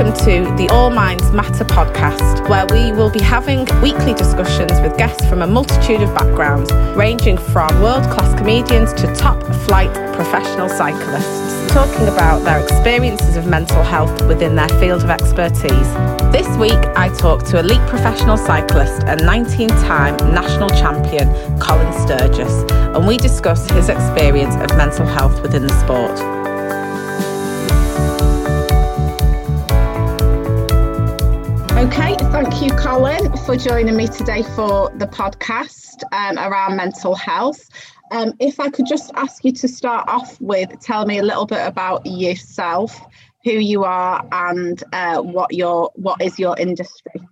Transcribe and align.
welcome 0.00 0.24
to 0.24 0.56
the 0.56 0.66
All 0.70 0.88
Minds 0.88 1.30
Matter 1.30 1.62
podcast, 1.62 2.48
where 2.48 2.64
we 2.70 2.90
will 2.90 3.10
be 3.10 3.20
having 3.20 3.66
weekly 3.82 4.14
discussions 4.14 4.72
with 4.80 4.96
guests 4.96 5.26
from 5.26 5.42
a 5.42 5.46
multitude 5.46 6.00
of 6.00 6.14
backgrounds, 6.14 6.72
ranging 6.96 7.36
from 7.36 7.68
world 7.82 8.04
class 8.04 8.34
comedians 8.38 8.94
to 8.94 9.14
top 9.14 9.42
flight 9.66 9.92
professional 10.14 10.70
cyclists, 10.70 11.70
talking 11.74 12.08
about 12.08 12.38
their 12.44 12.62
experiences 12.62 13.36
of 13.36 13.46
mental 13.46 13.82
health 13.82 14.26
within 14.26 14.56
their 14.56 14.70
field 14.80 15.02
of 15.02 15.10
expertise. 15.10 15.92
This 16.32 16.48
week, 16.56 16.80
I 16.96 17.14
talk 17.18 17.44
to 17.48 17.58
elite 17.58 17.86
professional 17.86 18.38
cyclist 18.38 19.02
and 19.02 19.20
19 19.26 19.68
time 19.68 20.16
national 20.32 20.70
champion 20.70 21.28
Colin 21.60 21.92
Sturgess, 21.92 22.64
and 22.72 23.06
we 23.06 23.18
discuss 23.18 23.68
his 23.68 23.90
experience 23.90 24.54
of 24.54 24.74
mental 24.78 25.04
health 25.04 25.42
within 25.42 25.66
the 25.66 25.80
sport. 25.80 26.39
Thank 32.60 32.72
you, 32.72 32.78
Colin, 32.78 33.36
for 33.38 33.56
joining 33.56 33.96
me 33.96 34.06
today 34.06 34.42
for 34.42 34.90
the 34.96 35.06
podcast 35.06 36.02
um, 36.12 36.36
around 36.36 36.76
mental 36.76 37.14
health. 37.14 37.70
Um, 38.10 38.34
if 38.38 38.60
I 38.60 38.68
could 38.68 38.84
just 38.84 39.10
ask 39.14 39.42
you 39.46 39.52
to 39.52 39.66
start 39.66 40.06
off 40.10 40.38
with 40.42 40.78
tell 40.78 41.06
me 41.06 41.16
a 41.16 41.22
little 41.22 41.46
bit 41.46 41.66
about 41.66 42.04
yourself, 42.04 43.00
who 43.44 43.52
you 43.52 43.84
are, 43.84 44.22
and 44.30 44.84
uh, 44.92 45.22
what 45.22 45.54
your 45.54 45.90
what 45.94 46.20
is 46.20 46.38
your 46.38 46.54
industry. 46.58 47.26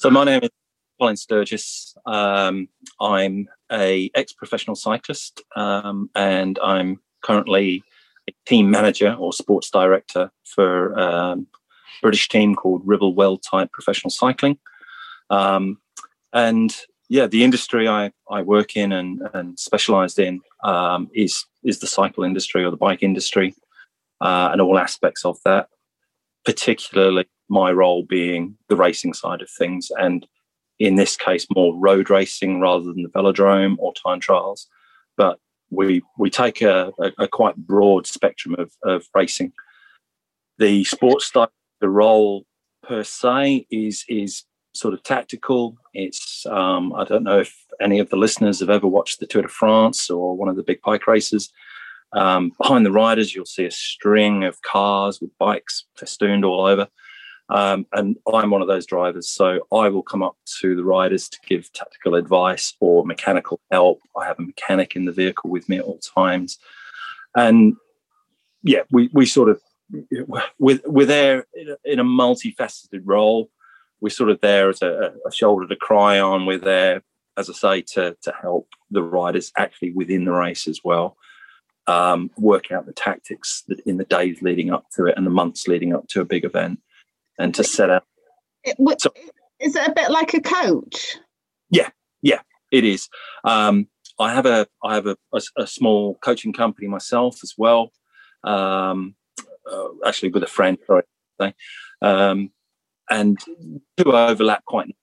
So 0.00 0.10
my 0.10 0.24
name 0.24 0.40
is 0.42 0.50
Colin 0.98 1.16
Sturgess. 1.16 1.94
Um, 2.04 2.68
I'm 3.00 3.46
a 3.70 4.10
ex-professional 4.16 4.74
cyclist, 4.74 5.42
um, 5.54 6.10
and 6.16 6.58
I'm 6.60 6.98
currently 7.22 7.84
a 8.28 8.32
team 8.46 8.68
manager 8.68 9.14
or 9.16 9.32
sports 9.32 9.70
director 9.70 10.32
for 10.42 10.98
um, 10.98 11.46
British 12.00 12.28
team 12.28 12.54
called 12.54 12.82
Ribble 12.84 13.14
Weldtite 13.14 13.70
Professional 13.72 14.10
Cycling. 14.10 14.58
Um, 15.30 15.78
and 16.32 16.74
yeah, 17.08 17.26
the 17.26 17.44
industry 17.44 17.88
I, 17.88 18.12
I 18.30 18.42
work 18.42 18.76
in 18.76 18.92
and, 18.92 19.22
and 19.32 19.58
specialized 19.58 20.18
in 20.18 20.40
um, 20.62 21.08
is 21.14 21.44
is 21.64 21.80
the 21.80 21.86
cycle 21.86 22.24
industry 22.24 22.64
or 22.64 22.70
the 22.70 22.76
bike 22.76 23.02
industry 23.02 23.54
uh, 24.20 24.50
and 24.52 24.60
all 24.60 24.78
aspects 24.78 25.24
of 25.24 25.38
that, 25.44 25.68
particularly 26.44 27.26
my 27.48 27.72
role 27.72 28.04
being 28.04 28.56
the 28.68 28.76
racing 28.76 29.14
side 29.14 29.42
of 29.42 29.50
things. 29.50 29.90
And 29.98 30.26
in 30.78 30.94
this 30.96 31.16
case, 31.16 31.46
more 31.54 31.74
road 31.76 32.10
racing 32.10 32.60
rather 32.60 32.84
than 32.84 33.02
the 33.02 33.08
velodrome 33.08 33.76
or 33.78 33.92
time 33.94 34.20
trials. 34.20 34.68
But 35.16 35.38
we 35.70 36.02
we 36.18 36.30
take 36.30 36.62
a, 36.62 36.92
a, 37.00 37.24
a 37.24 37.28
quite 37.28 37.56
broad 37.56 38.06
spectrum 38.06 38.54
of, 38.58 38.72
of 38.84 39.06
racing. 39.14 39.52
The 40.58 40.84
sports 40.84 41.26
style 41.26 41.50
the 41.80 41.88
role 41.88 42.44
per 42.82 43.04
se 43.04 43.66
is 43.70 44.04
is 44.08 44.44
sort 44.74 44.94
of 44.94 45.02
tactical. 45.02 45.76
It's 45.94 46.46
um, 46.46 46.92
I 46.94 47.04
don't 47.04 47.24
know 47.24 47.40
if 47.40 47.54
any 47.80 47.98
of 47.98 48.10
the 48.10 48.16
listeners 48.16 48.60
have 48.60 48.70
ever 48.70 48.86
watched 48.86 49.20
the 49.20 49.26
Tour 49.26 49.42
de 49.42 49.48
France 49.48 50.10
or 50.10 50.36
one 50.36 50.48
of 50.48 50.56
the 50.56 50.62
big 50.62 50.80
bike 50.82 51.06
races. 51.06 51.52
Um, 52.12 52.52
behind 52.60 52.86
the 52.86 52.92
riders, 52.92 53.34
you'll 53.34 53.44
see 53.44 53.66
a 53.66 53.70
string 53.70 54.44
of 54.44 54.62
cars 54.62 55.20
with 55.20 55.36
bikes 55.38 55.84
festooned 55.96 56.44
all 56.44 56.64
over. 56.64 56.88
Um, 57.50 57.86
and 57.92 58.16
I'm 58.32 58.50
one 58.50 58.60
of 58.60 58.68
those 58.68 58.84
drivers, 58.84 59.28
so 59.28 59.66
I 59.72 59.88
will 59.88 60.02
come 60.02 60.22
up 60.22 60.36
to 60.60 60.76
the 60.76 60.84
riders 60.84 61.30
to 61.30 61.38
give 61.46 61.72
tactical 61.72 62.14
advice 62.14 62.74
or 62.80 63.06
mechanical 63.06 63.60
help. 63.70 64.00
I 64.16 64.26
have 64.26 64.38
a 64.38 64.42
mechanic 64.42 64.96
in 64.96 65.06
the 65.06 65.12
vehicle 65.12 65.48
with 65.48 65.66
me 65.66 65.78
at 65.78 65.84
all 65.84 65.98
times, 65.98 66.58
and 67.34 67.74
yeah, 68.62 68.82
we 68.90 69.08
we 69.14 69.24
sort 69.24 69.48
of 69.48 69.62
we're, 70.58 70.80
we're 70.84 71.06
there 71.06 71.46
in 71.84 71.98
a 71.98 72.04
multifaceted 72.04 73.02
role. 73.04 73.50
We're 74.00 74.10
sort 74.10 74.30
of 74.30 74.40
there 74.40 74.68
as 74.68 74.82
a, 74.82 75.12
a 75.26 75.32
shoulder 75.32 75.66
to 75.66 75.76
cry 75.76 76.20
on. 76.20 76.46
We're 76.46 76.58
there, 76.58 77.02
as 77.36 77.50
I 77.50 77.52
say, 77.52 77.82
to 77.94 78.16
to 78.22 78.34
help 78.40 78.68
the 78.90 79.02
riders 79.02 79.52
actually 79.56 79.92
within 79.92 80.24
the 80.24 80.32
race 80.32 80.68
as 80.68 80.80
well. 80.84 81.16
Um, 81.86 82.30
work 82.36 82.70
out 82.70 82.86
the 82.86 82.92
tactics 82.92 83.64
that 83.68 83.80
in 83.80 83.96
the 83.96 84.04
days 84.04 84.42
leading 84.42 84.70
up 84.70 84.86
to 84.96 85.06
it 85.06 85.14
and 85.16 85.24
the 85.26 85.30
months 85.30 85.66
leading 85.66 85.94
up 85.94 86.06
to 86.08 86.20
a 86.20 86.24
big 86.24 86.44
event, 86.44 86.80
and 87.38 87.54
to 87.54 87.64
set 87.64 87.90
up. 87.90 88.04
It, 88.64 88.76
so, 89.00 89.10
is 89.58 89.74
it 89.74 89.88
a 89.88 89.92
bit 89.92 90.10
like 90.10 90.34
a 90.34 90.40
coach? 90.40 91.16
Yeah, 91.70 91.88
yeah, 92.22 92.40
it 92.70 92.84
is. 92.84 93.08
Um, 93.44 93.88
I 94.20 94.32
have 94.32 94.46
a 94.46 94.66
I 94.84 94.94
have 94.94 95.06
a, 95.06 95.16
a, 95.32 95.40
a, 95.56 95.66
small 95.66 96.16
coaching 96.16 96.52
company 96.52 96.88
myself 96.88 97.38
as 97.42 97.54
well. 97.56 97.92
Um, 98.44 99.14
uh, 99.70 99.88
actually 100.06 100.30
with 100.30 100.42
a 100.42 100.46
friend, 100.46 100.78
sorry, 100.86 101.02
um, 102.02 102.50
and 103.10 103.38
two 103.96 104.12
overlap 104.12 104.64
quite. 104.64 104.94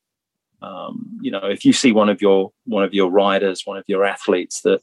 Um, 0.61 1.19
you 1.21 1.31
know, 1.31 1.45
if 1.45 1.65
you 1.65 1.73
see 1.73 1.91
one 1.91 2.09
of 2.09 2.21
your 2.21 2.51
one 2.65 2.83
of 2.83 2.93
your 2.93 3.09
riders, 3.09 3.63
one 3.65 3.77
of 3.77 3.83
your 3.87 4.05
athletes 4.05 4.61
that 4.61 4.81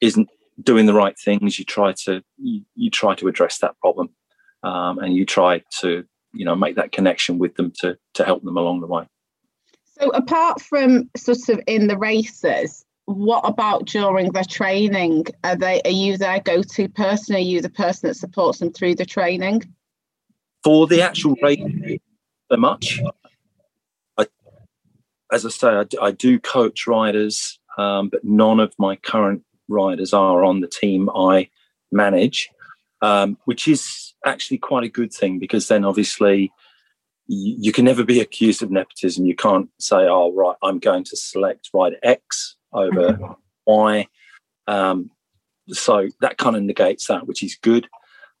isn't 0.00 0.28
doing 0.62 0.86
the 0.86 0.94
right 0.94 1.18
things, 1.18 1.58
you 1.58 1.64
try 1.64 1.92
to 2.04 2.22
you, 2.38 2.62
you 2.74 2.90
try 2.90 3.14
to 3.14 3.28
address 3.28 3.58
that 3.58 3.78
problem, 3.80 4.10
um, 4.62 4.98
and 4.98 5.14
you 5.14 5.24
try 5.24 5.62
to 5.80 6.04
you 6.32 6.44
know 6.44 6.54
make 6.54 6.76
that 6.76 6.92
connection 6.92 7.38
with 7.38 7.54
them 7.54 7.72
to 7.80 7.96
to 8.14 8.24
help 8.24 8.42
them 8.42 8.56
along 8.56 8.80
the 8.80 8.86
way. 8.86 9.04
So, 9.98 10.10
apart 10.10 10.60
from 10.60 11.10
sort 11.16 11.48
of 11.48 11.60
in 11.66 11.86
the 11.86 11.98
races, 11.98 12.84
what 13.06 13.42
about 13.44 13.86
during 13.86 14.32
their 14.32 14.44
training? 14.44 15.26
Are 15.44 15.56
they 15.56 15.80
are 15.84 15.90
you 15.90 16.16
their 16.16 16.40
go-to 16.40 16.88
person? 16.88 17.34
Are 17.34 17.38
you 17.38 17.60
the 17.60 17.70
person 17.70 18.08
that 18.08 18.14
supports 18.14 18.58
them 18.58 18.72
through 18.72 18.96
the 18.96 19.04
training? 19.04 19.62
For 20.64 20.86
the 20.86 21.02
actual 21.02 21.34
race, 21.42 21.98
so 22.50 22.56
much. 22.56 23.00
I, 24.16 24.26
as 25.32 25.44
I 25.44 25.48
say, 25.48 25.68
I, 25.68 25.86
I 26.00 26.10
do 26.12 26.38
coach 26.38 26.86
riders, 26.86 27.58
um, 27.76 28.08
but 28.08 28.22
none 28.22 28.60
of 28.60 28.72
my 28.78 28.96
current 28.96 29.42
riders 29.68 30.12
are 30.12 30.44
on 30.44 30.60
the 30.60 30.68
team 30.68 31.10
I 31.10 31.48
manage, 31.90 32.48
um, 33.00 33.36
which 33.44 33.66
is 33.66 34.14
actually 34.24 34.58
quite 34.58 34.84
a 34.84 34.88
good 34.88 35.12
thing 35.12 35.40
because 35.40 35.66
then 35.66 35.84
obviously 35.84 36.52
you, 37.26 37.56
you 37.58 37.72
can 37.72 37.84
never 37.84 38.04
be 38.04 38.20
accused 38.20 38.62
of 38.62 38.70
nepotism. 38.70 39.26
You 39.26 39.34
can't 39.34 39.68
say, 39.80 39.96
"Oh, 39.96 40.32
right, 40.32 40.56
I'm 40.62 40.78
going 40.78 41.02
to 41.04 41.16
select 41.16 41.70
rider 41.74 41.98
X." 42.04 42.56
over 42.72 43.12
mm-hmm. 43.12 43.32
Y. 43.66 44.08
Um, 44.66 45.10
so 45.68 46.08
that 46.20 46.38
kind 46.38 46.56
of 46.56 46.62
negates 46.62 47.06
that, 47.06 47.26
which 47.26 47.42
is 47.42 47.56
good. 47.60 47.88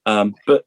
Um, 0.06 0.34
but 0.46 0.64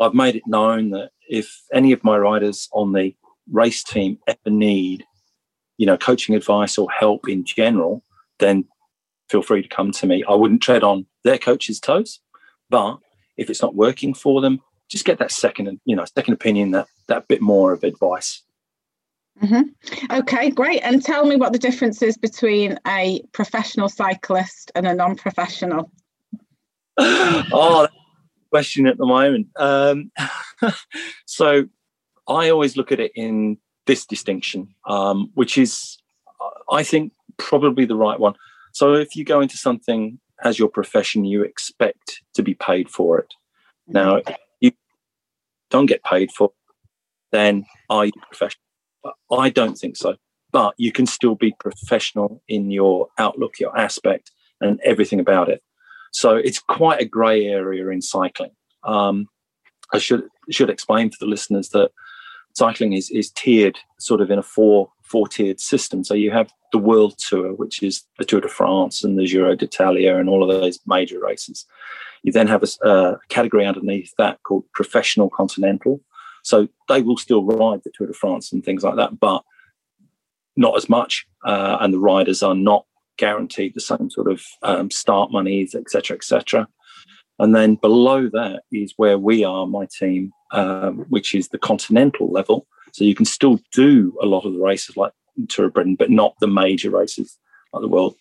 I've 0.00 0.14
made 0.14 0.36
it 0.36 0.46
known 0.46 0.90
that 0.90 1.10
if 1.28 1.62
any 1.72 1.92
of 1.92 2.04
my 2.04 2.16
riders 2.16 2.68
on 2.72 2.92
the 2.92 3.14
race 3.50 3.82
team 3.82 4.18
ever 4.26 4.50
need, 4.50 5.04
you 5.78 5.86
know, 5.86 5.96
coaching 5.96 6.34
advice 6.34 6.78
or 6.78 6.90
help 6.90 7.28
in 7.28 7.44
general, 7.44 8.02
then 8.38 8.64
feel 9.28 9.42
free 9.42 9.62
to 9.62 9.68
come 9.68 9.90
to 9.92 10.06
me. 10.06 10.24
I 10.28 10.34
wouldn't 10.34 10.62
tread 10.62 10.84
on 10.84 11.06
their 11.24 11.38
coach's 11.38 11.80
toes, 11.80 12.20
but 12.70 12.98
if 13.36 13.50
it's 13.50 13.62
not 13.62 13.74
working 13.74 14.14
for 14.14 14.40
them, 14.40 14.60
just 14.88 15.04
get 15.04 15.18
that 15.18 15.32
second, 15.32 15.80
you 15.84 15.96
know, 15.96 16.04
second 16.04 16.34
opinion, 16.34 16.70
that 16.72 16.86
that 17.08 17.28
bit 17.28 17.40
more 17.40 17.72
of 17.72 17.82
advice. 17.82 18.42
Mm-hmm. 19.42 20.18
Okay, 20.18 20.50
great. 20.50 20.80
And 20.80 21.02
tell 21.02 21.26
me 21.26 21.36
what 21.36 21.52
the 21.52 21.58
difference 21.58 22.02
is 22.02 22.16
between 22.16 22.78
a 22.86 23.22
professional 23.32 23.88
cyclist 23.88 24.72
and 24.74 24.86
a 24.86 24.94
non-professional. 24.94 25.90
oh, 26.98 27.88
question 28.50 28.86
at 28.86 28.96
the 28.96 29.06
moment. 29.06 29.48
Um, 29.56 30.10
so 31.26 31.66
I 32.28 32.48
always 32.48 32.76
look 32.76 32.92
at 32.92 33.00
it 33.00 33.12
in 33.14 33.58
this 33.86 34.06
distinction, 34.06 34.74
um, 34.86 35.30
which 35.34 35.58
is, 35.58 35.98
I 36.70 36.82
think, 36.82 37.12
probably 37.36 37.84
the 37.84 37.96
right 37.96 38.18
one. 38.18 38.34
So 38.72 38.94
if 38.94 39.16
you 39.16 39.24
go 39.24 39.40
into 39.40 39.56
something 39.56 40.18
as 40.42 40.58
your 40.58 40.68
profession, 40.68 41.24
you 41.24 41.42
expect 41.42 42.22
to 42.34 42.42
be 42.42 42.54
paid 42.54 42.88
for 42.88 43.18
it. 43.18 43.34
Now, 43.86 44.16
if 44.16 44.36
you 44.60 44.72
don't 45.70 45.86
get 45.86 46.02
paid 46.02 46.32
for, 46.32 46.48
it, 46.48 46.74
then 47.32 47.66
are 47.88 48.06
you 48.06 48.12
professional? 48.28 48.65
I 49.30 49.50
don't 49.50 49.76
think 49.76 49.96
so. 49.96 50.16
But 50.52 50.74
you 50.78 50.92
can 50.92 51.06
still 51.06 51.34
be 51.34 51.54
professional 51.58 52.42
in 52.48 52.70
your 52.70 53.08
outlook, 53.18 53.58
your 53.58 53.76
aspect, 53.76 54.30
and 54.60 54.80
everything 54.84 55.20
about 55.20 55.48
it. 55.48 55.62
So 56.12 56.36
it's 56.36 56.60
quite 56.60 57.00
a 57.00 57.04
grey 57.04 57.46
area 57.46 57.88
in 57.88 58.00
cycling. 58.00 58.52
Um, 58.84 59.28
I 59.92 59.98
should 59.98 60.24
should 60.50 60.70
explain 60.70 61.10
for 61.10 61.18
the 61.20 61.30
listeners 61.30 61.70
that 61.70 61.90
cycling 62.54 62.92
is 62.94 63.10
is 63.10 63.30
tiered, 63.30 63.78
sort 63.98 64.20
of 64.20 64.30
in 64.30 64.38
a 64.38 64.42
four 64.42 64.90
four 65.02 65.28
tiered 65.28 65.60
system. 65.60 66.04
So 66.04 66.14
you 66.14 66.30
have 66.30 66.50
the 66.72 66.78
World 66.78 67.14
Tour, 67.18 67.54
which 67.54 67.82
is 67.82 68.04
the 68.18 68.24
Tour 68.24 68.40
de 68.40 68.48
France 68.48 69.04
and 69.04 69.18
the 69.18 69.26
Giro 69.26 69.54
d'Italia 69.54 70.16
and 70.16 70.28
all 70.28 70.42
of 70.42 70.48
those 70.48 70.80
major 70.86 71.20
races. 71.20 71.64
You 72.22 72.32
then 72.32 72.48
have 72.48 72.64
a, 72.64 72.88
a 72.88 73.18
category 73.28 73.64
underneath 73.66 74.12
that 74.18 74.42
called 74.42 74.64
Professional 74.74 75.30
Continental, 75.30 76.00
so 76.46 76.68
they 76.88 77.02
will 77.02 77.16
still 77.16 77.42
ride 77.42 77.80
the 77.82 77.90
Tour 77.92 78.06
de 78.06 78.12
France 78.12 78.52
and 78.52 78.64
things 78.64 78.84
like 78.84 78.94
that, 78.94 79.18
but 79.18 79.42
not 80.56 80.76
as 80.76 80.88
much. 80.88 81.26
Uh, 81.44 81.78
and 81.80 81.92
the 81.92 81.98
riders 81.98 82.40
are 82.40 82.54
not 82.54 82.86
guaranteed 83.18 83.74
the 83.74 83.80
same 83.80 84.08
sort 84.10 84.30
of 84.30 84.44
um, 84.62 84.88
start 84.88 85.32
monies, 85.32 85.74
etc., 85.74 86.16
etc. 86.16 86.68
And 87.40 87.52
then 87.52 87.74
below 87.74 88.28
that 88.28 88.62
is 88.70 88.94
where 88.96 89.18
we 89.18 89.42
are, 89.42 89.66
my 89.66 89.88
team, 89.98 90.30
um, 90.52 90.98
which 91.08 91.34
is 91.34 91.48
the 91.48 91.58
continental 91.58 92.30
level. 92.30 92.68
So 92.92 93.02
you 93.02 93.16
can 93.16 93.26
still 93.26 93.58
do 93.72 94.16
a 94.22 94.26
lot 94.26 94.44
of 94.44 94.52
the 94.52 94.60
races 94.60 94.96
like 94.96 95.12
Tour 95.48 95.66
of 95.66 95.74
Britain, 95.74 95.96
but 95.96 96.10
not 96.10 96.36
the 96.38 96.46
major 96.46 96.90
races 96.90 97.36
like 97.72 97.80
the 97.80 97.88
World 97.88 98.14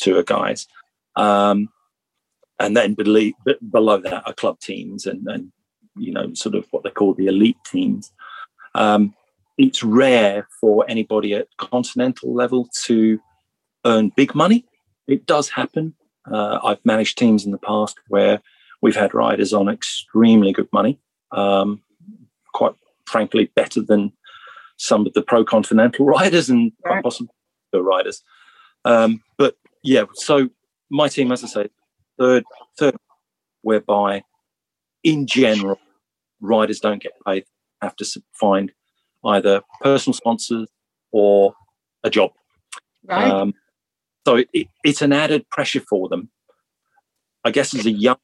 Tour 0.00 0.24
guys. 0.24 0.66
Um, 1.14 1.68
and 2.58 2.76
then 2.76 2.94
below, 2.94 3.30
below 3.70 3.98
that 3.98 4.26
are 4.26 4.32
club 4.32 4.58
teams 4.58 5.06
and, 5.06 5.24
and, 5.28 5.52
you 6.00 6.12
know, 6.12 6.32
sort 6.34 6.54
of 6.54 6.66
what 6.70 6.82
they 6.82 6.90
call 6.90 7.14
the 7.14 7.26
elite 7.26 7.58
teams. 7.64 8.12
Um, 8.74 9.14
it's 9.58 9.82
rare 9.82 10.48
for 10.60 10.84
anybody 10.88 11.34
at 11.34 11.48
continental 11.58 12.34
level 12.34 12.68
to 12.84 13.20
earn 13.84 14.10
big 14.16 14.34
money. 14.34 14.64
It 15.06 15.26
does 15.26 15.50
happen. 15.50 15.94
Uh, 16.30 16.58
I've 16.64 16.84
managed 16.84 17.18
teams 17.18 17.44
in 17.44 17.52
the 17.52 17.58
past 17.58 17.98
where 18.08 18.40
we've 18.80 18.96
had 18.96 19.14
riders 19.14 19.52
on 19.52 19.68
extremely 19.68 20.52
good 20.52 20.68
money, 20.72 20.98
um, 21.32 21.82
quite 22.54 22.74
frankly, 23.06 23.50
better 23.54 23.82
than 23.82 24.12
some 24.78 25.06
of 25.06 25.12
the 25.12 25.22
pro 25.22 25.44
continental 25.44 26.06
riders 26.16 26.48
and 26.48 26.72
right. 26.84 27.02
possibly 27.02 27.34
the 27.72 27.82
riders. 27.82 28.22
Um, 28.84 29.22
but 29.36 29.56
yeah, 29.82 30.04
so 30.14 30.48
my 30.90 31.08
team, 31.08 31.32
as 31.32 31.44
I 31.44 31.48
say, 31.48 31.68
third, 32.18 32.44
third, 32.78 32.96
whereby 33.62 34.22
in 35.02 35.26
general, 35.26 35.78
riders 36.40 36.80
don't 36.80 37.02
get 37.02 37.12
paid, 37.26 37.44
have 37.82 37.96
to 37.96 38.22
find 38.32 38.72
either 39.24 39.62
personal 39.80 40.14
sponsors 40.14 40.68
or 41.12 41.54
a 42.04 42.10
job. 42.10 42.32
Right. 43.04 43.30
Um, 43.30 43.54
so 44.26 44.42
it, 44.52 44.68
it's 44.84 45.02
an 45.02 45.12
added 45.12 45.48
pressure 45.50 45.80
for 45.80 46.08
them. 46.08 46.30
I 47.44 47.50
guess 47.50 47.74
as 47.74 47.86
a 47.86 47.90
young 47.90 48.18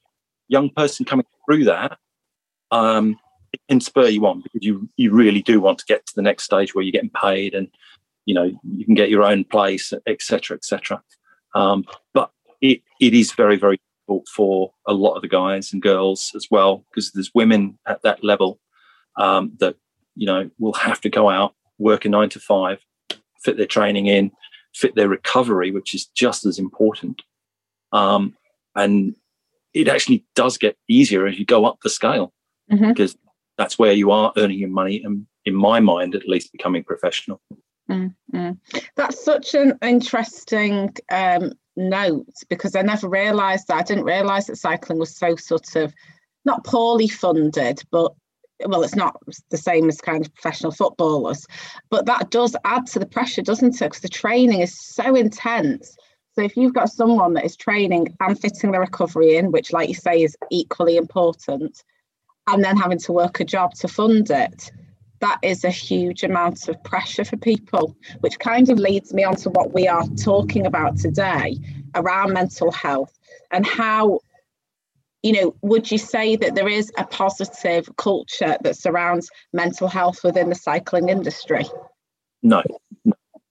young 0.49 0.71
person 0.71 1.05
coming 1.05 1.27
through 1.45 1.65
that, 1.65 1.99
um, 2.71 3.19
it 3.53 3.61
can 3.69 3.81
spur 3.81 4.09
you 4.09 4.27
on 4.27 4.43
because 4.43 4.65
you 4.65 4.89
you 4.97 5.13
really 5.13 5.43
do 5.43 5.61
want 5.61 5.79
to 5.79 5.85
get 5.87 6.07
to 6.07 6.13
the 6.15 6.23
next 6.23 6.45
stage 6.45 6.75
where 6.75 6.85
you're 6.85 6.93
getting 6.93 7.11
paid 7.11 7.55
and 7.55 7.69
you 8.27 8.35
know 8.35 8.51
you 8.63 8.85
can 8.85 8.95
get 8.95 9.09
your 9.09 9.25
own 9.25 9.45
place, 9.45 9.93
etc., 10.07 10.57
etc. 10.57 11.03
Um, 11.55 11.85
but 12.13 12.31
it, 12.61 12.83
it 13.01 13.15
is 13.15 13.33
very 13.33 13.57
very 13.57 13.81
difficult 14.07 14.29
for 14.29 14.73
a 14.87 14.93
lot 14.93 15.15
of 15.15 15.23
the 15.23 15.29
guys 15.29 15.73
and 15.73 15.83
girls 15.83 16.33
as 16.35 16.49
well 16.51 16.85
because 16.91 17.13
there's 17.13 17.31
women 17.35 17.79
at 17.87 18.03
that 18.03 18.23
level 18.23 18.59
um, 19.17 19.53
that 19.59 19.77
you 20.15 20.27
know 20.27 20.51
will 20.59 20.73
have 20.75 21.01
to 21.01 21.09
go 21.09 21.29
out 21.29 21.55
work 21.79 22.05
a 22.05 22.09
nine 22.09 22.29
to 22.31 22.41
five, 22.41 22.79
fit 23.43 23.57
their 23.57 23.67
training 23.67 24.07
in, 24.07 24.31
fit 24.75 24.95
their 24.95 25.09
recovery, 25.09 25.71
which 25.71 25.95
is 25.95 26.07
just 26.07 26.47
as 26.47 26.59
important. 26.59 27.23
Um, 27.93 28.35
and 28.75 29.15
it 29.75 29.89
actually 29.89 30.25
does 30.35 30.59
get 30.59 30.77
easier 30.89 31.27
as 31.27 31.39
you 31.39 31.45
go 31.45 31.65
up 31.65 31.79
the 31.83 31.91
scale 31.91 32.33
mm-hmm. 32.71 32.89
because 32.89 33.17
that's 33.59 33.79
where 33.79 33.93
you 33.93 34.11
are 34.11 34.33
earning 34.37 34.59
your 34.59 34.69
money 34.69 35.03
and 35.05 35.27
in 35.45 35.55
my 35.55 35.81
mind 35.81 36.15
at 36.15 36.29
least 36.29 36.53
becoming 36.53 36.83
professional 36.83 37.41
mm-hmm. 37.89 38.51
that's 38.97 39.25
such 39.25 39.55
an 39.55 39.79
interesting 39.83 40.95
um, 41.11 41.53
note 41.77 42.33
because 42.49 42.75
i 42.75 42.83
never 42.83 43.09
realized 43.09 43.69
that. 43.69 43.77
I 43.77 43.83
didn't 43.83 44.05
realize 44.05 44.47
that 44.47 44.57
cycling 44.57 44.99
was 44.99 45.15
so 45.15 45.37
sort 45.37 45.77
of 45.77 45.95
not 46.45 46.65
poorly 46.65 47.09
funded 47.09 47.83
but 47.91 48.13
well 48.67 48.83
it's 48.83 48.97
not 48.97 49.21
the 49.51 49.59
same 49.59 49.89
as 49.89 50.01
kind 50.01 50.25
of 50.25 50.35
professional 50.35 50.73
footballers. 50.73 51.47
But 51.91 52.07
that 52.07 52.31
does 52.31 52.57
add 52.65 52.87
to 52.89 52.99
the 52.99 53.07
pressure 53.07 53.43
doesn't 53.43 53.81
it? 53.81 53.85
Because 53.85 54.01
the 54.01 54.09
training 54.09 54.61
is 54.61 54.79
so 54.81 55.15
intense. 55.15 55.97
So 56.37 56.43
if 56.43 56.57
you've 56.57 56.75
got 56.75 56.91
someone 56.91 57.33
that 57.35 57.47
is 57.47 57.57
training 57.57 58.15
and 58.21 58.39
fitting 58.39 58.73
the 58.73 58.79
recovery 58.79 59.37
in, 59.37 59.53
which, 59.53 59.73
like 59.73 59.89
you 59.89 59.95
say, 59.95 60.23
is 60.23 60.37
equally 60.51 60.99
important, 60.99 61.83
and 62.47 62.63
then 62.63 62.77
having 62.77 62.99
to 62.99 63.13
work 63.13 63.41
a 63.41 63.45
job 63.45 63.73
to 63.77 63.89
fund 63.89 64.31
it, 64.31 64.71
that 65.21 65.39
is 65.43 65.65
a 65.65 65.71
huge 65.71 66.23
amount 66.23 66.69
of 66.69 66.83
pressure 66.85 67.25
for 67.25 67.37
people, 67.37 67.97
which 68.21 68.39
kind 68.39 68.69
of 68.71 68.79
leads 68.79 69.15
me 69.15 69.25
on 69.25 69.37
to 69.37 69.51
what 69.51 69.73
we 69.73 69.89
are 69.89 70.07
talking 70.23 70.67
about 70.67 70.99
today 70.99 71.59
around 71.95 72.33
mental 72.33 72.71
health 72.71 73.19
and 73.51 73.67
how, 73.67 74.21
you 75.23 75.33
know, 75.33 75.57
would 75.63 75.91
you 75.91 75.99
say 75.99 76.37
that 76.37 76.55
there 76.55 76.69
is 76.69 76.93
a 76.99 77.05
positive 77.05 77.95
culture 77.97 78.57
that 78.63 78.77
surrounds 78.77 79.31
mental 79.53 79.89
health 79.89 80.23
within 80.23 80.49
the 80.49 80.55
cycling 80.55 81.09
industry? 81.09 81.65
No. 82.43 82.63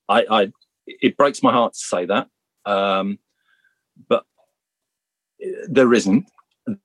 I, 0.07 0.25
I 0.29 0.51
it 0.87 1.17
breaks 1.17 1.41
my 1.41 1.51
heart 1.51 1.73
to 1.73 1.79
say 1.79 2.05
that. 2.05 2.27
Um, 2.65 3.19
but 4.07 4.23
there 5.67 5.93
isn't. 5.93 6.25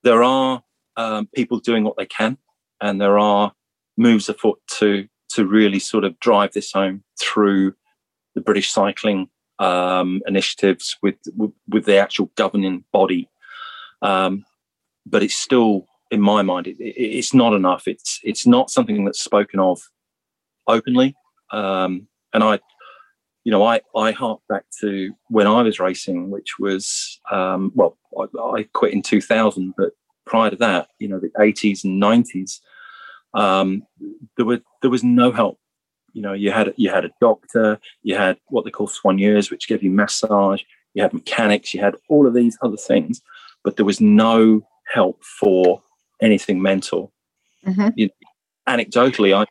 There 0.03 0.23
are 0.23 0.63
um, 0.97 1.29
people 1.35 1.59
doing 1.61 1.85
what 1.85 1.97
they 1.97 2.07
can, 2.07 2.39
and 2.81 3.01
there 3.01 3.19
are 3.19 3.53
moves 4.01 4.29
afoot 4.29 4.59
to 4.79 5.07
to 5.29 5.47
really 5.47 5.79
sort 5.79 6.05
of 6.05 6.19
drive 6.19 6.53
this 6.53 6.73
home 6.73 7.05
through 7.21 7.75
the 8.35 8.41
British 8.41 8.73
cycling 8.73 9.29
um, 9.61 10.23
initiatives 10.27 10.97
with, 11.03 11.17
with, 11.37 11.53
with 11.69 11.85
the 11.85 11.99
actual 11.99 12.33
governing 12.35 12.85
body. 12.93 13.29
Um, 14.03 14.45
but 15.07 15.23
it's 15.23 15.37
still, 15.37 15.87
in 16.11 16.21
my 16.21 16.43
mind, 16.43 16.67
it, 16.67 16.77
it, 16.81 16.97
it's 16.99 17.33
not 17.33 17.53
enough. 17.53 17.87
It's 17.87 18.19
it's 18.25 18.47
not 18.47 18.71
something 18.71 19.05
that's 19.05 19.23
spoken 19.23 19.61
of 19.61 19.81
openly. 20.67 21.15
Um, 21.53 22.09
and 22.33 22.43
I 22.43 22.59
you 23.45 23.53
know, 23.53 23.63
I, 23.63 23.81
I 23.97 24.13
hark 24.13 24.41
back 24.49 24.65
to 24.81 25.13
when 25.29 25.47
I 25.47 25.63
was 25.63 25.81
racing, 25.81 26.31
which 26.31 26.59
was, 26.59 27.19
um, 27.31 27.73
well, 27.75 27.97
I, 28.19 28.27
I, 28.39 28.63
quit 28.75 28.93
in 28.93 29.01
2000, 29.01 29.73
but 29.79 29.93
prior 30.27 30.51
to 30.51 30.57
that, 30.57 30.89
you 30.99 31.09
know, 31.09 31.19
the 31.19 31.31
80s 31.31 31.83
and 31.83 32.03
90s, 32.03 32.61
um, 33.35 33.83
there 34.37 34.47
were 34.47 34.61
there 34.83 34.91
was 34.91 35.05
no 35.05 35.33
help. 35.33 35.59
You 36.13 36.23
know, 36.23 36.33
you 36.33 36.51
had 36.51 36.75
you 36.77 36.91
had 36.91 37.05
a 37.05 37.11
doctor, 37.21 37.79
you 38.03 38.17
had 38.17 38.39
what 38.49 38.65
they 38.65 38.71
call 38.71 38.89
soigneurs, 38.89 39.51
which 39.51 39.69
gave 39.69 39.83
you 39.83 39.91
massage, 39.91 40.63
you 40.95 41.03
had 41.03 41.13
mechanics, 41.13 41.73
you 41.73 41.81
had 41.81 41.95
all 42.09 42.27
of 42.27 42.35
these 42.35 42.59
other 42.63 42.77
things, 42.77 43.23
but 43.63 43.77
there 43.77 43.87
was 43.87 44.01
no 44.01 44.63
help 44.93 45.23
for 45.25 45.83
anything 46.21 46.61
mental. 46.61 47.13
Mm-hmm. 47.67 47.89
You 47.95 48.07
know, 48.07 48.75
anecdotally, 48.75 49.35
I 49.35 49.47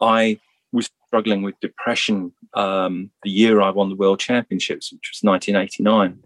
I 0.00 0.40
was 0.72 0.90
struggling 1.06 1.42
with 1.42 1.58
depression 1.60 2.32
um, 2.54 3.10
the 3.22 3.30
year 3.30 3.60
I 3.60 3.70
won 3.70 3.88
the 3.88 3.96
World 3.96 4.20
Championships, 4.20 4.92
which 4.92 5.10
was 5.12 5.20
1989. 5.22 6.22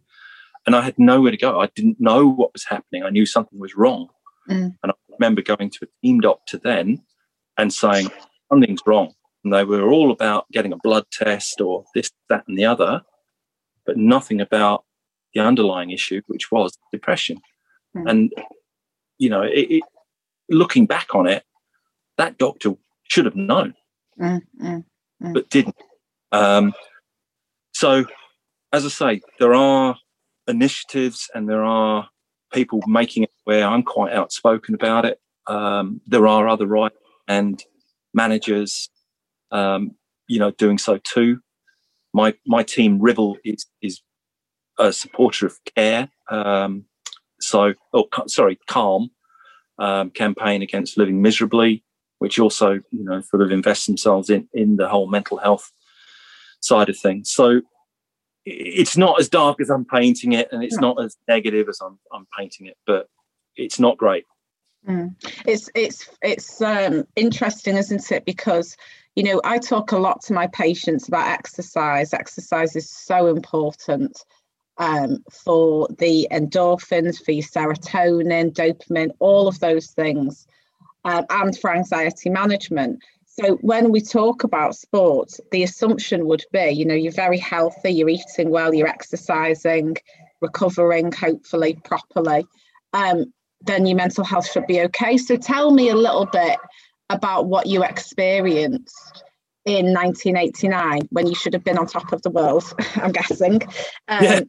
And 0.66 0.76
I 0.76 0.80
had 0.80 0.98
nowhere 0.98 1.30
to 1.30 1.36
go. 1.36 1.60
I 1.60 1.66
didn't 1.74 2.00
know 2.00 2.26
what 2.26 2.52
was 2.52 2.64
happening. 2.64 3.02
I 3.02 3.10
knew 3.10 3.26
something 3.26 3.58
was 3.58 3.76
wrong. 3.76 4.08
Mm. 4.48 4.76
And 4.82 4.92
I 4.92 4.94
remember 5.18 5.42
going 5.42 5.70
to 5.70 5.78
a 5.84 5.88
team 6.02 6.20
doctor 6.20 6.58
then 6.58 7.02
and 7.56 7.72
saying, 7.72 8.10
something's 8.50 8.82
wrong. 8.86 9.14
And 9.42 9.52
they 9.52 9.64
were 9.64 9.88
all 9.90 10.10
about 10.10 10.46
getting 10.52 10.72
a 10.72 10.78
blood 10.78 11.04
test 11.12 11.60
or 11.60 11.84
this, 11.94 12.10
that, 12.28 12.44
and 12.48 12.58
the 12.58 12.64
other, 12.64 13.02
but 13.84 13.96
nothing 13.96 14.40
about 14.40 14.84
the 15.34 15.40
underlying 15.40 15.90
issue, 15.90 16.22
which 16.26 16.50
was 16.50 16.78
depression. 16.92 17.40
Mm. 17.96 18.10
And, 18.10 18.32
you 19.18 19.28
know, 19.28 19.42
it, 19.42 19.70
it, 19.70 19.82
looking 20.48 20.86
back 20.86 21.14
on 21.14 21.26
it, 21.26 21.44
that 22.16 22.38
doctor 22.38 22.74
should 23.04 23.24
have 23.24 23.36
known 23.36 23.74
mm, 24.20 24.40
mm, 24.60 24.84
mm. 25.22 25.34
but 25.34 25.50
didn't. 25.50 25.76
Um, 26.32 26.72
so, 27.72 28.04
as 28.72 28.84
I 28.84 28.88
say, 28.88 29.20
there 29.38 29.54
are 29.54 29.96
initiatives 30.46 31.28
and 31.34 31.48
there 31.48 31.64
are 31.64 32.08
people 32.52 32.80
making 32.86 33.24
it 33.24 33.30
where 33.44 33.66
I'm 33.66 33.82
quite 33.82 34.12
outspoken 34.12 34.74
about 34.74 35.04
it. 35.04 35.20
Um, 35.46 36.00
there 36.06 36.26
are 36.26 36.48
other 36.48 36.66
right 36.66 36.92
and 37.28 37.62
managers, 38.12 38.88
um, 39.50 39.92
you 40.26 40.38
know, 40.38 40.50
doing 40.52 40.78
so 40.78 40.98
too. 40.98 41.40
My 42.12 42.34
my 42.46 42.62
team 42.62 43.00
Ribble 43.00 43.38
is 43.44 43.66
is 43.82 44.00
a 44.78 44.92
supporter 44.92 45.46
of 45.46 45.58
Care. 45.76 46.08
Um, 46.30 46.84
so, 47.40 47.74
oh, 47.92 48.08
sorry, 48.26 48.58
Calm 48.66 49.10
um, 49.78 50.10
campaign 50.10 50.62
against 50.62 50.96
living 50.96 51.20
miserably 51.20 51.84
which 52.24 52.38
also 52.38 52.72
you 52.90 53.04
know 53.04 53.20
sort 53.20 53.42
of 53.42 53.50
invest 53.50 53.86
themselves 53.86 54.30
in 54.30 54.48
in 54.54 54.76
the 54.76 54.88
whole 54.88 55.06
mental 55.06 55.36
health 55.36 55.70
side 56.60 56.88
of 56.88 56.96
things. 56.96 57.30
So 57.30 57.60
it's 58.46 58.96
not 58.96 59.20
as 59.20 59.28
dark 59.28 59.60
as 59.60 59.68
I'm 59.68 59.84
painting 59.84 60.32
it, 60.32 60.48
and 60.50 60.62
it's 60.64 60.78
not 60.78 61.02
as 61.02 61.18
negative 61.28 61.68
as 61.68 61.78
I'm 61.82 61.98
I'm 62.12 62.26
painting 62.36 62.66
it, 62.66 62.78
but 62.86 63.08
it's 63.56 63.80
not 63.80 63.96
great. 63.96 64.24
Mm. 64.86 65.14
It's 65.46 65.70
it's 65.74 66.08
it's 66.22 66.60
um, 66.60 67.04
interesting, 67.16 67.76
isn't 67.76 68.12
it? 68.12 68.24
Because 68.24 68.76
you 69.16 69.22
know 69.22 69.40
I 69.44 69.58
talk 69.58 69.92
a 69.92 69.98
lot 69.98 70.22
to 70.24 70.32
my 70.32 70.46
patients 70.48 71.08
about 71.08 71.28
exercise. 71.28 72.12
Exercise 72.12 72.76
is 72.76 72.90
so 72.90 73.28
important 73.28 74.22
um, 74.78 75.24
for 75.30 75.88
the 75.98 76.28
endorphins, 76.30 77.24
for 77.24 77.32
your 77.32 77.44
serotonin, 77.44 78.52
dopamine, 78.52 79.10
all 79.20 79.48
of 79.48 79.60
those 79.60 79.86
things 79.88 80.46
um, 81.04 81.24
and 81.30 81.58
for 81.58 81.74
anxiety 81.74 82.30
management. 82.30 83.02
So 83.26 83.56
when 83.56 83.90
we 83.90 84.00
talk 84.00 84.44
about 84.44 84.76
sport, 84.76 85.30
the 85.50 85.64
assumption 85.64 86.26
would 86.26 86.44
be, 86.52 86.70
you 86.70 86.84
know, 86.84 86.94
you're 86.94 87.12
very 87.12 87.38
healthy, 87.38 87.90
you're 87.90 88.08
eating 88.08 88.50
well, 88.50 88.72
you're 88.72 88.88
exercising, 88.88 89.96
recovering 90.40 91.10
hopefully 91.10 91.78
properly. 91.84 92.46
um, 92.92 93.32
then 93.66 93.86
your 93.86 93.96
mental 93.96 94.24
health 94.24 94.50
should 94.50 94.66
be 94.66 94.80
okay. 94.82 95.16
So 95.16 95.36
tell 95.36 95.72
me 95.72 95.88
a 95.88 95.94
little 95.94 96.26
bit 96.26 96.58
about 97.10 97.46
what 97.46 97.66
you 97.66 97.84
experienced 97.84 99.24
in 99.64 99.92
1989 99.92 101.08
when 101.10 101.26
you 101.26 101.34
should 101.34 101.52
have 101.54 101.64
been 101.64 101.78
on 101.78 101.86
top 101.86 102.12
of 102.12 102.22
the 102.22 102.30
world, 102.30 102.64
I'm 102.96 103.12
guessing. 103.12 103.62
Um, 104.08 104.24
yeah. 104.24 104.40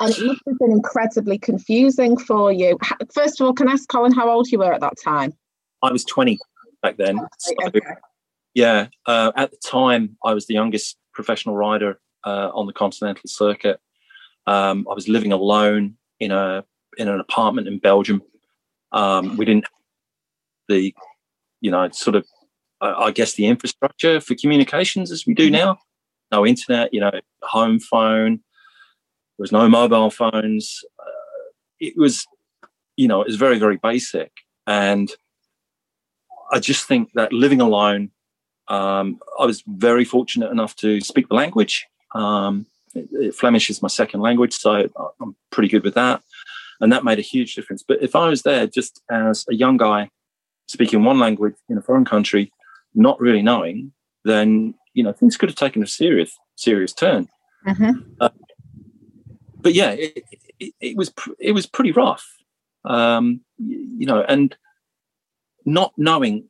and 0.00 0.14
it 0.14 0.26
must 0.26 0.40
have 0.46 0.58
been 0.58 0.72
incredibly 0.72 1.38
confusing 1.38 2.16
for 2.16 2.52
you. 2.52 2.78
First 3.12 3.40
of 3.40 3.46
all, 3.46 3.52
can 3.52 3.68
I 3.68 3.72
ask 3.72 3.88
Colin 3.88 4.12
how 4.12 4.30
old 4.30 4.48
you 4.50 4.58
were 4.58 4.72
at 4.72 4.80
that 4.80 4.94
time? 5.02 5.32
I 5.82 5.92
was 5.92 6.04
20 6.04 6.38
back 6.82 6.96
then. 6.96 7.18
So, 7.38 7.52
okay. 7.66 7.80
Yeah, 8.54 8.86
uh, 9.06 9.32
at 9.36 9.50
the 9.50 9.56
time, 9.56 10.16
I 10.24 10.32
was 10.32 10.46
the 10.46 10.54
youngest 10.54 10.96
professional 11.12 11.56
rider 11.56 11.98
uh, 12.24 12.50
on 12.54 12.66
the 12.66 12.72
continental 12.72 13.24
circuit. 13.26 13.80
Um, 14.46 14.86
I 14.88 14.94
was 14.94 15.08
living 15.08 15.32
alone 15.32 15.96
in 16.20 16.30
a 16.30 16.64
in 16.98 17.08
an 17.08 17.20
apartment 17.20 17.68
in 17.68 17.78
Belgium. 17.78 18.22
Um, 18.92 19.36
we 19.36 19.44
didn't 19.44 19.66
the 20.68 20.94
you 21.60 21.70
know 21.70 21.88
sort 21.90 22.16
of 22.16 22.26
I 22.80 23.10
guess 23.12 23.34
the 23.34 23.46
infrastructure 23.46 24.20
for 24.20 24.34
communications 24.34 25.10
as 25.10 25.26
we 25.26 25.34
do 25.34 25.44
mm-hmm. 25.44 25.54
now. 25.54 25.78
No 26.30 26.46
internet, 26.46 26.92
you 26.92 27.00
know, 27.00 27.12
home 27.42 27.78
phone. 27.78 28.40
There 29.36 29.42
was 29.42 29.52
no 29.52 29.68
mobile 29.68 30.10
phones. 30.10 30.80
Uh, 30.98 31.50
it 31.80 31.94
was, 31.96 32.26
you 32.96 33.08
know, 33.08 33.20
it 33.22 33.26
was 33.26 33.36
very 33.36 33.58
very 33.58 33.76
basic, 33.76 34.32
and 34.66 35.10
I 36.50 36.60
just 36.60 36.86
think 36.86 37.12
that 37.14 37.32
living 37.32 37.60
alone, 37.60 38.10
um, 38.68 39.18
I 39.40 39.46
was 39.46 39.62
very 39.66 40.04
fortunate 40.04 40.50
enough 40.50 40.76
to 40.76 41.00
speak 41.00 41.28
the 41.28 41.34
language. 41.34 41.86
Um, 42.14 42.66
Flemish 43.34 43.70
is 43.70 43.82
my 43.82 43.88
second 43.88 44.20
language, 44.20 44.54
so 44.54 44.88
I'm 45.20 45.34
pretty 45.50 45.68
good 45.68 45.82
with 45.82 45.94
that, 45.94 46.22
and 46.80 46.92
that 46.92 47.04
made 47.04 47.18
a 47.18 47.22
huge 47.22 47.54
difference. 47.54 47.84
But 47.86 48.02
if 48.02 48.14
I 48.14 48.28
was 48.28 48.42
there 48.42 48.66
just 48.66 49.02
as 49.10 49.44
a 49.48 49.54
young 49.54 49.76
guy 49.76 50.10
speaking 50.66 51.04
one 51.04 51.18
language 51.18 51.54
in 51.68 51.78
a 51.78 51.82
foreign 51.82 52.04
country, 52.04 52.52
not 52.94 53.20
really 53.20 53.42
knowing, 53.42 53.92
then 54.24 54.74
you 54.94 55.02
know 55.02 55.12
things 55.12 55.36
could 55.36 55.48
have 55.48 55.56
taken 55.56 55.82
a 55.82 55.86
serious 55.86 56.36
serious 56.56 56.92
turn. 56.92 57.28
Mm-hmm. 57.66 58.00
Uh, 58.20 58.28
but 59.60 59.74
yeah, 59.74 59.90
it, 59.90 60.24
it, 60.60 60.74
it, 60.80 60.96
was 60.96 61.12
it 61.38 61.52
was 61.52 61.66
pretty 61.66 61.92
rough, 61.92 62.26
um, 62.84 63.40
you 63.58 64.06
know, 64.06 64.22
and 64.22 64.56
not 65.64 65.92
knowing 65.96 66.48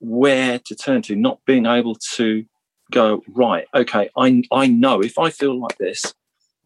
where 0.00 0.58
to 0.66 0.74
turn 0.74 1.02
to, 1.02 1.16
not 1.16 1.38
being 1.46 1.66
able 1.66 1.94
to 2.14 2.44
go 2.90 3.22
right. 3.28 3.66
Okay, 3.74 4.10
I 4.16 4.42
I 4.52 4.66
know 4.66 5.00
if 5.00 5.18
I 5.18 5.30
feel 5.30 5.58
like 5.60 5.78
this, 5.78 6.14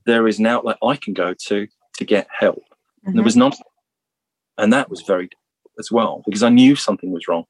there 0.06 0.26
is 0.26 0.38
an 0.38 0.46
outlet 0.46 0.78
I 0.82 0.96
can 0.96 1.14
go 1.14 1.34
to 1.46 1.68
to 1.96 2.04
get 2.04 2.26
help. 2.30 2.62
Mm-hmm. 3.06 3.14
There 3.16 3.24
was 3.24 3.36
none, 3.36 3.52
and 4.58 4.72
that 4.72 4.90
was 4.90 5.02
very 5.02 5.30
as 5.78 5.90
well 5.90 6.22
because 6.26 6.42
I 6.42 6.50
knew 6.50 6.76
something 6.76 7.10
was 7.10 7.28
wrong. 7.28 7.44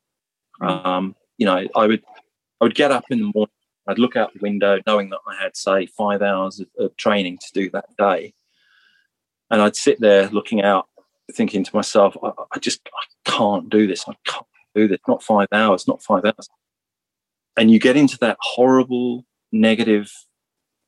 Mm-hmm. 0.60 0.86
Um, 0.86 1.16
you 1.38 1.46
know, 1.46 1.66
I 1.74 1.86
would 1.86 2.02
I 2.60 2.64
would 2.64 2.74
get 2.74 2.92
up 2.92 3.04
in 3.10 3.18
the 3.18 3.32
morning, 3.34 3.52
I'd 3.86 3.98
look 3.98 4.16
out 4.16 4.32
the 4.32 4.40
window, 4.40 4.78
knowing 4.86 5.10
that 5.10 5.20
I 5.26 5.42
had 5.42 5.56
say 5.56 5.86
five 5.86 6.22
hours 6.22 6.60
of, 6.60 6.68
of 6.78 6.96
training 6.96 7.38
to 7.38 7.46
do 7.52 7.70
that 7.70 7.86
day, 7.98 8.34
and 9.50 9.60
I'd 9.60 9.76
sit 9.76 10.00
there 10.00 10.28
looking 10.28 10.62
out, 10.62 10.88
thinking 11.32 11.64
to 11.64 11.74
myself, 11.74 12.16
I, 12.22 12.30
I 12.52 12.58
just 12.58 12.88
I 12.94 13.30
can't 13.30 13.68
do 13.68 13.86
this. 13.86 14.04
I 14.06 14.14
can't 14.24 14.46
do 14.74 14.86
this. 14.86 15.00
Not 15.08 15.22
five 15.22 15.48
hours. 15.52 15.88
Not 15.88 16.02
five 16.02 16.24
hours. 16.24 16.48
And 17.56 17.70
you 17.70 17.80
get 17.80 17.96
into 17.96 18.16
that 18.18 18.36
horrible 18.40 19.26
negative 19.50 20.12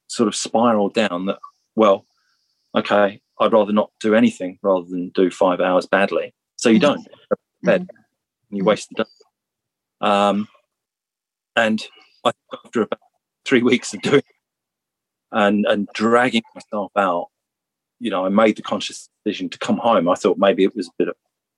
sort 0.06 0.28
of 0.28 0.36
spiral 0.36 0.88
down. 0.88 1.26
That 1.26 1.38
well, 1.74 2.06
okay, 2.74 3.20
I'd 3.42 3.52
rather 3.52 3.72
not 3.72 3.90
do 4.00 4.14
anything 4.14 4.58
rather 4.62 4.86
than 4.88 5.10
do 5.10 5.30
five 5.30 5.60
hours 5.60 5.86
badly. 5.86 6.34
So 6.56 6.68
you 6.68 6.78
don't 6.78 7.06
bed, 7.62 7.88
and 8.50 8.58
you 8.58 8.64
waste 8.64 8.88
the 8.90 9.04
day. 9.04 9.10
Um, 10.00 10.48
and 11.56 11.84
I, 12.24 12.32
after 12.64 12.82
about 12.82 13.00
three 13.44 13.62
weeks 13.62 13.94
of 13.94 14.02
doing 14.02 14.22
and 15.30 15.66
and 15.66 15.88
dragging 15.94 16.42
myself 16.54 16.92
out, 16.96 17.28
you 18.00 18.10
know, 18.10 18.24
I 18.24 18.28
made 18.28 18.56
the 18.56 18.62
conscious 18.62 19.08
decision 19.24 19.48
to 19.50 19.58
come 19.58 19.78
home. 19.78 20.08
I 20.08 20.14
thought 20.14 20.38
maybe 20.38 20.64
it 20.64 20.76
was 20.76 20.88
a 20.88 20.92
bit 20.98 21.08
of 21.08 21.14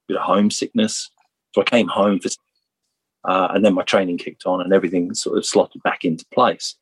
bit 0.08 0.16
of 0.16 0.22
homesickness, 0.22 1.10
so 1.54 1.62
I 1.62 1.64
came 1.64 1.88
home 1.88 2.20
for, 2.20 2.28
uh, 3.24 3.48
and 3.50 3.64
then 3.64 3.74
my 3.74 3.82
training 3.82 4.18
kicked 4.18 4.46
on, 4.46 4.60
and 4.60 4.72
everything 4.72 5.14
sort 5.14 5.38
of 5.38 5.46
slotted 5.46 5.82
back 5.82 6.04
into 6.04 6.26
place. 6.32 6.76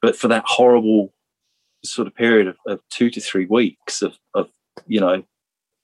But 0.00 0.16
for 0.16 0.28
that 0.28 0.44
horrible 0.46 1.12
sort 1.84 2.06
of 2.06 2.14
period 2.14 2.46
of, 2.48 2.56
of 2.66 2.80
two 2.90 3.10
to 3.10 3.20
three 3.20 3.46
weeks 3.46 4.02
of, 4.02 4.16
of 4.34 4.48
you 4.86 5.00
know 5.00 5.22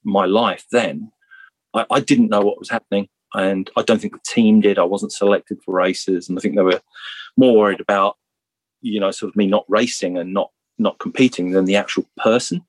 my 0.04 0.26
life, 0.26 0.64
then 0.70 1.10
I, 1.74 1.86
I 1.90 2.00
didn't 2.00 2.30
know 2.30 2.40
what 2.40 2.58
was 2.58 2.70
happening 2.70 3.08
and 3.34 3.70
I 3.76 3.82
don't 3.82 4.00
think 4.00 4.14
the 4.14 4.20
team 4.24 4.60
did. 4.60 4.78
I 4.78 4.84
wasn't 4.84 5.12
selected 5.12 5.58
for 5.64 5.74
races, 5.74 6.28
and 6.28 6.38
I 6.38 6.40
think 6.40 6.56
they 6.56 6.62
were 6.62 6.80
more 7.36 7.56
worried 7.56 7.80
about, 7.80 8.16
you 8.80 9.00
know, 9.00 9.10
sort 9.10 9.30
of 9.30 9.36
me 9.36 9.46
not 9.46 9.64
racing 9.68 10.16
and 10.16 10.32
not 10.32 10.50
not 10.78 10.98
competing 10.98 11.50
than 11.50 11.64
the 11.64 11.76
actual 11.76 12.06
person. 12.16 12.64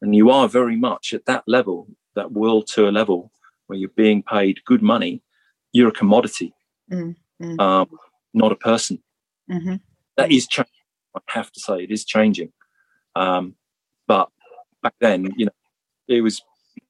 And 0.00 0.14
you 0.14 0.30
are 0.30 0.48
very 0.48 0.76
much 0.76 1.12
at 1.12 1.26
that 1.26 1.44
level, 1.46 1.86
that 2.14 2.32
world 2.32 2.66
tour 2.66 2.92
level, 2.92 3.32
where 3.66 3.78
you're 3.78 3.88
being 3.90 4.22
paid 4.22 4.64
good 4.64 4.82
money. 4.82 5.22
You're 5.72 5.88
a 5.88 5.92
commodity, 5.92 6.54
mm-hmm. 6.90 7.58
um, 7.58 7.88
not 8.34 8.52
a 8.52 8.56
person. 8.56 9.02
Mm-hmm. 9.50 9.76
That 10.16 10.30
is 10.30 10.46
changing. 10.46 10.72
I 11.14 11.20
have 11.28 11.52
to 11.52 11.60
say, 11.60 11.82
it 11.82 11.90
is 11.90 12.04
changing. 12.04 12.52
Um, 13.14 13.54
but 14.06 14.28
back 14.82 14.94
then, 15.00 15.28
you 15.36 15.46
know, 15.46 15.52
it 16.08 16.22
was 16.22 16.42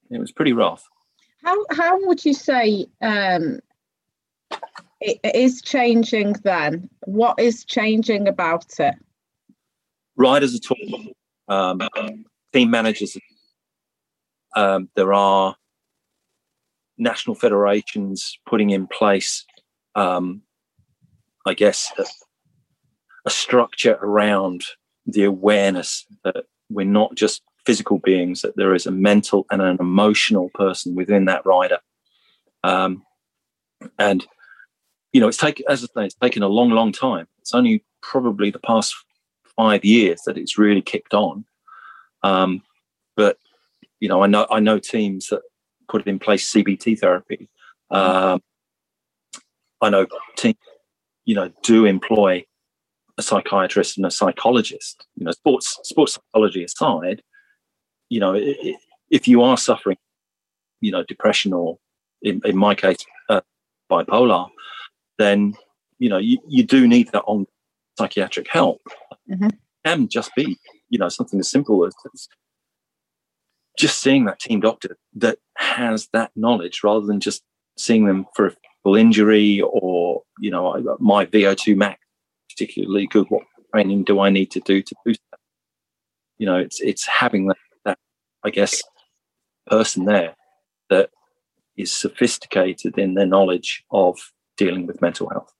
it 0.09 0.19
was 0.19 0.31
pretty 0.31 0.53
rough. 0.53 0.83
How 1.43 1.57
how 1.71 2.05
would 2.07 2.23
you 2.23 2.33
say 2.33 2.85
um, 3.01 3.59
it 5.01 5.19
is 5.35 5.61
changing 5.61 6.33
then? 6.43 6.89
What 7.05 7.39
is 7.39 7.65
changing 7.65 8.27
about 8.27 8.79
it? 8.79 8.95
Riders 10.15 10.55
are 10.55 10.59
talking, 10.59 11.13
um, 11.47 11.81
team 12.53 12.69
managers. 12.69 13.17
Um, 14.55 14.89
there 14.95 15.13
are 15.13 15.55
national 16.97 17.35
federations 17.35 18.37
putting 18.45 18.69
in 18.69 18.87
place, 18.87 19.45
um, 19.95 20.43
I 21.45 21.55
guess, 21.55 21.91
a, 23.25 23.29
structure 23.29 23.97
around 24.01 24.63
the 25.05 25.23
awareness 25.23 26.05
that 26.23 26.45
we're 26.69 26.85
not 26.85 27.15
just 27.15 27.41
physical 27.65 27.99
beings, 27.99 28.41
that 28.41 28.55
there 28.57 28.73
is 28.73 28.85
a 28.85 28.91
mental 28.91 29.45
and 29.51 29.61
an 29.61 29.77
emotional 29.79 30.49
person 30.53 30.95
within 30.95 31.25
that 31.25 31.45
rider. 31.45 31.79
Um, 32.63 33.03
and 33.99 34.25
you 35.11 35.21
know, 35.21 35.27
it's 35.27 35.37
taken 35.37 35.65
as 35.69 35.83
I 35.83 35.87
say, 35.87 36.05
it's 36.05 36.15
taken 36.15 36.43
a 36.43 36.47
long, 36.47 36.71
long 36.71 36.91
time. 36.91 37.27
It's 37.39 37.53
only 37.53 37.83
probably 38.01 38.49
the 38.49 38.59
past 38.59 38.95
five 39.55 39.85
years 39.85 40.21
that 40.25 40.37
it's 40.37 40.57
really 40.57 40.81
kicked 40.81 41.13
on. 41.13 41.45
Um, 42.23 42.63
but 43.15 43.37
you 43.99 44.09
know, 44.09 44.23
I 44.23 44.27
know 44.27 44.47
I 44.49 44.59
know 44.59 44.79
teams 44.79 45.27
that 45.27 45.41
put 45.87 46.07
in 46.07 46.19
place 46.19 46.51
CBT 46.51 46.99
therapy. 46.99 47.49
Um, 47.91 48.41
I 49.81 49.89
know 49.89 50.07
teams, 50.35 50.57
you 51.25 51.35
know, 51.35 51.51
do 51.61 51.85
employ 51.85 52.45
a 53.17 53.21
psychiatrist 53.21 53.97
and 53.97 54.05
a 54.05 54.11
psychologist. 54.11 55.05
You 55.15 55.25
know, 55.25 55.31
sports 55.31 55.79
sports 55.83 56.13
psychology 56.15 56.63
aside, 56.63 57.21
you 58.09 58.19
know, 58.19 58.35
if 59.09 59.27
you 59.27 59.41
are 59.41 59.57
suffering, 59.57 59.97
you 60.81 60.91
know, 60.91 61.03
depression 61.03 61.53
or 61.53 61.77
in, 62.21 62.41
in 62.45 62.57
my 62.57 62.75
case, 62.75 62.97
uh, 63.29 63.41
bipolar, 63.91 64.49
then, 65.17 65.55
you 65.99 66.09
know, 66.09 66.17
you, 66.17 66.39
you 66.47 66.63
do 66.63 66.87
need 66.87 67.11
that 67.11 67.23
on 67.23 67.45
psychiatric 67.97 68.47
help. 68.49 68.81
Mm-hmm. 69.29 69.49
Can 69.85 70.07
just 70.07 70.33
be, 70.35 70.57
you 70.89 70.99
know, 70.99 71.09
something 71.09 71.39
as 71.39 71.49
simple 71.49 71.85
as, 71.85 71.93
as 72.13 72.27
just 73.77 73.99
seeing 73.99 74.25
that 74.25 74.39
team 74.39 74.59
doctor 74.59 74.97
that 75.15 75.39
has 75.57 76.07
that 76.13 76.31
knowledge 76.35 76.81
rather 76.83 77.05
than 77.05 77.19
just 77.19 77.43
seeing 77.77 78.05
them 78.05 78.25
for 78.35 78.53
a 78.85 78.89
injury 78.95 79.61
or, 79.61 80.21
you 80.39 80.51
know, 80.51 80.97
my 80.99 81.25
VO2 81.25 81.75
max 81.75 82.02
particularly 82.53 83.07
good. 83.07 83.27
What 83.29 83.43
training 83.73 84.03
do 84.03 84.19
I 84.19 84.29
need 84.29 84.51
to 84.51 84.59
do 84.61 84.81
to 84.81 84.95
boost 85.05 85.21
that? 85.31 85.39
You 86.37 86.45
know, 86.45 86.57
it's 86.57 86.81
it's 86.81 87.07
having 87.07 87.47
that 87.47 87.57
that 87.85 87.97
I 88.43 88.49
guess, 88.49 88.81
person 89.67 90.05
there 90.05 90.35
that 90.89 91.09
is 91.77 91.91
sophisticated 91.91 92.97
in 92.97 93.15
their 93.15 93.25
knowledge 93.25 93.83
of 93.91 94.17
dealing 94.57 94.85
with 94.85 95.01
mental 95.01 95.29
health. 95.29 95.51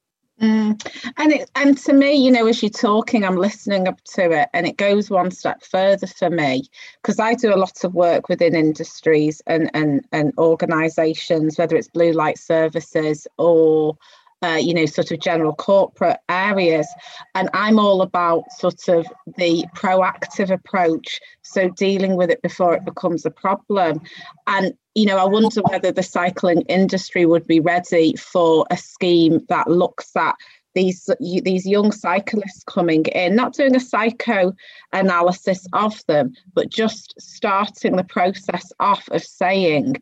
Mm. 0.41 0.83
And 1.17 1.31
it, 1.31 1.49
and 1.55 1.77
to 1.79 1.93
me, 1.93 2.13
you 2.13 2.31
know, 2.31 2.47
as 2.47 2.61
you're 2.61 2.69
talking, 2.69 3.23
I'm 3.23 3.37
listening 3.37 3.87
up 3.87 4.01
to 4.15 4.31
it, 4.31 4.49
and 4.53 4.67
it 4.67 4.77
goes 4.77 5.09
one 5.09 5.31
step 5.31 5.63
further 5.63 6.07
for 6.07 6.29
me 6.29 6.63
because 7.01 7.19
I 7.19 7.35
do 7.35 7.53
a 7.53 7.55
lot 7.55 7.83
of 7.83 7.93
work 7.93 8.29
within 8.29 8.55
industries 8.55 9.41
and 9.45 9.69
and 9.73 10.05
and 10.11 10.33
organisations, 10.37 11.57
whether 11.57 11.75
it's 11.75 11.87
blue 11.87 12.13
light 12.13 12.39
services 12.39 13.27
or 13.37 13.95
uh, 14.43 14.57
you 14.59 14.73
know, 14.73 14.85
sort 14.85 15.11
of 15.11 15.19
general 15.19 15.53
corporate 15.55 16.17
areas. 16.27 16.87
And 17.33 17.49
I'm 17.53 17.79
all 17.79 18.01
about 18.01 18.51
sort 18.51 18.89
of 18.89 19.07
the 19.37 19.65
proactive 19.75 20.51
approach. 20.51 21.19
So 21.41 21.69
dealing 21.69 22.17
with 22.17 22.29
it 22.29 22.41
before 22.41 22.75
it 22.75 22.83
becomes 22.83 23.25
a 23.25 23.31
problem. 23.31 24.01
And, 24.45 24.73
you 24.95 25.05
know, 25.05 25.17
I 25.17 25.25
wonder 25.25 25.61
whether 25.61 25.91
the 25.91 26.03
cycling 26.03 26.61
industry 26.63 27.25
would 27.25 27.47
be 27.47 27.61
ready 27.61 28.15
for 28.17 28.65
a 28.69 28.77
scheme 28.77 29.45
that 29.47 29.69
looks 29.69 30.11
at 30.15 30.35
these 30.75 31.07
these 31.19 31.67
young 31.67 31.91
cyclists 31.91 32.63
coming 32.63 33.05
in, 33.05 33.35
not 33.35 33.53
doing 33.53 33.75
a 33.75 33.79
psycho 33.79 34.53
analysis 34.91 35.67
of 35.73 36.03
them, 36.07 36.33
but 36.53 36.69
just 36.69 37.13
starting 37.19 37.95
the 37.95 38.03
process 38.03 38.71
off 38.79 39.07
of 39.09 39.23
saying, 39.23 40.01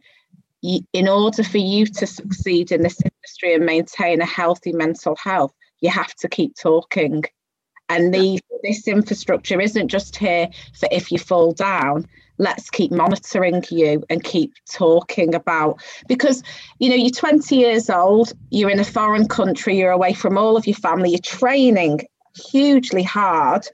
in 0.61 1.07
order 1.07 1.43
for 1.43 1.57
you 1.57 1.85
to 1.85 2.07
succeed 2.07 2.71
in 2.71 2.83
this 2.83 2.99
industry 3.01 3.55
and 3.55 3.65
maintain 3.65 4.21
a 4.21 4.25
healthy 4.25 4.71
mental 4.71 5.15
health, 5.15 5.53
you 5.79 5.89
have 5.89 6.13
to 6.15 6.29
keep 6.29 6.55
talking. 6.55 7.23
And 7.89 8.13
the, 8.13 8.39
this 8.63 8.87
infrastructure 8.87 9.59
isn't 9.59 9.89
just 9.89 10.15
here 10.15 10.49
for 10.79 10.87
if 10.91 11.11
you 11.11 11.17
fall 11.17 11.51
down. 11.51 12.07
Let's 12.37 12.69
keep 12.69 12.91
monitoring 12.91 13.63
you 13.69 14.03
and 14.09 14.23
keep 14.23 14.53
talking 14.71 15.35
about 15.35 15.81
because 16.07 16.41
you 16.79 16.89
know 16.89 16.95
you're 16.95 17.11
20 17.11 17.55
years 17.55 17.89
old, 17.89 18.33
you're 18.49 18.69
in 18.69 18.79
a 18.79 18.85
foreign 18.85 19.27
country, 19.27 19.77
you're 19.77 19.91
away 19.91 20.13
from 20.13 20.37
all 20.37 20.57
of 20.57 20.65
your 20.65 20.75
family, 20.75 21.11
you're 21.11 21.19
training 21.19 22.01
hugely 22.51 23.03
hard. 23.03 23.67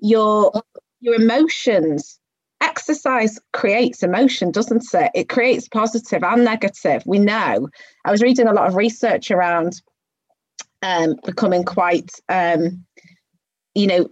Your 0.00 0.52
your 1.00 1.14
emotions 1.14 2.19
exercise 2.60 3.38
creates 3.52 4.02
emotion, 4.02 4.50
doesn't 4.50 4.84
it? 4.94 5.10
It 5.14 5.28
creates 5.28 5.68
positive 5.68 6.22
and 6.22 6.44
negative. 6.44 7.02
We 7.06 7.18
know. 7.18 7.68
I 8.04 8.10
was 8.10 8.22
reading 8.22 8.48
a 8.48 8.52
lot 8.52 8.68
of 8.68 8.74
research 8.74 9.30
around 9.30 9.80
um, 10.82 11.16
becoming 11.24 11.64
quite, 11.64 12.10
um, 12.28 12.84
you 13.74 13.86
know, 13.86 14.08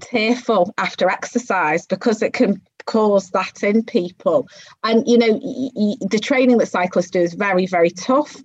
tearful 0.00 0.72
after 0.78 1.10
exercise 1.10 1.86
because 1.86 2.22
it 2.22 2.32
can 2.32 2.60
cause 2.86 3.30
that 3.30 3.62
in 3.62 3.84
people. 3.84 4.48
And, 4.82 5.06
you 5.06 5.18
know, 5.18 5.38
y- 5.42 5.70
y- 5.74 6.06
the 6.10 6.18
training 6.18 6.58
that 6.58 6.66
cyclists 6.66 7.10
do 7.10 7.20
is 7.20 7.34
very, 7.34 7.66
very 7.66 7.90
tough. 7.90 8.42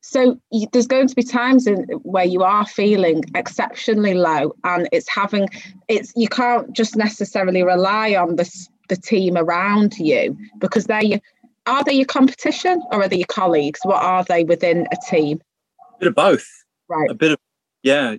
So 0.00 0.38
there's 0.72 0.86
going 0.86 1.08
to 1.08 1.14
be 1.16 1.24
times 1.24 1.66
in 1.66 1.82
where 2.02 2.24
you 2.24 2.44
are 2.44 2.64
feeling 2.64 3.24
exceptionally 3.34 4.14
low, 4.14 4.54
and 4.62 4.88
it's 4.92 5.08
having 5.08 5.48
it's 5.88 6.12
you 6.14 6.28
can't 6.28 6.72
just 6.72 6.94
necessarily 6.94 7.64
rely 7.64 8.14
on 8.14 8.36
this 8.36 8.68
the 8.88 8.96
team 8.96 9.36
around 9.36 9.98
you 9.98 10.36
because 10.58 10.84
they 10.84 11.20
are 11.66 11.84
they 11.84 11.92
your 11.92 12.06
competition 12.06 12.82
or 12.92 13.02
are 13.02 13.08
they 13.08 13.16
your 13.16 13.26
colleagues? 13.26 13.80
What 13.82 14.02
are 14.02 14.24
they 14.24 14.44
within 14.44 14.86
a 14.92 14.96
team? 15.10 15.40
A 15.96 15.98
bit 15.98 16.08
of 16.08 16.14
both. 16.14 16.46
Right. 16.88 17.10
A 17.10 17.14
bit 17.14 17.32
of 17.32 17.38
yeah. 17.82 18.16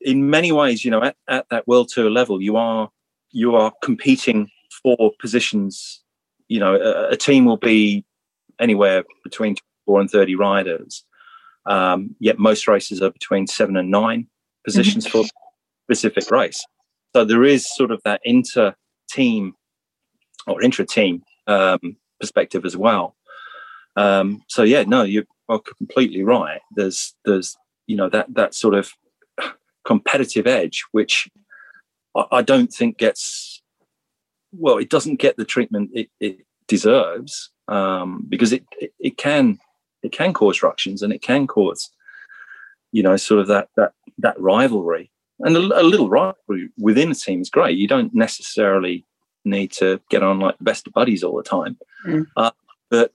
In 0.00 0.30
many 0.30 0.52
ways, 0.52 0.84
you 0.84 0.90
know, 0.90 1.02
at, 1.02 1.16
at 1.28 1.46
that 1.50 1.66
world 1.66 1.88
tour 1.88 2.10
level, 2.10 2.40
you 2.40 2.56
are 2.56 2.90
you 3.30 3.54
are 3.54 3.72
competing 3.82 4.48
for 4.82 5.12
positions. 5.20 6.02
You 6.48 6.60
know, 6.60 6.76
a, 6.76 7.10
a 7.10 7.16
team 7.16 7.44
will 7.44 7.56
be 7.56 8.04
anywhere 8.58 9.04
between 9.24 9.56
four 9.84 10.00
and 10.00 10.10
thirty 10.10 10.34
riders. 10.34 11.04
Um, 11.66 12.14
yet 12.20 12.38
most 12.38 12.68
races 12.68 13.02
are 13.02 13.10
between 13.10 13.46
seven 13.46 13.76
and 13.76 13.90
nine 13.90 14.28
positions 14.64 15.06
mm-hmm. 15.06 15.22
for 15.22 15.28
specific 15.86 16.30
race. 16.30 16.64
So 17.14 17.24
there 17.24 17.44
is 17.44 17.66
sort 17.74 17.90
of 17.90 18.00
that 18.04 18.20
inter 18.24 18.74
team 19.10 19.54
or 20.46 20.62
intra 20.62 20.84
team 20.84 21.22
um, 21.46 21.96
perspective 22.20 22.64
as 22.64 22.76
well. 22.76 23.16
Um, 23.96 24.42
so 24.48 24.62
yeah, 24.62 24.84
no, 24.84 25.02
you're 25.02 25.24
completely 25.78 26.22
right. 26.22 26.60
There's 26.74 27.14
there's 27.24 27.56
you 27.86 27.96
know 27.96 28.08
that 28.10 28.32
that 28.34 28.54
sort 28.54 28.74
of 28.74 28.90
competitive 29.84 30.46
edge, 30.46 30.84
which 30.92 31.28
I, 32.14 32.24
I 32.32 32.42
don't 32.42 32.72
think 32.72 32.98
gets 32.98 33.62
well, 34.52 34.78
it 34.78 34.90
doesn't 34.90 35.20
get 35.20 35.36
the 35.36 35.44
treatment 35.44 35.90
it, 35.92 36.08
it 36.20 36.38
deserves 36.68 37.50
um, 37.68 38.24
because 38.28 38.52
it, 38.52 38.64
it, 38.78 38.92
it 38.98 39.16
can 39.16 39.58
it 40.02 40.12
can 40.12 40.32
cause 40.32 40.62
ructions 40.62 41.02
and 41.02 41.12
it 41.12 41.22
can 41.22 41.46
cause 41.46 41.90
you 42.92 43.02
know 43.02 43.16
sort 43.16 43.40
of 43.40 43.48
that 43.48 43.68
that 43.76 43.92
that 44.18 44.40
rivalry 44.40 45.10
and 45.40 45.56
a, 45.56 45.60
a 45.80 45.82
little 45.82 46.08
rivalry 46.08 46.70
within 46.78 47.10
a 47.10 47.14
team 47.14 47.40
is 47.40 47.50
great. 47.50 47.78
You 47.78 47.88
don't 47.88 48.14
necessarily 48.14 49.04
need 49.46 49.72
to 49.72 50.00
get 50.10 50.22
on 50.22 50.40
like 50.40 50.58
the 50.58 50.64
best 50.64 50.86
of 50.86 50.92
buddies 50.92 51.22
all 51.22 51.36
the 51.36 51.42
time. 51.42 51.78
Mm. 52.06 52.26
Uh, 52.36 52.50
but 52.90 53.12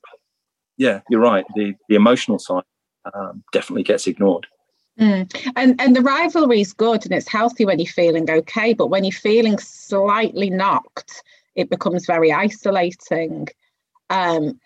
yeah, 0.78 1.02
you're 1.10 1.22
right. 1.22 1.46
The 1.56 1.76
the 1.90 1.96
emotional 1.96 2.40
side 2.40 2.64
um, 3.14 3.44
definitely 3.52 3.84
gets 3.84 4.08
ignored. 4.08 4.48
Mm. 5.00 5.52
And 5.56 5.80
and 5.80 5.96
the 5.96 6.02
rivalry 6.02 6.62
is 6.62 6.74
good 6.74 7.06
and 7.06 7.14
it's 7.14 7.28
healthy 7.28 7.66
when 7.66 7.80
you're 7.80 7.88
feeling 7.88 8.30
okay, 8.30 8.74
but 8.74 8.88
when 8.88 9.04
you're 9.04 9.12
feeling 9.12 9.58
slightly 9.58 10.50
knocked, 10.50 11.24
it 11.56 11.70
becomes 11.70 12.06
very 12.06 12.32
isolating. 12.32 13.48
Um, 14.10 14.60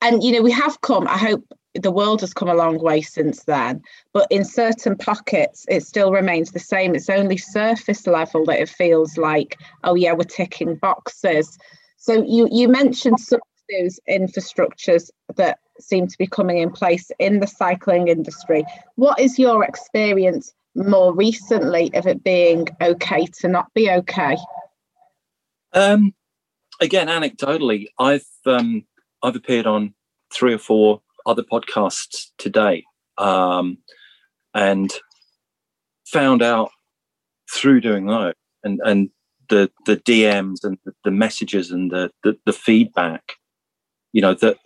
and 0.00 0.22
you 0.22 0.32
know, 0.32 0.42
we 0.42 0.52
have 0.52 0.80
come. 0.82 1.08
I 1.08 1.16
hope 1.16 1.44
the 1.74 1.90
world 1.90 2.20
has 2.20 2.32
come 2.32 2.48
a 2.48 2.54
long 2.54 2.78
way 2.78 3.00
since 3.00 3.44
then, 3.44 3.82
but 4.12 4.26
in 4.30 4.44
certain 4.44 4.96
pockets, 4.96 5.66
it 5.68 5.84
still 5.84 6.12
remains 6.12 6.52
the 6.52 6.60
same. 6.60 6.94
It's 6.94 7.10
only 7.10 7.36
surface 7.36 8.06
level 8.06 8.44
that 8.46 8.60
it 8.60 8.68
feels 8.68 9.16
like, 9.16 9.58
oh 9.82 9.94
yeah, 9.94 10.12
we're 10.12 10.24
ticking 10.24 10.76
boxes. 10.76 11.58
So 11.96 12.22
you 12.22 12.48
you 12.50 12.68
mentioned 12.68 13.18
some 13.18 13.40
of 13.40 13.80
those 13.80 13.98
infrastructures 14.08 15.10
that 15.36 15.58
seem 15.80 16.06
to 16.06 16.18
be 16.18 16.26
coming 16.26 16.58
in 16.58 16.70
place 16.70 17.10
in 17.18 17.40
the 17.40 17.46
cycling 17.46 18.08
industry. 18.08 18.64
What 18.94 19.18
is 19.18 19.38
your 19.38 19.64
experience 19.64 20.52
more 20.76 21.14
recently 21.14 21.92
of 21.94 22.06
it 22.06 22.22
being 22.22 22.68
okay 22.80 23.26
to 23.40 23.48
not 23.48 23.72
be 23.74 23.90
okay? 23.90 24.36
Um, 25.72 26.14
again, 26.80 27.08
anecdotally, 27.08 27.86
I've 27.98 28.26
um, 28.46 28.84
I've 29.22 29.36
appeared 29.36 29.66
on 29.66 29.94
three 30.32 30.54
or 30.54 30.58
four 30.58 31.00
other 31.26 31.42
podcasts 31.42 32.26
today 32.38 32.84
um, 33.18 33.78
and 34.54 34.92
found 36.06 36.42
out 36.42 36.70
through 37.52 37.80
doing 37.80 38.06
those 38.06 38.34
and, 38.62 38.80
and 38.84 39.10
the, 39.48 39.70
the 39.86 39.96
DMs 39.96 40.64
and 40.64 40.78
the, 40.84 40.92
the 41.04 41.10
messages 41.10 41.70
and 41.70 41.90
the, 41.90 42.10
the, 42.22 42.36
the, 42.46 42.52
feedback, 42.52 43.34
you 44.12 44.22
know, 44.22 44.34
that 44.34 44.56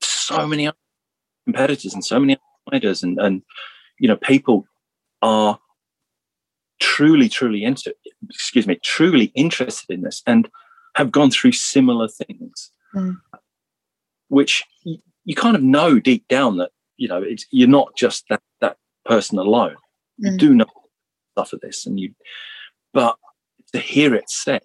so 0.00 0.46
many 0.46 0.70
competitors 1.44 1.94
and 1.94 2.04
so 2.04 2.20
many 2.20 2.36
riders 2.70 3.02
and, 3.02 3.18
and, 3.18 3.42
you 3.98 4.08
know, 4.08 4.16
people 4.16 4.66
are 5.22 5.58
truly, 6.80 7.28
truly 7.28 7.64
into, 7.64 7.94
excuse 8.28 8.66
me, 8.66 8.78
truly 8.82 9.26
interested 9.34 9.94
in 9.94 10.02
this 10.02 10.22
and 10.26 10.48
have 10.96 11.10
gone 11.10 11.30
through 11.30 11.52
similar 11.52 12.08
things, 12.08 12.70
mm. 12.94 13.16
which 14.28 14.64
you 15.24 15.34
kind 15.34 15.56
of 15.56 15.62
know 15.62 15.98
deep 15.98 16.26
down 16.28 16.56
that 16.58 16.70
you 16.96 17.08
know 17.08 17.22
it's 17.22 17.46
you're 17.50 17.68
not 17.68 17.96
just 17.96 18.24
that 18.28 18.40
that 18.60 18.76
person 19.04 19.38
alone. 19.38 19.76
Mm. 20.22 20.32
You 20.32 20.36
do 20.38 20.54
know 20.54 20.66
stuff 21.32 21.52
of 21.52 21.60
this, 21.60 21.86
and 21.86 21.98
you, 21.98 22.14
but 22.92 23.16
to 23.72 23.78
hear 23.78 24.14
it 24.14 24.28
said 24.28 24.62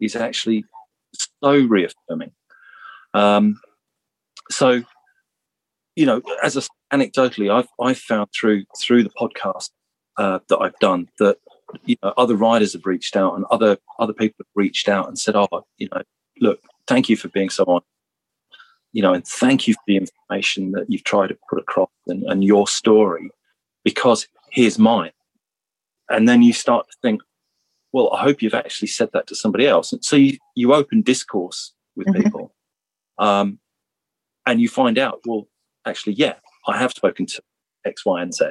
is 0.00 0.16
actually 0.16 0.64
so 1.42 1.52
reaffirming. 1.52 2.32
Um, 3.14 3.60
so, 4.50 4.82
you 5.96 6.06
know, 6.06 6.22
as 6.42 6.56
a, 6.56 6.62
anecdotally, 6.92 7.52
I've 7.52 7.68
I've 7.80 7.98
found 7.98 8.28
through 8.38 8.64
through 8.80 9.02
the 9.02 9.10
podcast 9.10 9.70
uh, 10.16 10.38
that 10.48 10.58
I've 10.58 10.78
done 10.78 11.08
that 11.18 11.38
you 11.84 11.96
know 12.02 12.14
other 12.16 12.34
riders 12.34 12.72
have 12.72 12.86
reached 12.86 13.16
out 13.16 13.34
and 13.34 13.44
other 13.50 13.78
other 13.98 14.12
people 14.12 14.36
have 14.38 14.52
reached 14.54 14.88
out 14.88 15.08
and 15.08 15.18
said, 15.18 15.36
"Oh, 15.36 15.66
you 15.76 15.88
know, 15.92 16.02
look, 16.40 16.60
thank 16.86 17.08
you 17.08 17.16
for 17.16 17.28
being 17.28 17.50
so 17.50 17.64
honest 17.66 17.86
you 18.92 19.02
know, 19.02 19.12
and 19.12 19.26
thank 19.26 19.68
you 19.68 19.74
for 19.74 19.82
the 19.86 19.96
information 19.96 20.72
that 20.72 20.86
you've 20.88 21.04
tried 21.04 21.28
to 21.28 21.38
put 21.48 21.58
across 21.58 21.90
and, 22.06 22.22
and 22.24 22.44
your 22.44 22.66
story, 22.66 23.30
because 23.84 24.26
here's 24.50 24.78
mine. 24.78 25.12
And 26.08 26.28
then 26.28 26.42
you 26.42 26.52
start 26.52 26.86
to 26.90 26.96
think, 27.02 27.20
well, 27.92 28.12
I 28.12 28.22
hope 28.22 28.42
you've 28.42 28.54
actually 28.54 28.88
said 28.88 29.10
that 29.12 29.26
to 29.28 29.34
somebody 29.34 29.66
else. 29.66 29.92
And 29.92 30.04
so 30.04 30.16
you, 30.16 30.38
you 30.54 30.74
open 30.74 31.02
discourse 31.02 31.72
with 31.96 32.06
mm-hmm. 32.06 32.22
people. 32.22 32.54
Um, 33.18 33.58
and 34.46 34.60
you 34.60 34.68
find 34.68 34.98
out, 34.98 35.20
well, 35.26 35.48
actually, 35.84 36.14
yeah, 36.14 36.34
I 36.66 36.78
have 36.78 36.92
spoken 36.92 37.26
to 37.26 37.42
X, 37.84 38.06
Y, 38.06 38.22
and 38.22 38.32
Z. 38.32 38.44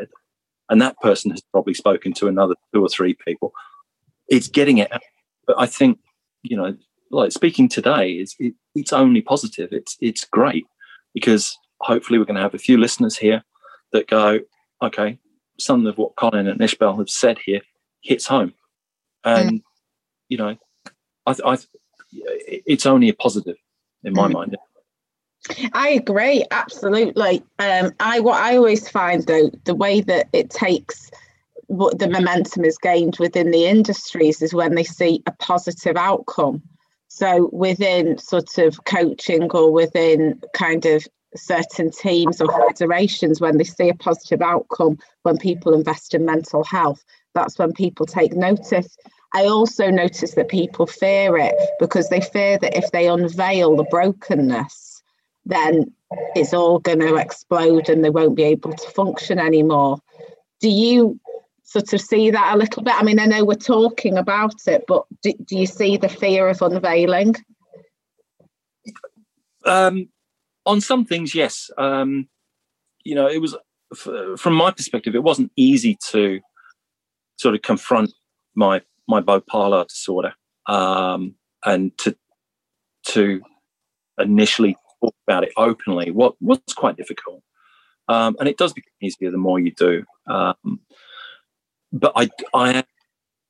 And 0.70 0.82
that 0.82 1.00
person 1.00 1.32
has 1.32 1.42
probably 1.52 1.74
spoken 1.74 2.14
to 2.14 2.28
another 2.28 2.56
two 2.74 2.82
or 2.82 2.90
three 2.90 3.16
people. 3.26 3.54
It's 4.28 4.48
getting 4.48 4.78
it. 4.80 4.92
But 5.46 5.56
I 5.60 5.66
think, 5.66 6.00
you 6.44 6.58
know, 6.58 6.76
like 7.12 7.32
speaking 7.32 7.70
today 7.70 8.12
is 8.12 8.36
it, 8.40 8.54
it's 8.76 8.94
only 8.94 9.22
positive. 9.22 9.70
It's 9.72 9.98
it's 10.02 10.26
great 10.26 10.66
because 11.14 11.58
hopefully 11.82 12.20
we're 12.20 12.26
going 12.26 12.36
to 12.36 12.42
have 12.42 12.54
a 12.54 12.60
few 12.60 12.78
listeners 12.78 13.18
here 13.18 13.44
that 13.94 14.08
go, 14.08 14.40
okay, 14.82 15.20
some 15.60 15.86
of 15.86 15.98
what 15.98 16.16
Colin 16.16 16.48
and 16.48 16.60
Ishbel 16.60 16.98
have 16.98 17.10
said 17.10 17.38
here 17.44 17.62
hits 18.02 18.28
home, 18.28 18.54
and 19.24 19.52
mm. 19.52 19.64
you 20.30 20.38
know, 20.38 20.56
I, 21.26 21.36
I 21.46 21.58
it's 22.12 22.86
only 22.86 23.10
a 23.10 23.14
positive 23.14 23.58
in 24.04 24.14
my 24.14 24.28
mm. 24.28 24.34
mind. 24.34 24.58
I 25.74 25.90
agree, 25.90 26.44
absolutely. 26.52 27.44
Um, 27.60 27.92
I 28.00 28.20
what 28.20 28.42
I 28.42 28.58
always 28.58 28.90
find 28.90 29.26
though, 29.26 29.50
the 29.66 29.76
way 29.76 30.02
that 30.02 30.28
it 30.34 30.50
takes 30.50 31.10
what 31.68 32.00
the 32.00 32.10
momentum 32.10 32.66
is 32.66 32.78
gained 32.78 33.18
within 33.20 33.52
the 33.52 33.66
industries 33.66 34.42
is 34.42 34.54
when 34.54 34.76
they 34.76 34.84
see 34.84 35.22
a 35.26 35.32
positive 35.34 35.98
outcome. 35.98 36.62
So 37.18 37.50
within 37.52 38.20
sort 38.20 38.60
of 38.60 38.86
coaching 38.86 39.50
or 39.50 39.72
within 39.72 40.40
kind 40.54 40.86
of 40.86 41.04
certain 41.36 41.90
teams 41.90 42.40
or 42.40 42.48
federations, 42.68 43.42
when 43.42 43.58
they 43.58 43.64
see 43.64 43.90
a 43.90 43.96
positive 43.96 44.44
outcome, 44.44 45.00
when 45.24 45.38
people 45.38 45.74
invest 45.74 46.14
in 46.14 46.26
mental 46.26 46.64
health, 46.64 47.04
that's 47.34 47.58
when 47.58 47.74
people 47.74 48.06
take 48.06 48.34
notice. 48.34 48.96
I 49.34 49.46
also 49.46 49.90
notice 49.90 50.36
that 50.36 50.48
people 50.48 50.86
fear 50.86 51.36
it 51.38 51.56
because 51.80 52.10
they 52.10 52.22
fear 52.22 52.60
that 52.60 52.78
if 52.78 52.92
they 52.92 53.08
unveil 53.08 53.76
the 53.76 53.86
brokenness, 53.86 55.02
then 55.44 55.92
it's 56.36 56.54
all 56.54 56.78
going 56.78 57.00
to 57.00 57.16
explode 57.16 57.90
and 57.90 58.06
they 58.06 58.12
won't 58.12 58.36
be 58.36 58.44
able 58.44 58.74
to 58.74 58.90
function 58.92 59.40
anymore. 59.40 59.98
Do 60.62 60.70
you 60.70 61.20
sort 61.68 61.92
of 61.92 62.02
see 62.02 62.32
that 62.32 62.56
a 62.56 62.58
little 62.58 62.82
bit? 62.82 62.96
I 62.96 63.04
mean, 63.04 63.20
I 63.20 63.26
know 63.26 63.44
we're 63.44 63.56
talking 63.56 64.18
about 64.18 64.56
it, 64.66 64.86
but 64.88 65.04
do, 65.22 65.34
do 65.46 65.58
you 65.58 65.66
see 65.66 65.98
the 65.98 66.10
fear 66.10 66.48
of 66.48 66.62
unveiling? 66.62 67.36
Um, 69.66 70.08
on 70.66 70.80
some 70.80 71.06
things, 71.06 71.36
yes. 71.36 71.70
Um, 71.78 72.30
you 73.04 73.16
know, 73.16 73.28
it 73.28 73.42
was 73.42 73.56
from 74.38 74.54
my 74.54 74.72
perspective, 74.72 75.14
it 75.14 75.24
wasn't 75.24 75.52
easy 75.56 75.98
to 76.12 76.40
sort 77.38 77.56
of 77.56 77.62
confront 77.62 78.12
my 78.56 78.82
my 79.08 79.22
bipolar 79.22 79.88
disorder 79.88 80.34
um, 80.68 81.36
and 81.66 81.98
to 81.98 82.16
to 83.06 83.42
initially 84.18 84.76
talk 85.02 85.16
about 85.28 85.44
it 85.44 85.52
openly 85.58 86.12
what 86.12 86.34
was 86.42 86.60
quite 86.76 86.98
difficult 86.98 87.42
um, 88.10 88.36
and 88.40 88.50
it 88.50 88.58
does 88.58 88.74
become 88.74 88.92
easier 89.02 89.32
the 89.32 89.38
more 89.38 89.60
you 89.60 89.72
do 89.72 90.04
um, 90.28 90.80
but 91.92 92.12
I, 92.16 92.30
I 92.54 92.74
am 92.74 92.84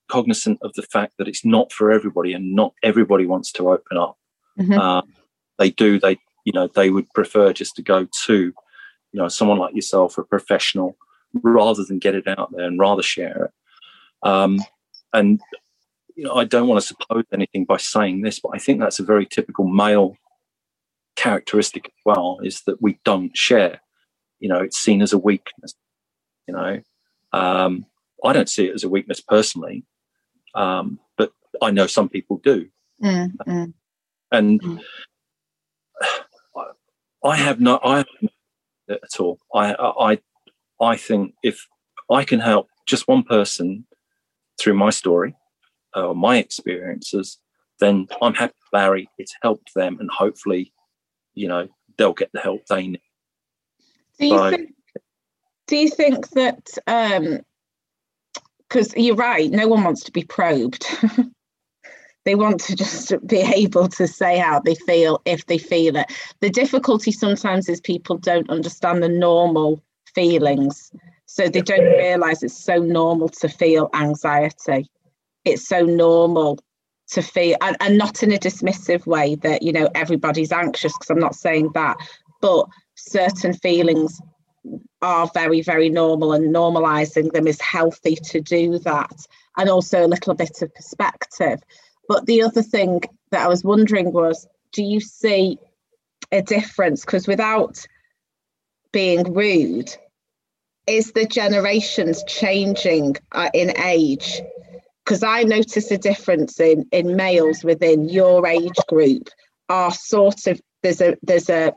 cognizant 0.09 0.59
of 0.61 0.73
the 0.73 0.83
fact 0.83 1.13
that 1.17 1.27
it's 1.27 1.43
not 1.43 1.71
for 1.71 1.91
everybody 1.91 2.33
and 2.33 2.55
not 2.55 2.73
everybody 2.81 3.25
wants 3.25 3.51
to 3.51 3.69
open 3.69 3.97
up 3.97 4.17
mm-hmm. 4.59 4.73
uh, 4.73 5.01
they 5.59 5.69
do 5.69 5.99
they 5.99 6.17
you 6.45 6.53
know 6.53 6.67
they 6.67 6.89
would 6.89 7.09
prefer 7.13 7.51
just 7.51 7.75
to 7.75 7.81
go 7.81 8.07
to 8.25 8.53
you 9.11 9.21
know 9.21 9.27
someone 9.27 9.57
like 9.57 9.75
yourself 9.75 10.17
a 10.17 10.23
professional 10.23 10.95
rather 11.43 11.83
than 11.83 11.99
get 11.99 12.15
it 12.15 12.27
out 12.27 12.49
there 12.53 12.65
and 12.65 12.79
rather 12.79 13.03
share 13.03 13.45
it 13.45 13.51
um, 14.27 14.59
and 15.13 15.41
you 16.17 16.23
know, 16.23 16.33
I 16.33 16.45
don't 16.45 16.67
want 16.67 16.81
to 16.81 16.87
suppose 16.87 17.25
anything 17.31 17.63
by 17.63 17.77
saying 17.77 18.21
this, 18.21 18.39
but 18.39 18.51
I 18.53 18.57
think 18.57 18.79
that's 18.79 18.99
a 18.99 19.03
very 19.03 19.25
typical 19.25 19.67
male 19.67 20.17
characteristic 21.15 21.85
as 21.85 22.01
well, 22.05 22.39
is 22.43 22.61
that 22.61 22.81
we 22.81 22.99
don't 23.05 23.37
share. 23.37 23.81
You 24.39 24.49
know, 24.49 24.59
it's 24.59 24.79
seen 24.79 25.03
as 25.03 25.13
a 25.13 25.17
weakness. 25.17 25.75
You 26.47 26.55
know, 26.55 26.81
um, 27.33 27.85
I 28.23 28.33
don't 28.33 28.49
see 28.49 28.67
it 28.67 28.75
as 28.75 28.83
a 28.83 28.89
weakness 28.89 29.21
personally, 29.21 29.85
um, 30.55 30.99
but 31.17 31.31
I 31.61 31.71
know 31.71 31.87
some 31.87 32.09
people 32.09 32.41
do. 32.43 32.67
Mm, 33.03 33.35
mm. 33.47 33.73
And 34.31 34.61
mm. 34.61 34.81
I 37.23 37.35
have 37.35 37.59
no, 37.59 37.79
I 37.83 37.97
have 37.97 38.07
no 38.21 38.29
at 38.89 39.19
all. 39.19 39.39
I, 39.53 39.73
I, 39.73 40.19
I 40.83 40.97
think 40.97 41.33
if 41.43 41.65
I 42.09 42.23
can 42.23 42.39
help 42.39 42.67
just 42.85 43.07
one 43.07 43.23
person 43.23 43.85
through 44.59 44.75
my 44.75 44.89
story 44.89 45.35
or 45.95 46.15
my 46.15 46.37
experiences, 46.37 47.37
then 47.79 48.07
I'm 48.21 48.33
happy, 48.33 48.53
Larry. 48.73 49.09
It's 49.17 49.35
helped 49.41 49.73
them, 49.75 49.97
and 49.99 50.09
hopefully, 50.09 50.73
you 51.33 51.47
know, 51.47 51.67
they'll 51.97 52.13
get 52.13 52.31
the 52.33 52.39
help 52.39 52.65
they 52.67 52.87
need. 52.87 53.01
Do 54.19 54.25
you 54.25 54.37
so, 54.37 54.49
think? 54.49 54.73
Do 55.67 55.77
you 55.77 55.89
think 55.89 56.29
that? 56.29 56.69
Because 58.69 58.93
you're 58.95 59.15
right, 59.15 59.49
no 59.49 59.67
one 59.67 59.83
wants 59.83 60.03
to 60.03 60.11
be 60.11 60.23
probed. 60.23 60.85
they 62.25 62.35
want 62.35 62.59
to 62.59 62.75
just 62.75 63.13
be 63.25 63.37
able 63.37 63.87
to 63.87 64.07
say 64.07 64.37
how 64.37 64.59
they 64.59 64.75
feel 64.75 65.21
if 65.25 65.45
they 65.45 65.57
feel 65.57 65.95
it. 65.95 66.11
The 66.41 66.49
difficulty 66.49 67.11
sometimes 67.11 67.69
is 67.69 67.79
people 67.79 68.17
don't 68.17 68.49
understand 68.49 69.01
the 69.01 69.09
normal 69.09 69.81
feelings 70.13 70.91
so 71.27 71.47
they 71.47 71.61
don't 71.61 71.83
realize 71.83 72.41
it's 72.41 72.57
so 72.57 72.77
normal 72.79 73.29
to 73.29 73.49
feel 73.49 73.89
anxiety. 73.93 74.89
It's 75.45 75.67
so 75.67 75.81
normal 75.81 76.59
to 77.11 77.21
feel, 77.21 77.57
and, 77.61 77.77
and 77.79 77.97
not 77.97 78.23
in 78.23 78.31
a 78.31 78.37
dismissive 78.37 79.05
way 79.05 79.35
that, 79.35 79.61
you 79.61 79.71
know, 79.71 79.89
everybody's 79.93 80.51
anxious, 80.51 80.93
because 80.93 81.09
I'm 81.09 81.19
not 81.19 81.35
saying 81.35 81.71
that, 81.73 81.97
but 82.41 82.67
certain 82.95 83.53
feelings 83.53 84.19
are 85.01 85.29
very, 85.33 85.61
very 85.61 85.89
normal, 85.89 86.33
and 86.33 86.53
normalizing 86.53 87.31
them 87.31 87.47
is 87.47 87.61
healthy 87.61 88.15
to 88.15 88.41
do 88.41 88.79
that. 88.79 89.25
And 89.57 89.69
also 89.69 90.05
a 90.05 90.07
little 90.07 90.35
bit 90.35 90.61
of 90.61 90.73
perspective. 90.73 91.61
But 92.07 92.25
the 92.25 92.43
other 92.43 92.61
thing 92.61 93.01
that 93.31 93.45
I 93.45 93.47
was 93.47 93.63
wondering 93.63 94.11
was 94.11 94.47
do 94.71 94.83
you 94.83 94.99
see 94.99 95.59
a 96.31 96.41
difference? 96.41 97.01
Because 97.01 97.27
without 97.27 97.85
being 98.91 99.33
rude, 99.33 99.89
is 100.85 101.11
the 101.11 101.25
generations 101.25 102.23
changing 102.27 103.17
uh, 103.31 103.49
in 103.53 103.77
age? 103.79 104.41
Because 105.03 105.23
I 105.23 105.43
notice 105.43 105.91
a 105.91 105.97
difference 105.97 106.59
in 106.59 106.87
in 106.91 107.15
males 107.15 107.63
within 107.63 108.09
your 108.09 108.45
age 108.47 108.79
group 108.87 109.29
are 109.69 109.91
sort 109.91 110.47
of 110.47 110.61
there's 110.83 111.01
a 111.01 111.17
there's 111.23 111.49
a 111.49 111.73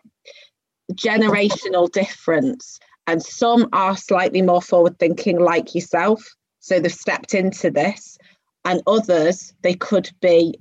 generational 0.93 1.91
difference, 1.91 2.79
and 3.07 3.23
some 3.23 3.69
are 3.73 3.97
slightly 3.97 4.43
more 4.43 4.63
forward 4.63 4.99
thinking, 4.99 5.41
like 5.41 5.75
yourself. 5.75 6.23
So 6.61 6.79
they've 6.79 6.93
stepped 6.93 7.35
into 7.35 7.71
this, 7.71 8.19
and 8.65 8.83
others 8.87 9.53
they 9.63 9.75
could 9.75 10.11
be 10.21 10.55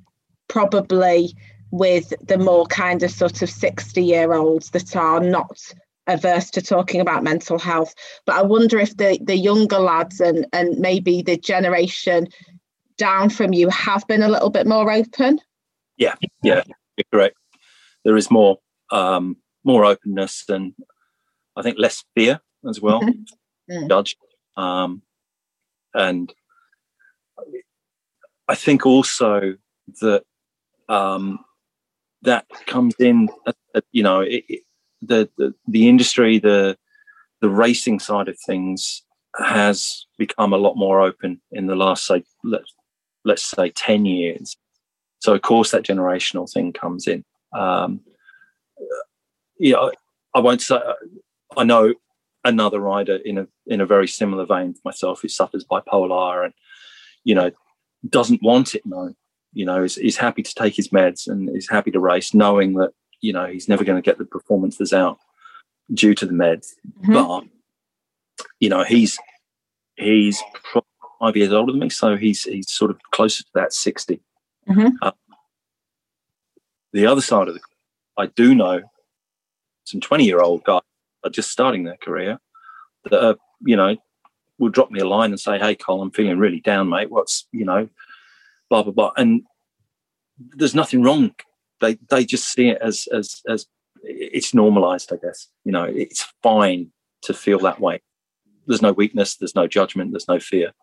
probably 0.47 1.33
with 1.71 2.13
the 2.25 2.37
more 2.37 2.65
kind 2.65 3.03
of 3.03 3.11
sort 3.11 3.41
of 3.41 3.49
60 3.49 4.03
year 4.03 4.33
olds 4.33 4.71
that 4.71 4.95
are 4.95 5.19
not 5.19 5.59
averse 6.07 6.49
to 6.49 6.61
talking 6.61 6.99
about 6.99 7.23
mental 7.23 7.59
health. 7.59 7.93
But 8.25 8.35
I 8.35 8.41
wonder 8.41 8.79
if 8.79 8.97
the 8.97 9.19
the 9.21 9.37
younger 9.37 9.79
lads 9.79 10.19
and 10.19 10.45
and 10.51 10.77
maybe 10.79 11.21
the 11.21 11.37
generation 11.37 12.27
down 12.97 13.29
from 13.29 13.53
you 13.53 13.69
have 13.69 14.05
been 14.07 14.23
a 14.23 14.27
little 14.27 14.49
bit 14.49 14.67
more 14.67 14.91
open. 14.91 15.39
Yeah, 15.97 16.15
yeah, 16.43 16.63
correct. 17.11 17.35
There 18.03 18.17
is 18.17 18.31
more 18.31 18.57
um, 18.91 19.37
more 19.69 19.85
openness 19.85 20.43
and 20.49 20.73
I 21.55 21.61
think 21.61 21.77
less 21.77 22.03
fear 22.15 22.41
as 22.67 22.81
well. 22.81 23.01
Mm-hmm. 23.01 23.87
Mm. 23.87 24.15
Um, 24.57 25.01
and 25.93 26.33
I 28.47 28.55
think 28.55 28.85
also 28.85 29.55
that 30.01 30.23
um, 30.87 31.39
that 32.23 32.47
comes 32.65 32.95
in. 32.99 33.29
Uh, 33.45 33.81
you 33.91 34.01
know, 34.01 34.21
it, 34.21 34.43
the, 35.01 35.29
the, 35.37 35.53
the 35.67 35.87
industry, 35.87 36.39
the 36.39 36.75
the 37.41 37.49
racing 37.49 37.99
side 37.99 38.27
of 38.27 38.37
things 38.45 39.03
has 39.37 40.05
become 40.17 40.53
a 40.53 40.57
lot 40.57 40.75
more 40.75 40.99
open 41.01 41.39
in 41.51 41.67
the 41.67 41.75
last 41.75 42.05
say 42.05 42.23
let's 42.43 42.73
let's 43.23 43.43
say 43.43 43.69
10 43.69 44.05
years 44.05 44.57
so 45.19 45.33
of 45.33 45.41
course 45.41 45.71
that 45.71 45.83
generational 45.83 46.51
thing 46.51 46.73
comes 46.73 47.07
in 47.07 47.23
um 47.53 48.01
you 49.59 49.73
know 49.73 49.91
i 50.33 50.39
won't 50.39 50.61
say 50.61 50.79
i 51.57 51.63
know 51.63 51.93
another 52.43 52.79
rider 52.79 53.17
in 53.25 53.37
a 53.37 53.47
in 53.67 53.81
a 53.81 53.85
very 53.85 54.07
similar 54.07 54.45
vein 54.45 54.73
to 54.73 54.79
myself 54.83 55.21
who 55.21 55.27
suffers 55.27 55.65
bipolar 55.65 56.43
and 56.43 56.53
you 57.23 57.35
know 57.35 57.51
doesn't 58.09 58.41
want 58.41 58.73
it 58.73 58.85
known 58.85 59.15
you 59.53 59.65
know 59.65 59.83
is, 59.83 59.97
is 59.97 60.17
happy 60.17 60.41
to 60.41 60.53
take 60.55 60.75
his 60.75 60.89
meds 60.89 61.27
and 61.27 61.55
is 61.55 61.69
happy 61.69 61.91
to 61.91 61.99
race 61.99 62.33
knowing 62.33 62.73
that 62.73 62.91
you 63.21 63.33
know 63.33 63.45
he's 63.45 63.67
never 63.67 63.83
going 63.83 64.01
to 64.01 64.05
get 64.05 64.17
the 64.17 64.25
performances 64.25 64.93
out 64.93 65.19
due 65.93 66.13
to 66.15 66.25
the 66.25 66.33
meds. 66.33 66.73
Mm-hmm. 67.01 67.13
But 67.13 67.43
you 68.59 68.69
know 68.69 68.83
he's 68.83 69.17
he's 69.95 70.41
five 71.19 71.35
years 71.35 71.51
older 71.51 71.71
than 71.71 71.81
me, 71.81 71.89
so 71.89 72.15
he's 72.15 72.43
he's 72.43 72.71
sort 72.71 72.91
of 72.91 72.99
closer 73.11 73.43
to 73.43 73.49
that 73.55 73.73
60 73.73 74.21
mm-hmm. 74.69 74.87
uh, 75.01 75.11
the 76.93 77.05
other 77.05 77.21
side 77.21 77.47
of 77.47 77.53
the, 77.53 77.59
I 78.17 78.27
do 78.27 78.55
know 78.55 78.81
some 79.89 80.01
twenty 80.01 80.25
year 80.25 80.39
old 80.39 80.63
guys 80.63 80.81
are 81.23 81.29
just 81.29 81.51
starting 81.51 81.83
their 81.83 81.97
career 81.97 82.39
that 83.05 83.23
are, 83.23 83.35
you 83.61 83.75
know 83.75 83.97
will 84.57 84.69
drop 84.69 84.91
me 84.91 84.99
a 84.99 85.07
line 85.07 85.31
and 85.31 85.39
say, 85.39 85.57
"Hey, 85.57 85.73
Col, 85.75 86.01
I'm 86.01 86.11
feeling 86.11 86.37
really 86.37 86.59
down, 86.59 86.89
mate. 86.89 87.09
What's 87.09 87.47
you 87.51 87.65
know, 87.65 87.89
blah 88.69 88.83
blah 88.83 88.91
blah." 88.91 89.11
And 89.15 89.43
there's 90.37 90.75
nothing 90.75 91.03
wrong 91.03 91.33
they 91.79 91.97
they 92.09 92.25
just 92.25 92.51
see 92.51 92.69
it 92.69 92.77
as 92.81 93.07
as 93.11 93.41
as 93.47 93.65
it's 94.03 94.53
normalized. 94.53 95.11
I 95.11 95.17
guess 95.17 95.47
you 95.63 95.71
know 95.71 95.83
it's 95.83 96.31
fine 96.43 96.91
to 97.23 97.33
feel 97.33 97.59
that 97.59 97.79
way. 97.79 98.01
There's 98.67 98.81
no 98.81 98.93
weakness. 98.93 99.35
There's 99.35 99.55
no 99.55 99.67
judgment. 99.67 100.11
There's 100.11 100.27
no 100.27 100.39
fear. 100.39 100.73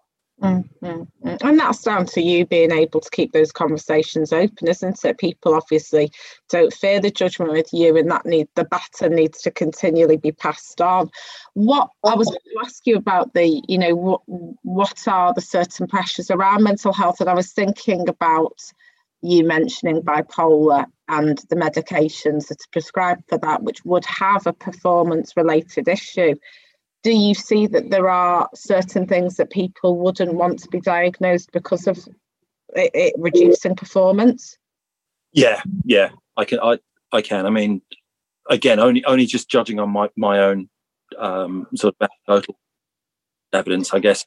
Mm-hmm. 0.42 1.36
And 1.40 1.58
that's 1.58 1.82
down 1.82 2.04
to 2.06 2.20
you 2.20 2.44
being 2.44 2.70
able 2.70 3.00
to 3.00 3.10
keep 3.10 3.32
those 3.32 3.52
conversations 3.52 4.32
open, 4.32 4.68
isn't 4.68 5.04
it? 5.04 5.18
People 5.18 5.54
obviously 5.54 6.12
don't 6.50 6.72
fear 6.72 7.00
the 7.00 7.10
judgment 7.10 7.52
with 7.52 7.72
you, 7.72 7.96
and 7.96 8.10
that 8.10 8.26
need 8.26 8.48
the 8.54 8.64
baton 8.64 9.14
needs 9.14 9.40
to 9.42 9.50
continually 9.50 10.18
be 10.18 10.32
passed 10.32 10.80
on. 10.80 11.10
What 11.54 11.88
I 12.04 12.14
was 12.14 12.28
going 12.28 12.38
to 12.38 12.66
ask 12.66 12.86
you 12.86 12.96
about 12.96 13.32
the, 13.32 13.62
you 13.66 13.78
know, 13.78 13.94
what 13.94 14.20
what 14.62 15.08
are 15.08 15.32
the 15.32 15.40
certain 15.40 15.86
pressures 15.86 16.30
around 16.30 16.62
mental 16.62 16.92
health? 16.92 17.20
And 17.20 17.30
I 17.30 17.34
was 17.34 17.52
thinking 17.52 18.06
about 18.08 18.60
you 19.22 19.42
mentioning 19.42 20.02
bipolar 20.02 20.84
and 21.08 21.38
the 21.48 21.56
medications 21.56 22.48
that 22.48 22.60
are 22.60 22.72
prescribed 22.72 23.24
for 23.28 23.38
that, 23.38 23.62
which 23.62 23.84
would 23.86 24.04
have 24.04 24.46
a 24.46 24.52
performance 24.52 25.34
related 25.34 25.88
issue 25.88 26.34
do 27.02 27.12
you 27.12 27.34
see 27.34 27.66
that 27.68 27.90
there 27.90 28.08
are 28.08 28.48
certain 28.54 29.06
things 29.06 29.36
that 29.36 29.50
people 29.50 29.98
wouldn't 29.98 30.34
want 30.34 30.58
to 30.60 30.68
be 30.68 30.80
diagnosed 30.80 31.50
because 31.52 31.86
of 31.86 31.98
it, 32.74 32.90
it 32.94 33.14
reducing 33.18 33.76
performance? 33.76 34.56
Yeah, 35.32 35.62
yeah, 35.84 36.10
I 36.36 36.44
can. 36.44 36.60
I 36.60 36.78
I 37.12 37.22
can. 37.22 37.46
I 37.46 37.50
mean, 37.50 37.82
again, 38.48 38.78
only 38.80 39.04
only 39.04 39.26
just 39.26 39.48
judging 39.48 39.78
on 39.78 39.90
my 39.90 40.08
my 40.16 40.40
own 40.40 40.68
um, 41.18 41.66
sort 41.74 41.94
of 42.00 42.08
total 42.26 42.58
evidence. 43.52 43.92
I 43.94 43.98
guess 43.98 44.24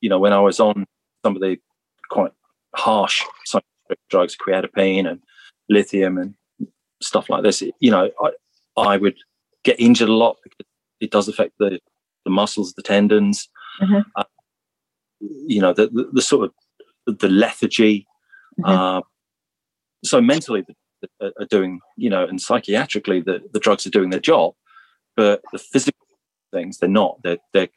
you 0.00 0.08
know 0.08 0.18
when 0.18 0.32
I 0.32 0.40
was 0.40 0.60
on 0.60 0.86
some 1.24 1.34
of 1.34 1.42
the 1.42 1.58
quite 2.10 2.32
harsh 2.74 3.22
drugs, 4.10 4.36
creatinine 4.36 5.08
and 5.08 5.20
lithium 5.68 6.18
and 6.18 6.34
stuff 7.02 7.30
like 7.30 7.42
this. 7.42 7.62
You 7.80 7.90
know, 7.90 8.10
I 8.22 8.30
I 8.80 8.96
would 8.96 9.16
get 9.64 9.80
injured 9.80 10.08
a 10.08 10.14
lot 10.14 10.36
because 10.42 10.66
it 11.00 11.10
does 11.10 11.28
affect 11.28 11.52
the 11.58 11.80
the 12.24 12.30
muscles, 12.30 12.74
the 12.74 12.82
tendons, 12.82 13.48
mm-hmm. 13.80 14.00
uh, 14.16 14.24
you 15.20 15.60
know, 15.60 15.72
the, 15.72 15.88
the, 15.88 16.08
the, 16.12 16.22
sort 16.22 16.50
of 17.06 17.18
the 17.18 17.28
lethargy. 17.28 18.06
Mm-hmm. 18.60 18.70
Uh, 18.70 19.00
so 20.04 20.20
mentally, 20.20 20.64
are 21.20 21.44
doing, 21.48 21.80
you 21.96 22.10
know, 22.10 22.24
and 22.24 22.38
psychiatrically, 22.38 23.24
the, 23.24 23.40
the 23.52 23.60
drugs 23.60 23.86
are 23.86 23.90
doing 23.90 24.10
their 24.10 24.20
job, 24.20 24.54
but 25.16 25.42
the 25.52 25.58
physical 25.58 26.06
things, 26.52 26.78
they're 26.78 26.88
not. 26.88 27.18
They're, 27.22 27.38
they're 27.52 27.68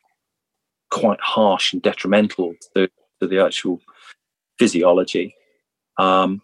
quite 0.90 1.22
harsh 1.22 1.74
and 1.74 1.82
detrimental 1.82 2.54
to, 2.76 2.90
to 3.20 3.28
the 3.28 3.44
actual 3.44 3.80
physiology. 4.60 5.36
Um, 5.98 6.42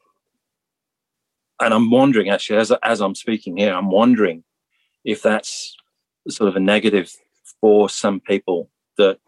and 1.59 1.73
I'm 1.73 1.89
wondering, 1.89 2.29
actually, 2.29 2.59
as, 2.59 2.71
as 2.83 3.01
I'm 3.01 3.15
speaking 3.15 3.57
here, 3.57 3.73
I'm 3.73 3.89
wondering 3.89 4.43
if 5.03 5.21
that's 5.21 5.75
sort 6.29 6.49
of 6.49 6.55
a 6.55 6.59
negative 6.59 7.11
for 7.61 7.89
some 7.89 8.19
people 8.19 8.69
that 8.97 9.19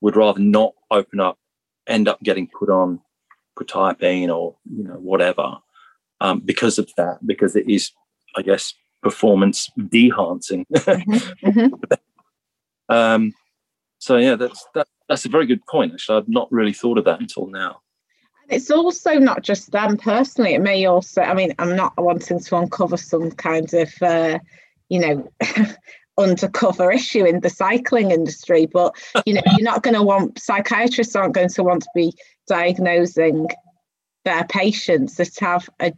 would 0.00 0.16
rather 0.16 0.40
not 0.40 0.74
open 0.90 1.20
up, 1.20 1.38
end 1.86 2.08
up 2.08 2.22
getting 2.22 2.48
put 2.48 2.70
on 2.70 3.00
quetiapine 3.58 4.34
or 4.34 4.56
you 4.70 4.84
know 4.84 4.94
whatever 4.94 5.56
um, 6.20 6.40
because 6.40 6.78
of 6.78 6.90
that, 6.96 7.18
because 7.26 7.56
it 7.56 7.68
is, 7.68 7.92
I 8.36 8.42
guess, 8.42 8.74
performance 9.02 9.70
dehancing. 9.78 10.64
mm-hmm. 10.72 11.46
mm-hmm. 11.48 11.74
um, 12.88 13.34
so 13.98 14.16
yeah, 14.16 14.36
that's 14.36 14.64
that, 14.74 14.86
that's 15.08 15.24
a 15.24 15.28
very 15.28 15.46
good 15.46 15.64
point. 15.66 15.92
Actually, 15.92 16.18
I've 16.18 16.28
not 16.28 16.50
really 16.50 16.72
thought 16.72 16.98
of 16.98 17.04
that 17.04 17.20
until 17.20 17.46
now. 17.46 17.80
It's 18.48 18.70
also 18.70 19.14
not 19.18 19.42
just 19.42 19.72
them 19.72 19.98
personally. 19.98 20.54
It 20.54 20.62
may 20.62 20.86
also, 20.86 21.20
I 21.20 21.34
mean, 21.34 21.54
I'm 21.58 21.76
not 21.76 21.92
wanting 21.98 22.40
to 22.40 22.56
uncover 22.56 22.96
some 22.96 23.30
kind 23.32 23.72
of, 23.74 23.92
uh, 24.00 24.38
you 24.88 25.00
know, 25.00 25.28
undercover 26.18 26.90
issue 27.00 27.24
in 27.24 27.40
the 27.40 27.50
cycling 27.50 28.10
industry 28.10 28.66
but 28.66 28.94
you 29.24 29.34
know 29.34 29.42
you're 29.56 29.64
not 29.64 29.82
going 29.82 29.94
to 29.94 30.02
want 30.02 30.38
psychiatrists 30.38 31.16
aren't 31.16 31.34
going 31.34 31.48
to 31.48 31.62
want 31.62 31.82
to 31.82 31.88
be 31.94 32.12
diagnosing 32.48 33.46
their 34.28 34.44
patients 34.44 35.14
that 35.14 35.38
have 35.38 35.70
a 35.80 35.92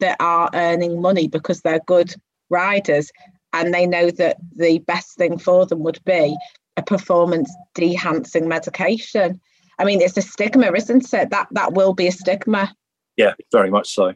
that 0.00 0.16
are 0.20 0.48
earning 0.54 1.02
money 1.02 1.28
because 1.28 1.60
they're 1.60 1.80
good 1.86 2.14
riders 2.48 3.10
and 3.52 3.74
they 3.74 3.86
know 3.86 4.10
that 4.10 4.36
the 4.56 4.78
best 4.80 5.16
thing 5.16 5.38
for 5.38 5.66
them 5.66 5.82
would 5.82 6.02
be 6.04 6.36
a 6.76 6.82
performance 6.82 7.54
enhancing 7.78 8.48
medication. 8.48 9.40
I 9.78 9.84
mean 9.84 10.00
it's 10.00 10.16
a 10.16 10.22
stigma 10.22 10.72
isn't 10.72 11.12
it? 11.12 11.30
That 11.30 11.48
that 11.50 11.74
will 11.74 11.92
be 11.92 12.06
a 12.06 12.12
stigma. 12.12 12.74
Yeah 13.16 13.34
very 13.52 13.70
much 13.70 13.94
so. 13.94 14.14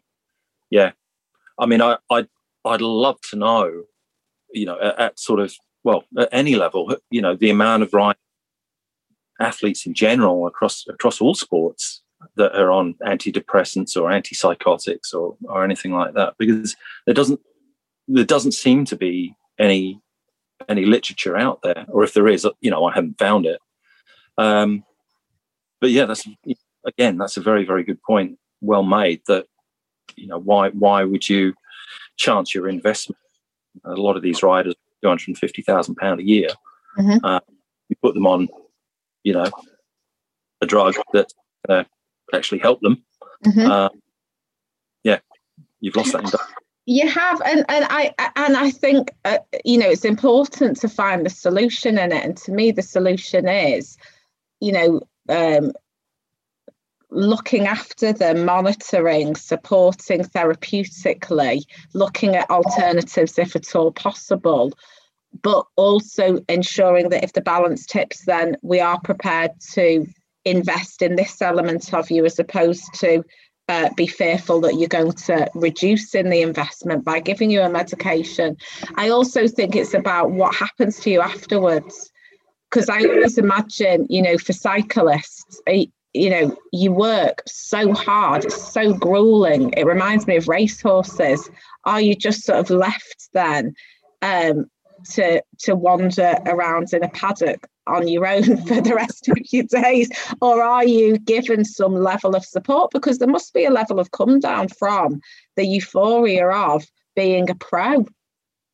Yeah. 0.70 0.92
I 1.58 1.66
mean 1.66 1.82
i 1.82 1.98
i'd, 2.10 2.28
I'd 2.64 2.80
love 2.80 3.20
to 3.30 3.36
know 3.36 3.82
you 4.52 4.66
know, 4.66 4.78
at, 4.80 4.98
at, 4.98 5.18
sort 5.18 5.40
of 5.40 5.54
well, 5.84 6.04
at 6.18 6.28
any 6.32 6.56
level, 6.56 6.94
you 7.10 7.22
know, 7.22 7.34
the 7.34 7.50
amount 7.50 7.82
of 7.82 7.92
right 7.92 8.16
athletes 9.40 9.86
in 9.86 9.94
general 9.94 10.46
across 10.46 10.86
across 10.88 11.20
all 11.20 11.34
sports 11.34 12.02
that 12.34 12.54
are 12.56 12.72
on 12.72 12.94
antidepressants 13.06 13.96
or 13.96 14.10
antipsychotics 14.10 15.14
or 15.14 15.36
or 15.44 15.64
anything 15.64 15.92
like 15.92 16.14
that, 16.14 16.34
because 16.38 16.76
there 17.06 17.14
doesn't 17.14 17.40
there 18.08 18.24
doesn't 18.24 18.52
seem 18.52 18.84
to 18.86 18.96
be 18.96 19.34
any 19.58 20.00
any 20.68 20.84
literature 20.84 21.36
out 21.36 21.60
there, 21.62 21.86
or 21.88 22.02
if 22.02 22.14
there 22.14 22.28
is, 22.28 22.46
you 22.60 22.70
know, 22.70 22.84
I 22.84 22.94
haven't 22.94 23.18
found 23.18 23.46
it. 23.46 23.60
Um, 24.36 24.84
but 25.80 25.90
yeah, 25.90 26.06
that's 26.06 26.26
again, 26.84 27.18
that's 27.18 27.36
a 27.36 27.42
very 27.42 27.64
very 27.64 27.84
good 27.84 28.02
point, 28.02 28.38
well 28.60 28.82
made. 28.82 29.22
That 29.26 29.46
you 30.16 30.26
know, 30.26 30.38
why 30.38 30.70
why 30.70 31.04
would 31.04 31.28
you 31.28 31.54
chance 32.16 32.54
your 32.54 32.68
investment 32.68 33.18
a 33.84 33.94
lot 33.94 34.16
of 34.16 34.22
these 34.22 34.42
riders, 34.42 34.74
two 35.02 35.08
hundred 35.08 35.28
and 35.28 35.38
fifty 35.38 35.62
thousand 35.62 35.96
pound 35.96 36.20
a 36.20 36.24
year. 36.24 36.48
Mm-hmm. 36.98 37.24
Uh, 37.24 37.40
you 37.88 37.96
put 38.02 38.14
them 38.14 38.26
on, 38.26 38.48
you 39.22 39.32
know, 39.32 39.50
a 40.60 40.66
drug 40.66 40.94
that 41.12 41.32
uh, 41.68 41.84
actually 42.34 42.58
help 42.58 42.80
them. 42.80 43.02
Mm-hmm. 43.46 43.70
Uh, 43.70 43.88
yeah, 45.04 45.18
you've 45.80 45.96
lost 45.96 46.12
that. 46.12 46.40
You 46.86 47.06
have, 47.08 47.40
and 47.42 47.64
and 47.68 47.84
I 47.90 48.14
and 48.36 48.56
I 48.56 48.70
think 48.70 49.10
uh, 49.24 49.38
you 49.64 49.78
know 49.78 49.90
it's 49.90 50.04
important 50.04 50.78
to 50.80 50.88
find 50.88 51.24
the 51.24 51.30
solution 51.30 51.98
in 51.98 52.12
it. 52.12 52.24
And 52.24 52.36
to 52.38 52.52
me, 52.52 52.72
the 52.72 52.82
solution 52.82 53.46
is, 53.46 53.96
you 54.60 54.72
know, 54.72 55.00
um, 55.28 55.72
looking 57.10 57.66
after 57.66 58.12
them, 58.12 58.44
monitoring, 58.44 59.34
supporting 59.34 60.22
therapeutically, 60.24 61.62
looking 61.94 62.36
at 62.36 62.50
alternatives 62.50 63.38
if 63.38 63.56
at 63.56 63.74
all 63.74 63.92
possible, 63.92 64.72
but 65.42 65.64
also 65.76 66.40
ensuring 66.48 67.08
that 67.10 67.24
if 67.24 67.32
the 67.32 67.40
balance 67.40 67.86
tips, 67.86 68.24
then 68.24 68.56
we 68.62 68.80
are 68.80 69.00
prepared 69.00 69.52
to 69.72 70.06
invest 70.44 71.02
in 71.02 71.16
this 71.16 71.40
element 71.42 71.92
of 71.94 72.10
you 72.10 72.24
as 72.24 72.38
opposed 72.38 72.92
to 72.94 73.22
uh, 73.68 73.90
be 73.96 74.06
fearful 74.06 74.60
that 74.62 74.74
you're 74.74 74.88
going 74.88 75.12
to 75.12 75.50
reduce 75.54 76.14
in 76.14 76.30
the 76.30 76.40
investment 76.40 77.04
by 77.04 77.20
giving 77.20 77.50
you 77.50 77.60
a 77.60 77.68
medication. 77.68 78.56
I 78.96 79.10
also 79.10 79.46
think 79.46 79.76
it's 79.76 79.94
about 79.94 80.30
what 80.30 80.54
happens 80.54 80.98
to 81.00 81.10
you 81.10 81.20
afterwards. 81.20 82.10
Because 82.70 82.90
I 82.90 83.00
always 83.00 83.38
imagine, 83.38 84.06
you 84.10 84.20
know, 84.20 84.36
for 84.36 84.52
cyclists, 84.52 85.60
you 86.18 86.30
know, 86.30 86.56
you 86.72 86.92
work 86.92 87.42
so 87.46 87.92
hard, 87.92 88.44
it's 88.44 88.72
so 88.72 88.92
grueling. 88.92 89.72
It 89.76 89.86
reminds 89.86 90.26
me 90.26 90.36
of 90.36 90.48
racehorses. 90.48 91.48
Are 91.84 92.00
you 92.00 92.14
just 92.14 92.44
sort 92.44 92.58
of 92.58 92.70
left 92.70 93.28
then 93.32 93.74
um, 94.22 94.66
to 95.10 95.42
to 95.60 95.76
wander 95.76 96.34
around 96.46 96.92
in 96.92 97.04
a 97.04 97.08
paddock 97.08 97.68
on 97.86 98.08
your 98.08 98.26
own 98.26 98.42
for 98.66 98.80
the 98.80 98.94
rest 98.94 99.28
of 99.28 99.38
your 99.52 99.64
days, 99.64 100.10
or 100.40 100.62
are 100.62 100.84
you 100.84 101.18
given 101.18 101.64
some 101.64 101.94
level 101.94 102.34
of 102.34 102.44
support? 102.44 102.90
Because 102.90 103.18
there 103.18 103.28
must 103.28 103.54
be 103.54 103.64
a 103.64 103.70
level 103.70 104.00
of 104.00 104.10
come 104.10 104.40
down 104.40 104.68
from 104.68 105.20
the 105.56 105.64
euphoria 105.64 106.48
of 106.48 106.84
being 107.14 107.48
a 107.48 107.54
pro. 107.54 108.06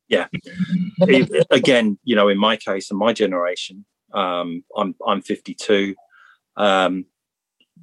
Yeah. 0.07 0.27
Again, 1.51 1.97
you 2.03 2.15
know, 2.15 2.27
in 2.27 2.37
my 2.37 2.57
case, 2.57 2.91
in 2.91 2.97
my 2.97 3.13
generation, 3.13 3.85
um, 4.13 4.63
I'm 4.75 4.95
I'm 5.05 5.21
52. 5.21 5.95
Um, 6.57 7.05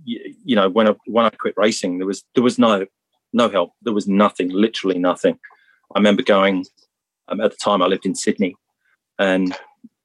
you, 0.05 0.35
you 0.45 0.57
know, 0.57 0.69
when 0.69 0.89
I 0.89 0.95
when 1.07 1.25
I 1.25 1.31
quit 1.31 1.55
racing, 1.57 1.99
there 1.99 2.07
was 2.07 2.25
there 2.35 2.43
was 2.43 2.59
no 2.59 2.87
no 3.33 3.49
help. 3.49 3.73
There 3.83 3.95
was 3.95 4.09
nothing, 4.09 4.51
literally 4.51 4.99
nothing. 4.99 5.39
I 5.95 5.99
remember 5.99 6.23
going 6.23 6.67
um, 7.29 7.41
at 7.41 7.51
the 7.51 7.57
time 7.57 7.83
I 7.83 7.87
lived 7.87 8.07
in 8.07 8.15
Sydney, 8.15 8.57
and 9.19 9.57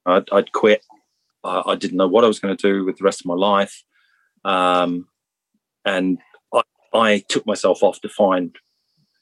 I'd, 0.05 0.29
I'd 0.31 0.51
quit. 0.51 0.83
I, 1.43 1.63
I, 1.67 1.75
didn't 1.75 1.97
know 1.97 2.07
what 2.07 2.23
I 2.23 2.27
was 2.27 2.39
going 2.39 2.55
to 2.55 2.67
do 2.67 2.85
with 2.85 2.97
the 2.97 3.03
rest 3.03 3.21
of 3.21 3.25
my 3.25 3.35
life, 3.35 3.83
um, 4.43 5.07
and 5.85 6.19
I, 6.53 6.61
I, 6.93 7.23
took 7.29 7.45
myself 7.45 7.83
off 7.83 8.01
to 8.01 8.09
find, 8.09 8.55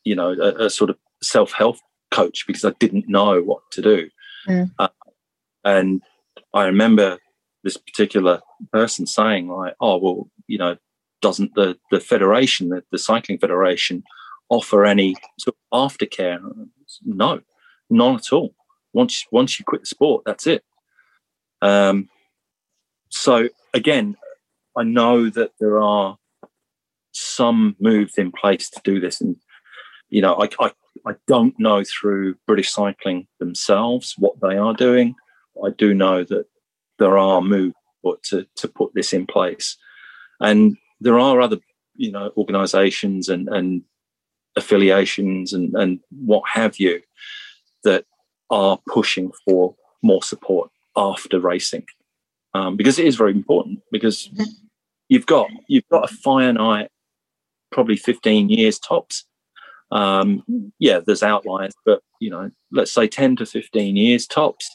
you 0.04 0.16
know, 0.16 0.32
a, 0.32 0.66
a 0.66 0.70
sort 0.70 0.90
of 0.90 0.98
self 1.22 1.52
help 1.52 1.78
coach 2.12 2.46
because 2.48 2.66
I 2.66 2.72
didn't 2.80 3.08
know 3.08 3.42
what 3.42 3.62
to 3.72 3.82
do. 3.82 4.10
Mm. 4.48 4.72
Uh, 4.80 4.88
and 5.64 6.02
I 6.54 6.66
remember 6.66 7.20
this 7.66 7.76
particular 7.76 8.40
person 8.72 9.06
saying 9.06 9.50
like, 9.50 9.74
"Oh 9.82 9.98
well, 9.98 10.30
you 10.48 10.58
know, 10.58 10.78
doesn't 11.22 11.56
the 11.56 11.78
the 11.92 12.00
federation, 12.00 12.70
the, 12.70 12.84
the 12.92 12.98
cycling 12.98 13.40
federation, 13.40 14.04
offer 14.48 14.86
any 14.86 15.16
sort 15.38 15.58
of 15.72 15.92
aftercare?" 15.92 16.40
No, 17.04 17.42
none 17.90 18.16
at 18.16 18.32
all. 18.32 18.56
Once 18.94 19.26
once 19.32 19.60
you 19.60 19.66
quit 19.66 19.82
the 19.82 19.88
sport, 19.88 20.24
that's 20.26 20.48
it. 20.48 20.64
Um, 21.62 22.08
so 23.10 23.50
again, 23.74 24.16
I 24.78 24.84
know 24.84 25.30
that 25.30 25.52
there 25.60 25.82
are 25.82 26.18
some 27.12 27.76
moves 27.80 28.18
in 28.18 28.32
place 28.32 28.70
to 28.70 28.82
do 28.84 29.00
this, 29.00 29.20
and 29.20 29.38
you 30.10 30.22
know, 30.22 30.36
I, 30.36 30.50
I 30.60 30.72
I 31.08 31.16
don't 31.28 31.60
know 31.60 31.84
through 31.84 32.36
British 32.46 32.72
Cycling 32.72 33.28
themselves 33.40 34.14
what 34.18 34.40
they 34.40 34.56
are 34.56 34.74
doing. 34.74 35.16
I 35.64 35.72
do 35.72 35.94
know 35.94 36.24
that 36.24 36.46
there 37.00 37.18
are 37.18 37.42
moves 37.42 37.76
but 38.04 38.22
to 38.24 38.48
to 38.56 38.68
put 38.68 38.94
this 38.94 39.14
in 39.14 39.26
place, 39.26 39.78
and 40.40 40.78
there 41.02 41.20
are 41.20 41.42
other 41.42 41.58
you 41.96 42.12
know 42.12 42.32
organisations 42.38 43.30
and 43.30 43.50
and 43.50 43.84
affiliations 44.56 45.54
and 45.54 45.76
and 45.76 46.00
what 46.10 46.44
have 46.48 46.80
you 46.80 47.02
that 47.84 48.06
are 48.50 48.80
pushing 48.88 49.32
for 49.44 49.76
more 50.02 50.24
support 50.24 50.70
after 50.96 51.40
racing. 51.40 51.86
Um, 52.54 52.78
because 52.78 53.00
it 53.00 53.06
is 53.06 53.18
very 53.18 53.32
important 53.32 53.80
because 53.92 54.30
mm-hmm. 54.30 54.44
you've 55.10 55.26
got 55.26 55.50
you've 55.68 55.88
got 55.92 56.10
a 56.10 56.16
finite 56.16 56.90
probably 57.72 57.98
15 57.98 58.50
years 58.50 58.80
tops. 58.80 59.26
Um, 59.92 60.44
yeah 60.80 61.00
there's 61.06 61.22
outliers 61.22 61.74
but 61.86 62.02
you 62.20 62.32
know 62.32 62.50
let's 62.72 62.92
say 62.92 63.08
10 63.08 63.36
to 63.38 63.46
15 63.46 63.96
years 63.98 64.26
tops. 64.26 64.74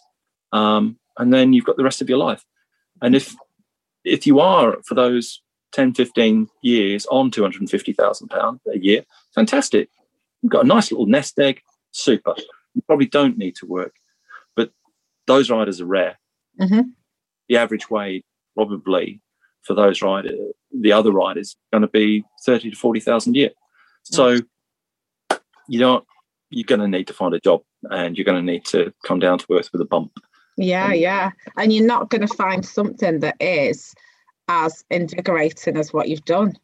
Um, 0.53 1.00
and 1.19 1.33
then 1.33 1.53
you've 1.53 1.65
got 1.65 1.77
the 1.77 1.85
rest 1.85 2.01
of 2.01 2.09
your 2.09 2.19
life. 2.19 2.45
And 3.03 3.15
if 3.15 3.35
if 4.05 4.27
you 4.27 4.41
are 4.41 4.79
for 4.85 4.95
those 4.95 5.43
10 5.73 5.95
15 5.95 6.49
years 6.63 7.07
on 7.07 7.31
250,000 7.31 8.29
pounds 8.29 8.61
a 8.73 8.79
year 8.79 9.05
fantastic. 9.35 9.89
You've 10.43 10.53
got 10.53 10.65
a 10.65 10.69
nice 10.69 10.91
little 10.91 11.07
nest 11.07 11.39
egg 11.39 11.61
super. 11.93 12.35
You 12.75 12.83
probably 12.83 13.07
don't 13.07 13.39
need 13.39 13.57
to 13.57 13.67
work 13.67 13.95
but 14.57 14.71
those 15.27 15.51
riders 15.51 15.81
are 15.81 15.87
rare. 15.87 16.19
Mm-hmm. 16.61 16.91
the 17.49 17.57
average 17.57 17.89
wage 17.89 18.25
probably 18.55 19.21
for 19.63 19.75
those 19.75 20.03
riders 20.03 20.39
the 20.73 20.93
other 20.93 21.13
riders 21.13 21.57
going 21.73 21.83
to 21.83 21.89
be 21.89 22.25
30 22.45 22.71
to 22.71 22.77
40,000 22.77 23.35
a 23.35 23.39
year. 23.39 23.51
So 24.03 24.39
you 25.69 25.79
don't 25.79 26.05
you're 26.51 26.67
going 26.67 26.81
to 26.81 26.89
need 26.89 27.07
to 27.07 27.15
find 27.15 27.33
a 27.33 27.41
job 27.41 27.63
and 27.91 28.17
you're 28.17 28.25
going 28.25 28.45
to 28.45 28.53
need 28.53 28.65
to 28.67 28.93
come 29.05 29.21
down 29.21 29.39
to 29.39 29.47
earth 29.53 29.71
with 29.73 29.81
a 29.81 29.85
bump 29.85 30.13
yeah 30.61 30.93
yeah. 30.93 31.31
And 31.57 31.73
you're 31.73 31.87
not 31.87 32.11
going 32.11 32.27
to 32.27 32.35
find 32.35 32.65
something 32.65 33.21
that 33.21 33.37
is 33.41 33.95
as 34.49 34.85
invigorating 34.91 35.77
as 35.77 35.93
what 35.93 36.09
you've 36.09 36.25
done. 36.25 36.57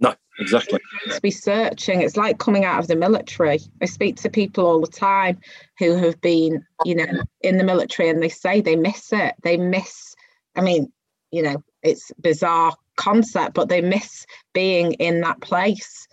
No 0.00 0.14
exactly. 0.38 0.80
To 1.10 1.20
be 1.20 1.30
searching. 1.30 2.02
It's 2.02 2.16
like 2.16 2.38
coming 2.38 2.64
out 2.64 2.80
of 2.80 2.88
the 2.88 2.96
military. 2.96 3.60
I 3.80 3.86
speak 3.86 4.16
to 4.16 4.30
people 4.30 4.66
all 4.66 4.80
the 4.80 4.86
time 4.86 5.38
who 5.78 5.96
have 5.96 6.20
been 6.20 6.64
you 6.84 6.94
know 6.94 7.22
in 7.40 7.58
the 7.58 7.64
military 7.64 8.08
and 8.08 8.22
they 8.22 8.28
say 8.28 8.60
they 8.60 8.76
miss 8.76 9.12
it. 9.12 9.34
They 9.42 9.56
miss 9.56 10.14
i 10.56 10.62
mean 10.62 10.90
you 11.30 11.42
know 11.42 11.62
it's 11.82 12.10
bizarre 12.18 12.74
concept 12.96 13.52
but 13.52 13.68
they 13.68 13.82
miss 13.82 14.26
being 14.54 14.92
in 14.94 15.20
that 15.20 15.40
place. 15.40 16.08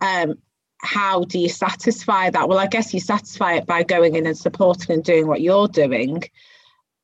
Um 0.00 0.36
how 0.80 1.24
do 1.24 1.38
you 1.38 1.48
satisfy 1.48 2.30
that? 2.30 2.48
Well, 2.48 2.58
I 2.58 2.66
guess 2.66 2.94
you 2.94 3.00
satisfy 3.00 3.54
it 3.54 3.66
by 3.66 3.82
going 3.82 4.14
in 4.14 4.26
and 4.26 4.38
supporting 4.38 4.94
and 4.94 5.04
doing 5.04 5.26
what 5.26 5.40
you're 5.40 5.68
doing, 5.68 6.22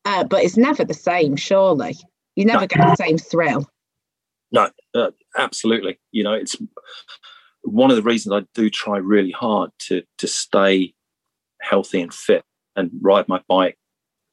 uh, 0.04 0.24
but 0.24 0.44
it's 0.44 0.56
never 0.56 0.84
the 0.84 0.94
same, 0.94 1.36
surely. 1.36 1.96
You 2.36 2.44
never 2.44 2.62
no. 2.62 2.66
get 2.66 2.78
the 2.78 2.96
same 2.96 3.18
thrill. 3.18 3.68
No, 4.52 4.70
uh, 4.94 5.10
absolutely. 5.36 5.98
You 6.12 6.24
know, 6.24 6.32
it's 6.32 6.56
one 7.62 7.90
of 7.90 7.96
the 7.96 8.02
reasons 8.02 8.34
I 8.34 8.46
do 8.54 8.70
try 8.70 8.98
really 8.98 9.30
hard 9.30 9.70
to 9.88 10.02
to 10.18 10.26
stay 10.26 10.94
healthy 11.60 12.00
and 12.00 12.12
fit 12.12 12.44
and 12.76 12.90
ride 13.00 13.28
my 13.28 13.40
bike 13.48 13.78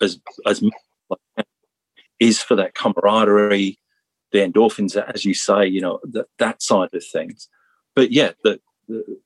as 0.01 0.19
much 0.43 0.43
as 0.47 0.63
I 1.11 1.15
can 1.35 1.45
is 2.19 2.41
for 2.41 2.55
that 2.55 2.75
camaraderie, 2.75 3.79
the 4.31 4.39
endorphins, 4.39 4.95
as 4.95 5.25
you 5.25 5.33
say, 5.33 5.65
you 5.65 5.81
know, 5.81 5.99
that 6.03 6.27
that 6.37 6.61
side 6.61 6.89
of 6.93 7.03
things. 7.05 7.49
But 7.95 8.11
yeah, 8.11 8.31
the, 8.43 8.59
the 8.87 9.19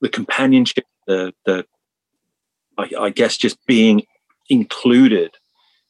the 0.00 0.08
companionship, 0.08 0.84
the 1.06 1.34
the 1.44 1.66
I, 2.78 2.90
I, 2.98 3.10
guess 3.10 3.36
just 3.36 3.64
being 3.66 4.02
included 4.48 5.36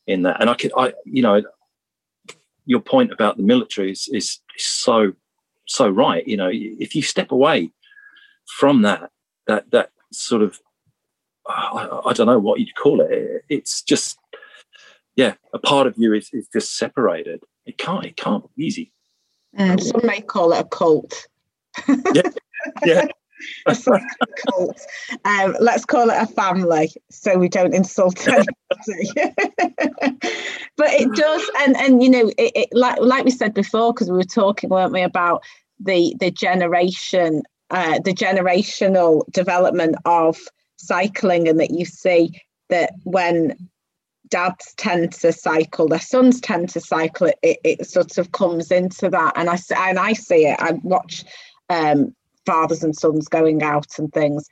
in 0.07 0.23
that. 0.23 0.40
And 0.40 0.51
I 0.51 0.55
could, 0.55 0.73
I 0.77 0.92
you 1.05 1.23
know, 1.23 1.42
your 2.64 2.81
point 2.81 3.12
about 3.12 3.37
the 3.37 3.42
military 3.42 3.92
is, 3.92 4.09
is, 4.12 4.40
so 4.59 5.12
so 5.66 5.88
right. 5.88 6.27
You 6.27 6.37
know, 6.38 6.51
if 6.51 6.95
you 6.95 7.03
step 7.03 7.31
away 7.31 7.71
from 8.59 8.83
that, 8.83 9.11
that 9.47 9.71
that 9.73 9.90
sort 10.12 10.40
of 10.42 10.59
I, 11.47 12.01
I 12.07 12.12
don't 12.12 12.27
know 12.27 12.38
what 12.38 12.59
you'd 12.59 12.75
call 12.75 13.01
it. 13.01 13.45
It's 13.49 13.83
just 13.83 14.19
yeah, 15.14 15.35
a 15.53 15.59
part 15.59 15.87
of 15.87 15.95
you 15.97 16.12
is, 16.12 16.31
is 16.33 16.49
just 16.53 16.77
separated. 16.77 17.42
It 17.64 17.79
can't 17.79 18.05
it 18.05 18.16
can't 18.16 18.45
be 18.57 18.64
easy. 18.64 18.92
Mm, 19.59 19.81
some 19.81 20.03
may 20.05 20.21
call 20.21 20.53
it 20.53 20.61
a 20.61 20.64
cult. 20.64 21.27
yeah, 22.14 22.23
yeah. 22.85 23.07
Um, 25.25 25.57
let's 25.61 25.85
call 25.85 26.11
it 26.11 26.16
a 26.16 26.27
family 26.27 26.90
so 27.11 27.37
we 27.37 27.49
don't 27.49 27.75
insult 27.75 28.27
anybody. 28.27 28.49
but 30.77 30.90
it 30.90 31.12
does, 31.14 31.51
and 31.61 31.77
and 31.77 32.03
you 32.03 32.11
know, 32.11 32.29
it, 32.38 32.53
it 32.55 32.68
like 32.72 32.99
like 33.01 33.25
we 33.25 33.31
said 33.31 33.55
before, 33.55 33.92
because 33.92 34.11
we 34.11 34.16
were 34.16 34.25
talking, 34.25 34.70
weren't 34.70 34.92
we, 34.92 35.03
about 35.03 35.42
the 35.81 36.16
the 36.18 36.31
generation, 36.31 37.42
uh, 37.70 37.99
the 38.05 38.14
generational 38.14 39.22
development 39.33 39.96
of 40.05 40.38
cycling, 40.77 41.49
and 41.49 41.61
that 41.61 41.70
you 41.70 41.85
see 41.85 42.40
that 42.68 42.92
when 43.05 43.68
dads 44.29 44.75
tend 44.77 45.12
to 45.12 45.33
cycle, 45.33 45.88
their 45.88 46.01
sons 46.01 46.40
tend 46.40 46.68
to 46.70 46.81
cycle. 46.81 47.29
It, 47.29 47.38
it, 47.42 47.59
it 47.64 47.87
sort 47.87 48.18
of 48.18 48.33
comes 48.33 48.70
into 48.70 49.11
that, 49.11 49.33
and 49.37 49.51
I 49.51 49.59
and 49.77 49.99
I 49.99 50.12
see 50.14 50.46
it. 50.46 50.57
I 50.59 50.72
watch 50.83 51.25
um, 51.68 52.14
fathers 52.47 52.83
and 52.83 52.97
sons 52.97 53.29
going 53.29 53.63
out 53.63 53.99
and 53.99 54.13
things. 54.13 54.49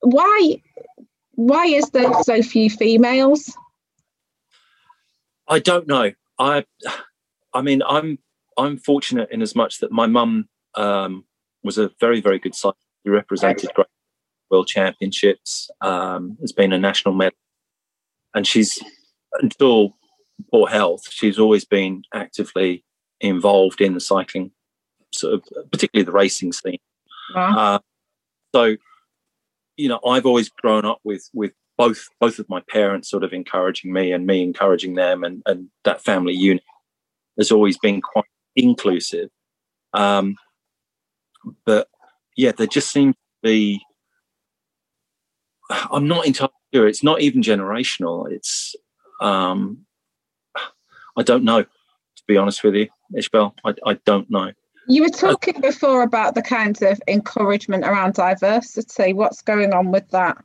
Why 0.00 0.60
why 1.34 1.66
is 1.66 1.90
there 1.90 2.12
so 2.22 2.42
few 2.42 2.68
females? 2.68 3.54
I 5.48 5.58
don't 5.58 5.86
know. 5.86 6.12
I 6.38 6.64
I 7.54 7.62
mean 7.62 7.82
I'm 7.86 8.18
I'm 8.56 8.76
fortunate 8.76 9.30
in 9.30 9.42
as 9.42 9.54
much 9.54 9.78
that 9.78 9.92
my 9.92 10.06
mum 10.06 10.48
um, 10.74 11.24
was 11.62 11.78
a 11.78 11.90
very 12.00 12.20
very 12.20 12.38
good 12.38 12.54
cyclist. 12.54 12.86
She 13.04 13.10
represented 13.10 13.70
great 13.74 13.86
world 14.50 14.66
championships. 14.66 15.70
Um, 15.80 16.36
has 16.40 16.52
been 16.52 16.72
a 16.72 16.78
national 16.78 17.14
medal, 17.14 17.38
and 18.34 18.46
she's 18.46 18.82
until 19.40 19.96
poor 20.50 20.68
health. 20.68 21.10
She's 21.10 21.38
always 21.38 21.64
been 21.64 22.02
actively 22.12 22.84
involved 23.20 23.80
in 23.80 23.94
the 23.94 24.00
cycling, 24.00 24.50
sort 25.12 25.34
of 25.34 25.70
particularly 25.70 26.04
the 26.04 26.12
racing 26.12 26.52
scene. 26.52 26.78
Uh, 27.56 27.78
so, 28.54 28.76
you 29.76 29.88
know, 29.88 30.00
I've 30.06 30.26
always 30.26 30.48
grown 30.48 30.84
up 30.84 30.98
with 31.04 31.28
with 31.32 31.52
both 31.78 32.08
both 32.20 32.38
of 32.38 32.48
my 32.48 32.60
parents 32.68 33.08
sort 33.10 33.24
of 33.24 33.32
encouraging 33.32 33.92
me 33.92 34.12
and 34.12 34.26
me 34.26 34.42
encouraging 34.42 34.94
them, 34.94 35.24
and 35.24 35.42
and 35.46 35.68
that 35.84 36.02
family 36.02 36.34
unit 36.34 36.64
has 37.38 37.50
always 37.50 37.78
been 37.78 38.00
quite 38.00 38.24
inclusive. 38.56 39.30
Um, 39.94 40.36
but 41.64 41.88
yeah, 42.36 42.52
there 42.52 42.66
just 42.66 42.90
seems 42.90 43.14
to 43.14 43.48
be. 43.48 43.80
I'm 45.90 46.08
not 46.08 46.26
entirely 46.26 46.52
sure. 46.74 46.88
It's 46.88 47.04
not 47.04 47.20
even 47.20 47.42
generational. 47.42 48.30
It's 48.30 48.74
um, 49.20 49.86
I 51.16 51.22
don't 51.22 51.44
know. 51.44 51.62
To 51.62 52.22
be 52.26 52.36
honest 52.36 52.62
with 52.62 52.74
you, 52.74 52.88
Ishbel, 53.16 53.54
I, 53.64 53.74
I 53.86 53.94
don't 54.04 54.30
know. 54.30 54.52
You 54.88 55.02
were 55.02 55.10
talking 55.10 55.60
before 55.60 56.02
about 56.02 56.34
the 56.34 56.42
kinds 56.42 56.82
of 56.82 57.00
encouragement 57.06 57.84
around 57.84 58.14
diversity. 58.14 59.12
What's 59.12 59.42
going 59.42 59.72
on 59.72 59.90
with 59.90 60.08
that? 60.10 60.42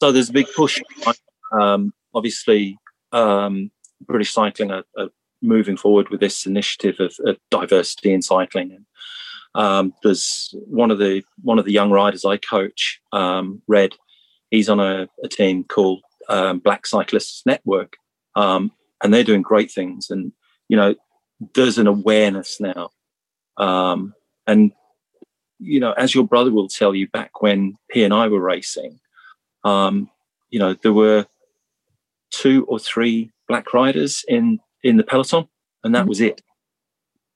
So 0.00 0.12
there's 0.12 0.30
a 0.30 0.32
big 0.32 0.46
push. 0.56 0.80
Um, 1.52 1.92
obviously, 2.14 2.78
um, 3.12 3.70
British 4.00 4.32
Cycling 4.32 4.70
are, 4.70 4.84
are, 4.96 5.08
moving 5.40 5.76
forward 5.76 6.08
with 6.08 6.18
this 6.18 6.46
initiative 6.46 6.96
of, 6.98 7.14
of 7.24 7.36
diversity 7.48 8.12
in 8.12 8.20
cycling. 8.20 8.72
And 8.72 8.86
um, 9.54 9.94
there's 10.02 10.52
one 10.66 10.90
of 10.90 10.98
the 10.98 11.22
one 11.42 11.60
of 11.60 11.64
the 11.64 11.72
young 11.72 11.92
riders 11.92 12.24
I 12.24 12.38
coach, 12.38 13.00
um, 13.12 13.62
Red. 13.68 13.94
He's 14.50 14.68
on 14.68 14.80
a, 14.80 15.08
a 15.22 15.28
team 15.28 15.62
called 15.62 16.02
um, 16.28 16.58
Black 16.58 16.86
Cyclists 16.86 17.44
Network, 17.46 17.96
um, 18.34 18.72
and 19.02 19.14
they're 19.14 19.22
doing 19.22 19.42
great 19.42 19.70
things. 19.70 20.10
And 20.10 20.32
you 20.68 20.76
know, 20.76 20.96
there's 21.54 21.78
an 21.78 21.86
awareness 21.86 22.60
now 22.60 22.90
um, 23.58 24.14
and 24.46 24.72
you 25.58 25.80
know, 25.80 25.92
as 25.92 26.14
your 26.14 26.24
brother 26.24 26.52
will 26.52 26.68
tell 26.68 26.94
you, 26.94 27.08
back 27.08 27.42
when 27.42 27.76
he 27.92 28.04
and 28.04 28.14
I 28.14 28.28
were 28.28 28.40
racing, 28.40 29.00
um, 29.64 30.08
you 30.50 30.58
know, 30.58 30.74
there 30.74 30.92
were 30.92 31.26
two 32.30 32.64
or 32.66 32.78
three 32.78 33.30
black 33.48 33.74
riders 33.74 34.24
in 34.28 34.60
in 34.82 34.96
the 34.96 35.02
peloton, 35.02 35.48
and 35.84 35.94
that 35.94 36.00
mm-hmm. 36.00 36.08
was 36.08 36.20
it. 36.20 36.42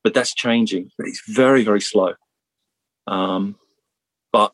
But 0.05 0.15
that's 0.15 0.35
changing, 0.35 0.91
but 0.97 1.07
it's 1.07 1.23
very 1.29 1.65
very 1.65 1.81
slow. 1.81 2.15
Um, 3.07 3.57
but 4.33 4.53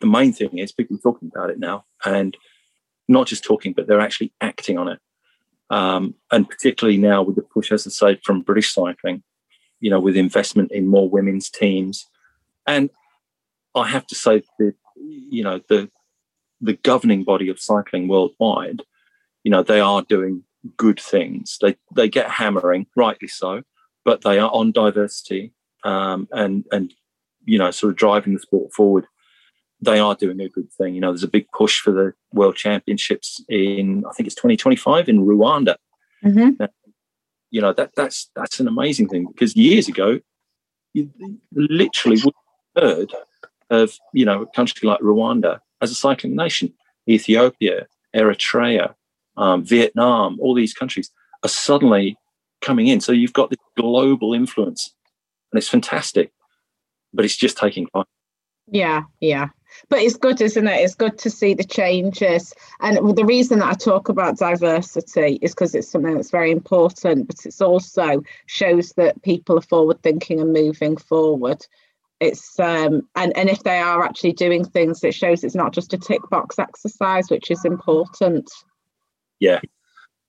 the 0.00 0.06
main 0.06 0.32
thing 0.32 0.58
is 0.58 0.72
people 0.72 0.96
are 0.96 1.00
talking 1.00 1.30
about 1.34 1.50
it 1.50 1.58
now, 1.58 1.84
and 2.04 2.36
not 3.08 3.26
just 3.26 3.44
talking, 3.44 3.72
but 3.72 3.86
they're 3.86 4.00
actually 4.00 4.32
acting 4.40 4.78
on 4.78 4.88
it. 4.88 4.98
Um, 5.70 6.14
and 6.30 6.48
particularly 6.48 6.98
now 6.98 7.22
with 7.22 7.36
the 7.36 7.42
push, 7.42 7.72
as 7.72 7.86
I 7.86 7.90
say, 7.90 8.20
from 8.22 8.42
British 8.42 8.72
cycling, 8.72 9.22
you 9.84 9.90
know, 9.90 10.00
with 10.00 10.16
investment 10.16 10.72
in 10.72 10.86
more 10.86 11.10
women's 11.10 11.50
teams. 11.50 12.06
And 12.66 12.88
I 13.74 13.86
have 13.86 14.06
to 14.06 14.14
say 14.14 14.42
that, 14.58 14.74
you 14.96 15.44
know, 15.44 15.60
the 15.68 15.90
the 16.58 16.72
governing 16.72 17.22
body 17.22 17.50
of 17.50 17.60
cycling 17.60 18.08
worldwide, 18.08 18.80
you 19.42 19.50
know, 19.50 19.62
they 19.62 19.80
are 19.80 20.00
doing 20.00 20.42
good 20.78 20.98
things. 20.98 21.58
They 21.60 21.76
they 21.94 22.08
get 22.08 22.30
hammering, 22.30 22.86
rightly 22.96 23.28
so, 23.28 23.62
but 24.06 24.22
they 24.22 24.38
are 24.38 24.50
on 24.50 24.72
diversity 24.72 25.52
um, 25.84 26.28
and 26.32 26.64
and 26.72 26.94
you 27.44 27.58
know, 27.58 27.70
sort 27.70 27.90
of 27.90 27.98
driving 27.98 28.32
the 28.32 28.40
sport 28.40 28.72
forward. 28.72 29.04
They 29.82 29.98
are 29.98 30.14
doing 30.14 30.40
a 30.40 30.48
good 30.48 30.72
thing. 30.72 30.94
You 30.94 31.02
know, 31.02 31.10
there's 31.10 31.24
a 31.24 31.28
big 31.28 31.46
push 31.52 31.78
for 31.78 31.90
the 31.90 32.14
World 32.32 32.56
Championships 32.56 33.44
in 33.50 34.02
I 34.08 34.14
think 34.14 34.28
it's 34.28 34.36
2025 34.36 35.10
in 35.10 35.26
Rwanda. 35.26 35.76
Mm-hmm 36.24 36.64
you 37.54 37.60
know 37.60 37.72
that 37.72 37.92
that's 37.94 38.30
that's 38.34 38.58
an 38.58 38.66
amazing 38.66 39.08
thing 39.08 39.26
because 39.26 39.54
years 39.54 39.86
ago 39.86 40.18
you 40.92 41.08
literally 41.52 42.20
heard 42.76 43.12
of 43.70 43.96
you 44.12 44.24
know 44.24 44.42
a 44.42 44.46
country 44.46 44.88
like 44.88 44.98
Rwanda 44.98 45.60
as 45.80 45.92
a 45.92 45.94
cycling 45.94 46.34
nation, 46.34 46.72
Ethiopia, 47.08 47.86
Eritrea, 48.14 48.94
um, 49.36 49.62
Vietnam, 49.64 50.36
all 50.40 50.54
these 50.54 50.74
countries 50.74 51.10
are 51.44 51.48
suddenly 51.48 52.16
coming 52.60 52.88
in. 52.88 53.00
So 53.00 53.12
you've 53.12 53.32
got 53.32 53.50
this 53.50 53.58
global 53.76 54.34
influence, 54.34 54.92
and 55.52 55.58
it's 55.58 55.68
fantastic, 55.68 56.32
but 57.12 57.24
it's 57.24 57.36
just 57.36 57.56
taking 57.56 57.86
time. 57.86 58.06
Yeah, 58.66 59.02
yeah 59.20 59.50
but 59.88 60.00
it's 60.00 60.16
good, 60.16 60.40
isn't 60.40 60.66
it? 60.66 60.80
It's 60.80 60.94
good 60.94 61.18
to 61.18 61.30
see 61.30 61.54
the 61.54 61.64
changes. 61.64 62.52
And 62.80 63.16
the 63.16 63.24
reason 63.24 63.58
that 63.58 63.68
I 63.68 63.74
talk 63.74 64.08
about 64.08 64.38
diversity 64.38 65.38
is 65.42 65.52
because 65.52 65.74
it's 65.74 65.90
something 65.90 66.14
that's 66.14 66.30
very 66.30 66.50
important, 66.50 67.26
but 67.26 67.44
it's 67.44 67.60
also 67.60 68.22
shows 68.46 68.92
that 68.92 69.22
people 69.22 69.58
are 69.58 69.62
forward 69.62 70.02
thinking 70.02 70.40
and 70.40 70.52
moving 70.52 70.96
forward. 70.96 71.66
It's 72.20 72.58
um 72.58 73.08
and, 73.16 73.36
and 73.36 73.50
if 73.50 73.64
they 73.64 73.78
are 73.78 74.04
actually 74.04 74.32
doing 74.32 74.64
things, 74.64 75.02
it 75.04 75.14
shows 75.14 75.44
it's 75.44 75.54
not 75.54 75.74
just 75.74 75.92
a 75.92 75.98
tick 75.98 76.22
box 76.30 76.58
exercise, 76.58 77.30
which 77.30 77.50
is 77.50 77.64
important. 77.64 78.50
Yeah, 79.40 79.60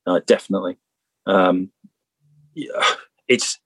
uh, 0.06 0.20
definitely. 0.26 0.78
Um, 1.26 1.72
yeah, 2.54 2.82
it's 3.28 3.60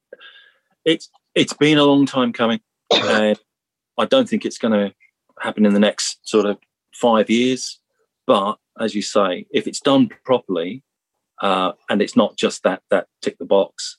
it's 0.86 1.09
it's 1.36 1.53
been 1.53 1.77
a 1.77 1.84
long 1.84 2.05
time 2.05 2.34
coming, 2.34 2.59
and 2.91 3.39
I 3.97 4.05
don't 4.05 4.27
think 4.27 4.45
it's 4.45 4.57
going 4.57 4.73
to 4.73 4.93
happen 5.42 5.66
in 5.66 5.74
the 5.74 5.80
next 5.80 6.20
sort 6.28 6.46
of 6.46 6.58
five 6.94 7.30
years. 7.30 7.80
But 8.28 8.58
as 8.80 8.96
you 8.96 9.02
say, 9.02 9.46
if 9.52 9.68
it's 9.68 9.80
done 9.80 10.10
properly, 10.24 10.84
uh, 11.42 11.72
and 11.90 12.02
it's 12.02 12.16
not 12.16 12.38
just 12.38 12.64
that 12.64 12.82
that 12.90 13.08
tick 13.22 13.38
the 13.38 13.46
box 13.46 13.98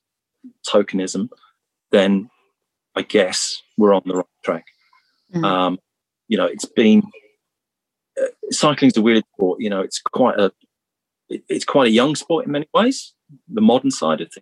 tokenism, 0.66 1.28
then 1.90 2.30
I 2.94 3.02
guess 3.02 3.62
we're 3.78 3.94
on 3.94 4.02
the 4.04 4.16
right 4.16 4.26
track. 4.44 4.66
Mm. 5.34 5.44
Um, 5.44 5.78
you 6.28 6.36
know, 6.36 6.46
it's 6.46 6.64
been 6.64 7.02
uh, 8.20 8.26
cycling's 8.50 8.96
a 8.96 9.02
weird 9.02 9.24
sport. 9.34 9.60
You 9.60 9.70
know, 9.70 9.80
it's 9.80 10.00
quite 10.00 10.38
a 10.38 10.52
it, 11.28 11.42
it's 11.48 11.64
quite 11.64 11.88
a 11.88 11.92
young 11.92 12.14
sport 12.14 12.46
in 12.46 12.52
many 12.52 12.68
ways. 12.74 13.14
The 13.48 13.60
modern 13.60 13.90
side 13.90 14.20
of 14.20 14.32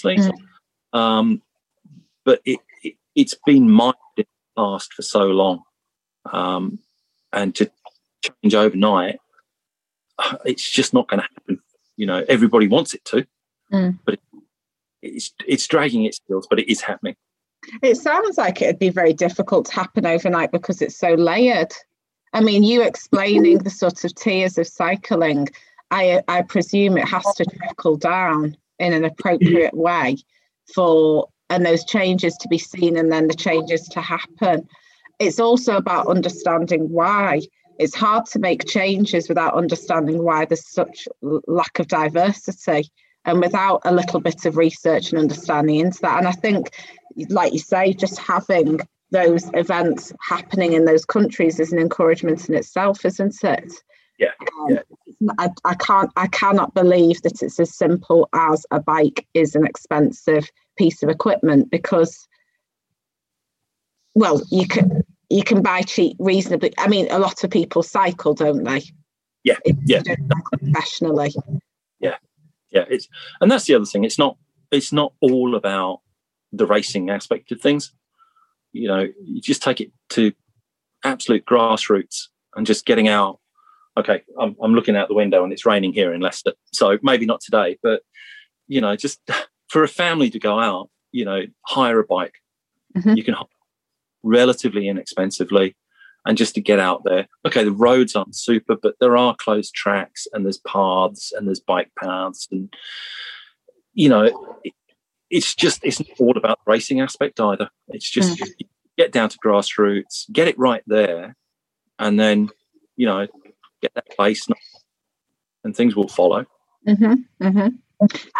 things, 0.00 0.28
mm. 0.28 0.98
um, 0.98 1.42
but 2.24 2.40
it, 2.44 2.60
it 2.82 2.96
has 3.16 3.34
been 3.46 3.70
mined 3.70 3.94
in 4.16 4.24
the 4.24 4.62
past 4.62 4.92
for 4.92 5.02
so 5.02 5.24
long 5.24 5.62
um, 6.32 6.78
and 7.32 7.54
to 7.56 7.70
change 8.22 8.54
overnight, 8.54 9.18
it's 10.44 10.70
just 10.70 10.94
not 10.94 11.08
going 11.08 11.20
to 11.20 11.28
happen. 11.34 11.60
You 11.96 12.06
know, 12.06 12.24
everybody 12.28 12.68
wants 12.68 12.94
it 12.94 13.04
to, 13.06 13.26
mm. 13.72 13.98
but 14.04 14.14
it, 14.14 14.20
it's 15.02 15.32
it's 15.46 15.66
dragging 15.66 16.04
its 16.04 16.20
heels, 16.26 16.46
but 16.48 16.58
it 16.58 16.70
is 16.70 16.80
happening. 16.80 17.16
It 17.82 17.96
sounds 17.96 18.36
like 18.36 18.60
it'd 18.60 18.78
be 18.78 18.90
very 18.90 19.12
difficult 19.12 19.66
to 19.66 19.74
happen 19.74 20.06
overnight 20.06 20.52
because 20.52 20.82
it's 20.82 20.98
so 20.98 21.14
layered. 21.14 21.72
I 22.32 22.40
mean, 22.40 22.64
you 22.64 22.82
explaining 22.82 23.58
the 23.58 23.70
sort 23.70 24.04
of 24.04 24.14
tiers 24.14 24.58
of 24.58 24.66
cycling, 24.66 25.48
I 25.90 26.22
I 26.26 26.42
presume 26.42 26.98
it 26.98 27.08
has 27.08 27.24
to 27.36 27.44
trickle 27.44 27.96
down 27.96 28.56
in 28.78 28.92
an 28.92 29.04
appropriate 29.04 29.74
way 29.74 30.16
for 30.74 31.28
and 31.50 31.64
those 31.64 31.84
changes 31.84 32.36
to 32.38 32.48
be 32.48 32.58
seen 32.58 32.96
and 32.96 33.12
then 33.12 33.28
the 33.28 33.34
changes 33.34 33.86
to 33.88 34.00
happen 34.00 34.66
it's 35.18 35.40
also 35.40 35.76
about 35.76 36.08
understanding 36.08 36.90
why. 36.90 37.42
It's 37.78 37.94
hard 37.94 38.26
to 38.26 38.38
make 38.38 38.66
changes 38.66 39.28
without 39.28 39.54
understanding 39.54 40.22
why 40.22 40.44
there's 40.44 40.66
such 40.66 41.08
lack 41.22 41.78
of 41.78 41.88
diversity 41.88 42.88
and 43.24 43.40
without 43.40 43.80
a 43.84 43.92
little 43.92 44.20
bit 44.20 44.44
of 44.44 44.56
research 44.56 45.10
and 45.10 45.18
understanding 45.18 45.76
into 45.76 46.00
that. 46.02 46.18
And 46.18 46.28
I 46.28 46.32
think, 46.32 46.70
like 47.30 47.52
you 47.52 47.58
say, 47.58 47.92
just 47.92 48.18
having 48.18 48.80
those 49.10 49.50
events 49.54 50.12
happening 50.20 50.72
in 50.72 50.84
those 50.84 51.04
countries 51.04 51.58
is 51.58 51.72
an 51.72 51.78
encouragement 51.78 52.48
in 52.48 52.54
itself, 52.54 53.04
isn't 53.04 53.42
it? 53.42 53.72
Yeah. 54.18 54.32
Um, 54.60 54.70
yeah. 54.70 55.32
I, 55.38 55.48
I 55.64 55.74
can't 55.74 56.10
I 56.16 56.26
cannot 56.28 56.74
believe 56.74 57.22
that 57.22 57.42
it's 57.42 57.58
as 57.58 57.74
simple 57.76 58.28
as 58.32 58.66
a 58.70 58.80
bike 58.80 59.26
is 59.34 59.54
an 59.54 59.66
expensive 59.66 60.50
piece 60.76 61.02
of 61.02 61.08
equipment 61.08 61.70
because 61.70 62.28
well, 64.14 64.40
you 64.50 64.66
can 64.66 65.02
you 65.30 65.42
can 65.42 65.62
buy 65.62 65.82
cheap 65.82 66.16
reasonably. 66.18 66.72
I 66.78 66.88
mean, 66.88 67.08
a 67.10 67.18
lot 67.18 67.42
of 67.44 67.50
people 67.50 67.82
cycle, 67.82 68.34
don't 68.34 68.64
they? 68.64 68.82
Yeah, 69.42 69.58
yeah. 69.84 70.02
professionally. 70.52 71.32
Yeah, 72.00 72.16
yeah. 72.70 72.84
It's 72.88 73.08
and 73.40 73.50
that's 73.50 73.64
the 73.64 73.74
other 73.74 73.84
thing. 73.84 74.04
It's 74.04 74.18
not. 74.18 74.36
It's 74.70 74.92
not 74.92 75.12
all 75.20 75.54
about 75.54 76.00
the 76.52 76.66
racing 76.66 77.10
aspect 77.10 77.52
of 77.52 77.60
things. 77.60 77.92
You 78.72 78.88
know, 78.88 79.08
you 79.22 79.40
just 79.40 79.62
take 79.62 79.80
it 79.80 79.92
to 80.10 80.32
absolute 81.04 81.44
grassroots 81.44 82.28
and 82.56 82.66
just 82.66 82.86
getting 82.86 83.08
out. 83.08 83.40
Okay, 83.96 84.22
I'm, 84.40 84.56
I'm 84.60 84.74
looking 84.74 84.96
out 84.96 85.08
the 85.08 85.14
window 85.14 85.44
and 85.44 85.52
it's 85.52 85.66
raining 85.66 85.92
here 85.92 86.12
in 86.12 86.20
Leicester, 86.20 86.52
so 86.72 86.98
maybe 87.02 87.26
not 87.26 87.40
today, 87.40 87.78
but 87.82 88.02
you 88.66 88.80
know, 88.80 88.96
just 88.96 89.20
for 89.68 89.82
a 89.84 89.88
family 89.88 90.30
to 90.30 90.38
go 90.38 90.58
out, 90.58 90.90
you 91.12 91.24
know, 91.24 91.42
hire 91.66 92.00
a 92.00 92.04
bike. 92.04 92.34
Mm-hmm. 92.96 93.16
You 93.16 93.24
can 93.24 93.34
relatively 94.24 94.88
inexpensively 94.88 95.76
and 96.26 96.38
just 96.38 96.54
to 96.54 96.60
get 96.60 96.80
out 96.80 97.02
there. 97.04 97.28
Okay, 97.46 97.64
the 97.64 97.72
roads 97.72 98.16
aren't 98.16 98.34
super, 98.34 98.76
but 98.76 98.94
there 98.98 99.16
are 99.16 99.36
closed 99.36 99.74
tracks 99.74 100.26
and 100.32 100.44
there's 100.44 100.58
paths 100.58 101.32
and 101.32 101.46
there's 101.46 101.60
bike 101.60 101.90
paths 102.02 102.48
and 102.50 102.72
you 103.92 104.08
know 104.08 104.22
it, 104.64 104.72
it's 105.30 105.54
just 105.54 105.84
it's 105.84 106.00
not 106.00 106.20
all 106.20 106.36
about 106.36 106.58
the 106.64 106.70
racing 106.70 107.00
aspect 107.00 107.40
either. 107.40 107.68
It's 107.88 108.08
just 108.08 108.38
mm. 108.38 108.48
get 108.96 109.12
down 109.12 109.28
to 109.28 109.38
grassroots, 109.38 110.30
get 110.32 110.48
it 110.48 110.58
right 110.58 110.82
there, 110.86 111.36
and 111.98 112.18
then 112.18 112.50
you 112.96 113.06
know 113.06 113.26
get 113.82 113.92
that 113.94 114.08
place, 114.10 114.46
and 115.64 115.76
things 115.76 115.96
will 115.96 116.08
follow. 116.08 116.46
Mm-hmm, 116.86 117.14
mm-hmm. 117.42 117.68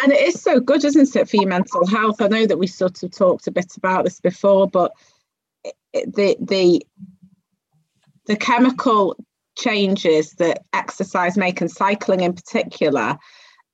And 0.02 0.12
it 0.12 0.20
is 0.20 0.42
so 0.42 0.60
good, 0.60 0.84
isn't 0.84 1.16
it, 1.16 1.28
for 1.28 1.36
your 1.36 1.48
mental 1.48 1.86
health? 1.86 2.20
I 2.20 2.28
know 2.28 2.46
that 2.46 2.58
we 2.58 2.66
sort 2.66 3.02
of 3.02 3.10
talked 3.12 3.46
a 3.46 3.50
bit 3.50 3.76
about 3.76 4.04
this 4.04 4.20
before, 4.20 4.68
but 4.68 4.92
the 5.94 6.36
the 6.40 6.84
the 8.26 8.36
chemical 8.36 9.16
changes 9.56 10.32
that 10.32 10.64
exercise 10.72 11.36
make 11.36 11.60
and 11.60 11.70
cycling 11.70 12.20
in 12.20 12.32
particular 12.32 13.16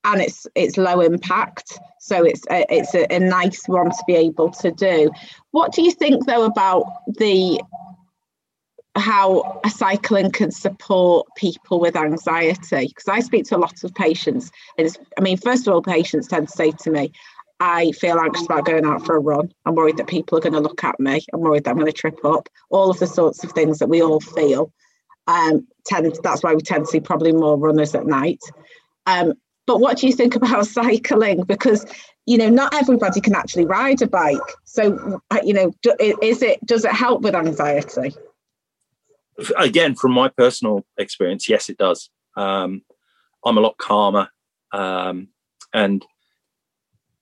and 0.04 0.20
it's 0.20 0.46
it's 0.54 0.76
low 0.76 1.00
impact 1.00 1.78
so 2.00 2.24
it's 2.24 2.44
a, 2.50 2.64
it's 2.70 2.94
a, 2.94 3.06
a, 3.12 3.18
nice 3.20 3.68
one 3.68 3.90
to 3.90 4.04
be 4.06 4.14
able 4.14 4.50
to 4.50 4.70
do. 4.70 5.10
What 5.50 5.72
do 5.72 5.82
you 5.82 5.90
think 5.90 6.26
though 6.26 6.44
about 6.44 6.86
the 7.06 7.60
how 8.96 9.60
cycling 9.68 10.30
can 10.32 10.50
support 10.50 11.28
people 11.36 11.78
with 11.78 11.94
anxiety? 11.94 12.88
Because 12.88 13.08
i 13.08 13.20
speak 13.20 13.44
to 13.46 13.56
a 13.56 13.58
lot 13.58 13.84
of 13.84 13.94
patients 13.94 14.50
and 14.78 14.96
i 15.18 15.20
mean 15.20 15.36
first 15.36 15.68
of 15.68 15.74
all 15.74 15.82
patients 15.82 16.26
tend 16.26 16.48
to 16.48 16.56
say 16.56 16.70
to 16.72 16.90
me 16.90 17.12
I 17.61 17.92
feel 17.92 18.18
anxious 18.18 18.46
about 18.46 18.64
going 18.64 18.86
out 18.86 19.04
for 19.04 19.16
a 19.16 19.20
run. 19.20 19.52
I'm 19.66 19.74
worried 19.74 19.98
that 19.98 20.06
people 20.06 20.38
are 20.38 20.40
going 20.40 20.54
to 20.54 20.61
look 20.61 20.82
at 20.82 20.98
me. 20.98 21.20
I'm 21.32 21.40
worried 21.40 21.64
that 21.64 21.70
I'm 21.70 21.76
going 21.76 21.86
to 21.86 21.92
trip 21.92 22.24
up. 22.24 22.48
All 22.70 22.90
of 22.90 22.98
the 22.98 23.06
sorts 23.06 23.44
of 23.44 23.52
things 23.52 23.78
that 23.78 23.88
we 23.88 24.02
all 24.02 24.20
feel. 24.20 24.72
Um, 25.26 25.68
tend 25.84 26.18
that's 26.22 26.42
why 26.42 26.54
we 26.54 26.62
tend 26.62 26.86
to 26.86 26.90
see 26.90 27.00
probably 27.00 27.32
more 27.32 27.58
runners 27.58 27.94
at 27.94 28.06
night. 28.06 28.40
Um, 29.06 29.34
but 29.66 29.78
what 29.78 29.98
do 29.98 30.06
you 30.06 30.12
think 30.14 30.34
about 30.36 30.66
cycling? 30.66 31.44
Because 31.44 31.84
you 32.26 32.38
know, 32.38 32.48
not 32.48 32.74
everybody 32.74 33.20
can 33.20 33.34
actually 33.34 33.66
ride 33.66 34.00
a 34.02 34.06
bike. 34.06 34.38
So 34.64 35.20
uh, 35.30 35.40
you 35.44 35.52
know, 35.52 35.72
is 36.00 36.42
it 36.42 36.64
does 36.64 36.84
it 36.84 36.92
help 36.92 37.22
with 37.22 37.34
anxiety? 37.34 38.14
Again, 39.58 39.94
from 39.94 40.12
my 40.12 40.28
personal 40.28 40.84
experience, 40.98 41.48
yes, 41.48 41.68
it 41.68 41.78
does. 41.78 42.11
Um, 42.36 42.82
I'm 43.44 43.58
a 43.58 43.61
lot 43.61 43.78
calmer, 43.78 44.28
um, 44.72 45.28
and 45.72 46.04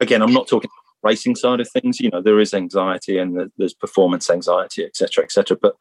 again, 0.01 0.23
I'm 0.23 0.33
not 0.33 0.49
talking 0.49 0.71
racing 1.03 1.37
side 1.37 1.61
of 1.61 1.71
things. 1.71 2.01
You 2.01 2.11
know, 2.11 2.23
there 2.23 2.41
is 2.41 2.55
anxiety 2.55 3.19
and 3.19 3.51
there's 3.57 3.75
performance 3.75 4.31
anxiety, 4.31 4.85
etc., 4.85 5.25
etc. 5.25 5.57
But 5.61 5.77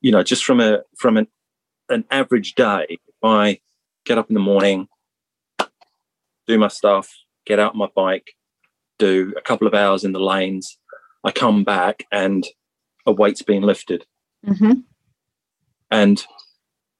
you 0.00 0.12
know, 0.12 0.22
just 0.22 0.44
from 0.44 0.60
a 0.60 0.80
from 0.98 1.16
an 1.16 1.26
an 1.88 2.04
average 2.10 2.54
day, 2.54 2.98
I 3.22 3.60
get 4.04 4.18
up 4.18 4.28
in 4.28 4.34
the 4.34 4.40
morning, 4.40 4.88
do 6.46 6.58
my 6.58 6.68
stuff, 6.68 7.12
get 7.44 7.58
out 7.58 7.76
my 7.76 7.88
bike, 7.94 8.32
do 8.98 9.32
a 9.36 9.40
couple 9.40 9.66
of 9.66 9.74
hours 9.74 10.04
in 10.04 10.12
the 10.12 10.20
lanes. 10.20 10.78
I 11.24 11.32
come 11.32 11.64
back 11.64 12.04
and 12.12 12.46
a 13.04 13.12
weight's 13.12 13.42
being 13.42 13.62
lifted. 13.62 14.04
Mm-hmm. 14.46 14.80
And, 15.90 16.24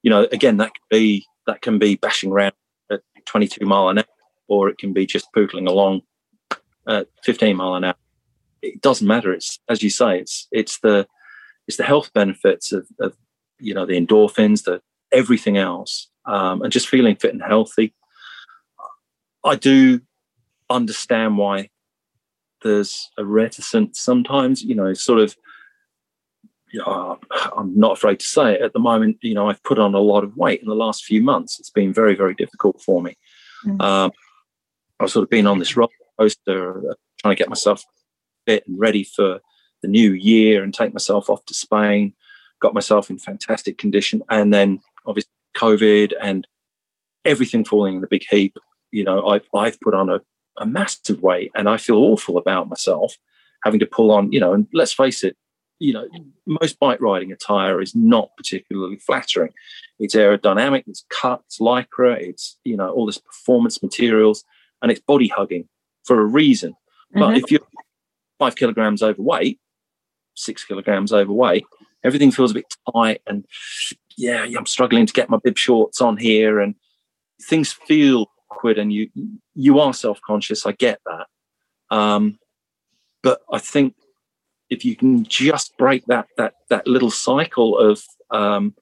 you 0.03 0.11
know, 0.11 0.27
again, 0.33 0.57
that 0.59 0.73
can 0.75 0.85
be 0.91 1.27
that 1.47 1.63
can 1.63 1.79
be 1.79 1.97
bashing 1.97 2.33
around 2.33 2.53
at 2.91 3.01
22 3.27 3.65
mile 3.67 3.89
an 3.89 3.99
hour, 3.99 4.05
or 4.49 4.69
it 4.69 4.79
can 4.79 4.93
be 4.93 5.07
just 5.07 5.33
pootling 5.33 5.69
along 5.69 6.03
at 6.87 7.09
15 7.25 7.57
mile 7.57 7.75
an 7.75 7.85
hour. 7.85 7.95
It 8.63 8.81
doesn't 8.81 9.07
matter. 9.07 9.33
It's 9.33 9.59
as 9.69 9.83
you 9.83 9.91
say, 9.91 10.21
it's 10.21 10.49
it's 10.51 10.79
the 10.81 11.07
it's 11.69 11.77
the 11.77 11.85
health 11.85 12.13
benefits 12.13 12.73
of, 12.73 12.87
of 13.01 13.17
you 13.59 13.75
know 13.75 13.87
the 13.87 14.01
endorphins, 14.01 14.65
the 14.65 14.81
everything 15.13 15.57
else, 15.57 16.09
um, 16.25 16.63
and 16.63 16.73
just 16.73 16.89
feeling 16.89 17.17
fit 17.17 17.33
and 17.33 17.43
healthy. 17.43 17.95
I 19.45 19.55
do 19.57 20.01
understand 20.69 21.39
why 21.39 21.71
there's 22.63 23.11
a 23.17 23.25
reticence 23.25 24.01
sometimes, 24.01 24.63
you 24.63 24.75
know, 24.75 24.93
sort 24.95 25.21
of. 25.21 25.37
You 26.73 26.81
know, 26.81 27.19
I'm 27.57 27.79
not 27.79 27.93
afraid 27.93 28.19
to 28.19 28.27
say 28.27 28.55
it 28.55 28.61
at 28.61 28.73
the 28.73 28.81
moment. 28.81 29.19
You 29.23 29.35
know, 29.35 29.49
I've 29.49 29.63
put 29.63 29.79
on 29.79 29.95
a 29.95 30.01
lot 30.01 30.25
of 30.25 30.37
weight 30.37 30.61
in 30.61 30.69
the 30.69 30.75
last 30.75 31.05
few 31.05 31.23
months. 31.23 31.61
It's 31.61 31.71
been 31.71 31.93
very, 31.93 32.17
very 32.17 32.35
difficult 32.35 32.83
for 32.83 33.01
me. 33.01 33.17
Mm. 33.65 33.81
Um, 33.81 34.13
I've 34.99 35.11
sort 35.11 35.23
of 35.23 35.31
been 35.31 35.47
on 35.47 35.61
this 35.61 35.77
roller 35.77 35.91
coaster, 36.19 36.91
uh, 36.91 36.95
trying 37.19 37.35
to 37.35 37.39
get 37.39 37.49
myself 37.49 37.85
fit 38.47 38.67
and 38.67 38.79
ready 38.79 39.05
for 39.05 39.41
the 39.83 39.89
new 39.89 40.13
year 40.13 40.63
and 40.63 40.73
take 40.73 40.93
myself 40.93 41.29
off 41.29 41.45
to 41.47 41.55
Spain. 41.55 42.13
Got 42.61 42.75
myself 42.75 43.11
in 43.11 43.19
fantastic 43.19 43.77
condition, 43.77 44.23
and 44.31 44.53
then 44.53 44.81
obviously 45.05 45.31
COVID 45.57 46.13
and 46.21 46.47
everything 47.25 47.65
falling 47.65 47.97
in 47.97 48.01
the 48.01 48.07
big 48.07 48.25
heap. 48.31 48.57
You 48.93 49.05
know, 49.05 49.27
I've 49.27 49.47
I've 49.55 49.79
put 49.81 49.95
on 49.95 50.09
a, 50.09 50.21
a 50.59 50.65
massive 50.65 51.23
weight, 51.23 51.51
and 51.55 51.69
I 51.69 51.77
feel 51.77 51.99
awful 51.99 52.39
about 52.39 52.69
myself 52.69 53.15
having 53.63 53.81
to 53.81 53.87
pull 53.87 54.11
on. 54.11 54.33
You 54.33 54.41
know, 54.41 54.55
and 54.55 54.67
let's 54.73 54.95
face 54.95 55.23
it, 55.23 55.37
you 55.79 55.93
know, 55.93 56.09
most 56.47 56.79
bike 56.79 57.03
riding 57.03 57.31
attire 57.31 57.83
is 57.83 57.95
not 57.95 58.31
particularly 58.39 58.97
flattering. 58.97 59.53
It's 59.99 60.15
aerodynamic, 60.15 60.85
it's 60.87 61.05
cut, 61.11 61.43
it's 61.45 61.59
lycra, 61.59 62.19
it's 62.19 62.57
you 62.65 62.77
know 62.77 62.89
all 62.91 63.05
this 63.05 63.19
performance 63.19 63.83
materials, 63.83 64.45
and 64.81 64.91
it's 64.91 65.01
body 65.01 65.29
hugging 65.29 65.69
for 66.07 66.21
a 66.21 66.25
reason. 66.25 66.73
Mm-hmm. 66.73 67.21
But 67.21 67.37
if 67.39 67.51
you're 67.51 67.61
five 68.39 68.57
kilograms 68.57 69.03
overweight, 69.03 69.59
six 70.35 70.65
kilograms 70.65 71.13
overweight, 71.13 71.65
everything 72.05 72.31
feels 72.31 72.53
a 72.53 72.55
bit 72.55 72.73
tight 72.93 73.23
and 73.27 73.45
yeah, 74.17 74.47
I'm 74.57 74.67
struggling 74.67 75.07
to 75.07 75.13
get 75.13 75.29
my 75.29 75.39
bib 75.43 75.59
shorts 75.59 76.01
on 76.01 76.17
here 76.17 76.61
and 76.61 76.75
things 77.43 77.73
feel 77.73 78.31
awkward 78.51 78.79
and 78.79 78.93
you 78.93 79.11
you 79.55 79.81
are 79.81 79.93
self-conscious. 79.93 80.65
I 80.67 80.73
get 80.73 81.01
that. 81.05 81.97
Um, 81.97 82.39
but 83.23 83.41
I 83.53 83.59
think 83.59 83.95
if 84.71 84.85
you 84.85 84.97
can 84.97 85.25
just 85.25 85.77
break 85.77 86.07
that 86.07 86.29
that 86.37 86.55
that 86.71 86.87
little 86.87 87.11
cycle 87.11 87.79
of 87.79 88.03
um, 88.31 88.75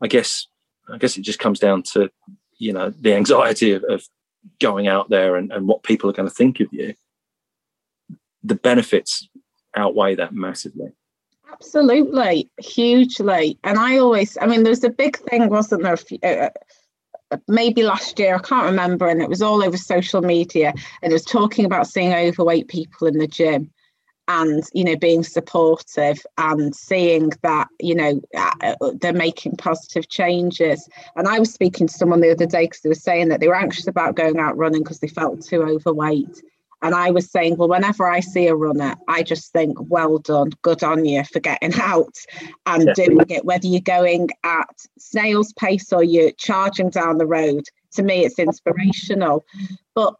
I 0.00 0.06
guess 0.06 0.46
I 0.92 0.98
guess 0.98 1.16
it 1.16 1.22
just 1.22 1.38
comes 1.38 1.58
down 1.58 1.82
to 1.94 2.10
you 2.58 2.72
know 2.72 2.90
the 2.90 3.14
anxiety 3.14 3.72
of, 3.72 3.84
of 3.84 4.06
going 4.60 4.88
out 4.88 5.08
there 5.08 5.36
and, 5.36 5.52
and 5.52 5.66
what 5.66 5.82
people 5.82 6.08
are 6.08 6.14
going 6.14 6.28
to 6.28 6.34
think 6.34 6.60
of 6.60 6.68
you 6.72 6.94
the 8.44 8.54
benefits 8.54 9.28
outweigh 9.74 10.14
that 10.14 10.34
massively. 10.34 10.92
Absolutely, 11.50 12.50
hugely. 12.60 13.58
And 13.64 13.78
I 13.78 13.98
always, 13.98 14.36
I 14.40 14.46
mean, 14.46 14.62
there 14.62 14.70
was 14.70 14.84
a 14.84 14.90
big 14.90 15.16
thing, 15.16 15.48
wasn't 15.48 15.82
there? 15.82 15.98
Uh, 16.22 16.50
uh, 17.30 17.36
maybe 17.48 17.82
last 17.82 18.18
year, 18.18 18.36
I 18.36 18.40
can't 18.40 18.66
remember, 18.66 19.08
and 19.08 19.22
it 19.22 19.28
was 19.28 19.40
all 19.40 19.64
over 19.64 19.76
social 19.76 20.20
media, 20.20 20.74
and 21.02 21.10
it 21.10 21.14
was 21.14 21.24
talking 21.24 21.64
about 21.64 21.86
seeing 21.86 22.12
overweight 22.12 22.68
people 22.68 23.06
in 23.06 23.18
the 23.18 23.26
gym 23.26 23.70
and 24.28 24.64
you 24.72 24.84
know 24.84 24.96
being 24.96 25.22
supportive 25.22 26.24
and 26.38 26.74
seeing 26.74 27.30
that 27.42 27.68
you 27.80 27.94
know 27.94 28.20
uh, 28.36 28.74
they're 29.00 29.12
making 29.12 29.56
positive 29.56 30.08
changes 30.08 30.88
and 31.16 31.28
i 31.28 31.38
was 31.38 31.52
speaking 31.52 31.86
to 31.86 31.94
someone 31.94 32.20
the 32.20 32.30
other 32.30 32.46
day 32.46 32.64
because 32.64 32.80
they 32.80 32.88
were 32.88 32.94
saying 32.94 33.28
that 33.28 33.40
they 33.40 33.48
were 33.48 33.54
anxious 33.54 33.86
about 33.86 34.16
going 34.16 34.38
out 34.38 34.56
running 34.56 34.82
because 34.82 35.00
they 35.00 35.08
felt 35.08 35.42
too 35.42 35.62
overweight 35.62 36.42
and 36.84 36.94
I 36.94 37.12
was 37.12 37.30
saying, 37.30 37.56
well, 37.56 37.70
whenever 37.70 38.06
I 38.06 38.20
see 38.20 38.46
a 38.46 38.54
runner, 38.54 38.94
I 39.08 39.22
just 39.22 39.54
think, 39.54 39.78
well 39.80 40.18
done, 40.18 40.50
good 40.60 40.82
on 40.82 41.06
you 41.06 41.24
for 41.24 41.40
getting 41.40 41.72
out 41.80 42.14
and 42.66 42.84
yeah. 42.84 42.92
doing 42.92 43.30
it, 43.30 43.46
whether 43.46 43.66
you're 43.66 43.80
going 43.80 44.28
at 44.44 44.68
snail's 44.98 45.54
pace 45.54 45.94
or 45.94 46.04
you're 46.04 46.32
charging 46.32 46.90
down 46.90 47.16
the 47.16 47.26
road. 47.26 47.64
To 47.92 48.02
me, 48.02 48.26
it's 48.26 48.38
inspirational. 48.38 49.46
But 49.94 50.16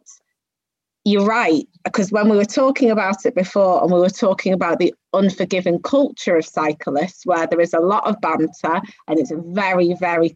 you're 1.05 1.25
right, 1.25 1.67
because 1.83 2.11
when 2.11 2.29
we 2.29 2.35
were 2.35 2.45
talking 2.45 2.91
about 2.91 3.25
it 3.25 3.35
before 3.35 3.81
and 3.81 3.91
we 3.91 3.99
were 3.99 4.09
talking 4.09 4.53
about 4.53 4.79
the 4.79 4.93
unforgiving 5.13 5.81
culture 5.81 6.35
of 6.35 6.45
cyclists, 6.45 7.25
where 7.25 7.47
there 7.47 7.61
is 7.61 7.73
a 7.73 7.79
lot 7.79 8.07
of 8.07 8.19
banter 8.21 8.81
and 9.07 9.19
it's 9.19 9.31
very, 9.35 9.93
very 9.99 10.35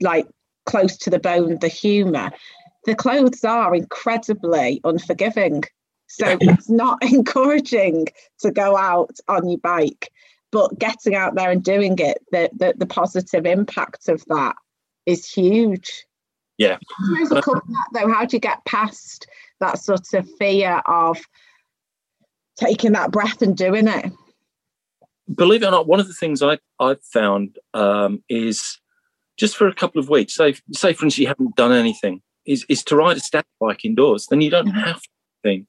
like 0.00 0.26
close 0.66 0.96
to 0.98 1.10
the 1.10 1.18
bone, 1.18 1.58
the 1.60 1.68
humour 1.68 2.30
the 2.84 2.94
clothes 2.94 3.44
are 3.44 3.74
incredibly 3.74 4.80
unforgiving. 4.84 5.64
So 6.06 6.38
it's 6.40 6.68
not 6.68 7.02
encouraging 7.02 8.08
to 8.40 8.50
go 8.50 8.76
out 8.76 9.16
on 9.28 9.48
your 9.48 9.58
bike, 9.58 10.10
but 10.50 10.78
getting 10.78 11.14
out 11.14 11.34
there 11.34 11.50
and 11.50 11.62
doing 11.62 11.98
it, 11.98 12.18
the, 12.32 12.50
the, 12.56 12.74
the 12.76 12.86
positive 12.86 13.46
impact 13.46 14.08
of 14.08 14.24
that 14.26 14.56
is 15.06 15.30
huge. 15.30 16.04
Yeah. 16.58 16.78
that, 17.30 17.88
though, 17.92 18.12
how 18.12 18.24
do 18.24 18.36
you 18.36 18.40
get 18.40 18.64
past 18.64 19.26
that 19.60 19.78
sort 19.78 20.12
of 20.14 20.28
fear 20.38 20.82
of 20.86 21.18
taking 22.56 22.92
that 22.92 23.10
breath 23.10 23.42
and 23.42 23.56
doing 23.56 23.88
it? 23.88 24.12
Believe 25.34 25.62
it 25.62 25.66
or 25.66 25.70
not, 25.70 25.86
one 25.86 26.00
of 26.00 26.08
the 26.08 26.14
things 26.14 26.42
I, 26.42 26.58
I've 26.78 27.02
found 27.04 27.58
um, 27.72 28.22
is 28.28 28.78
just 29.38 29.56
for 29.56 29.68
a 29.68 29.74
couple 29.74 30.00
of 30.00 30.08
weeks, 30.08 30.34
say, 30.34 30.54
say 30.72 30.92
for 30.92 31.04
instance, 31.04 31.18
you 31.18 31.28
haven't 31.28 31.56
done 31.56 31.72
anything 31.72 32.20
is, 32.46 32.66
is 32.68 32.82
to 32.84 32.96
ride 32.96 33.16
a 33.16 33.20
static 33.20 33.46
bike 33.60 33.84
indoors. 33.84 34.26
Then 34.28 34.40
you 34.40 34.50
don't 34.50 34.68
mm-hmm. 34.68 34.78
have 34.78 35.00
to 35.00 35.08
think. 35.42 35.66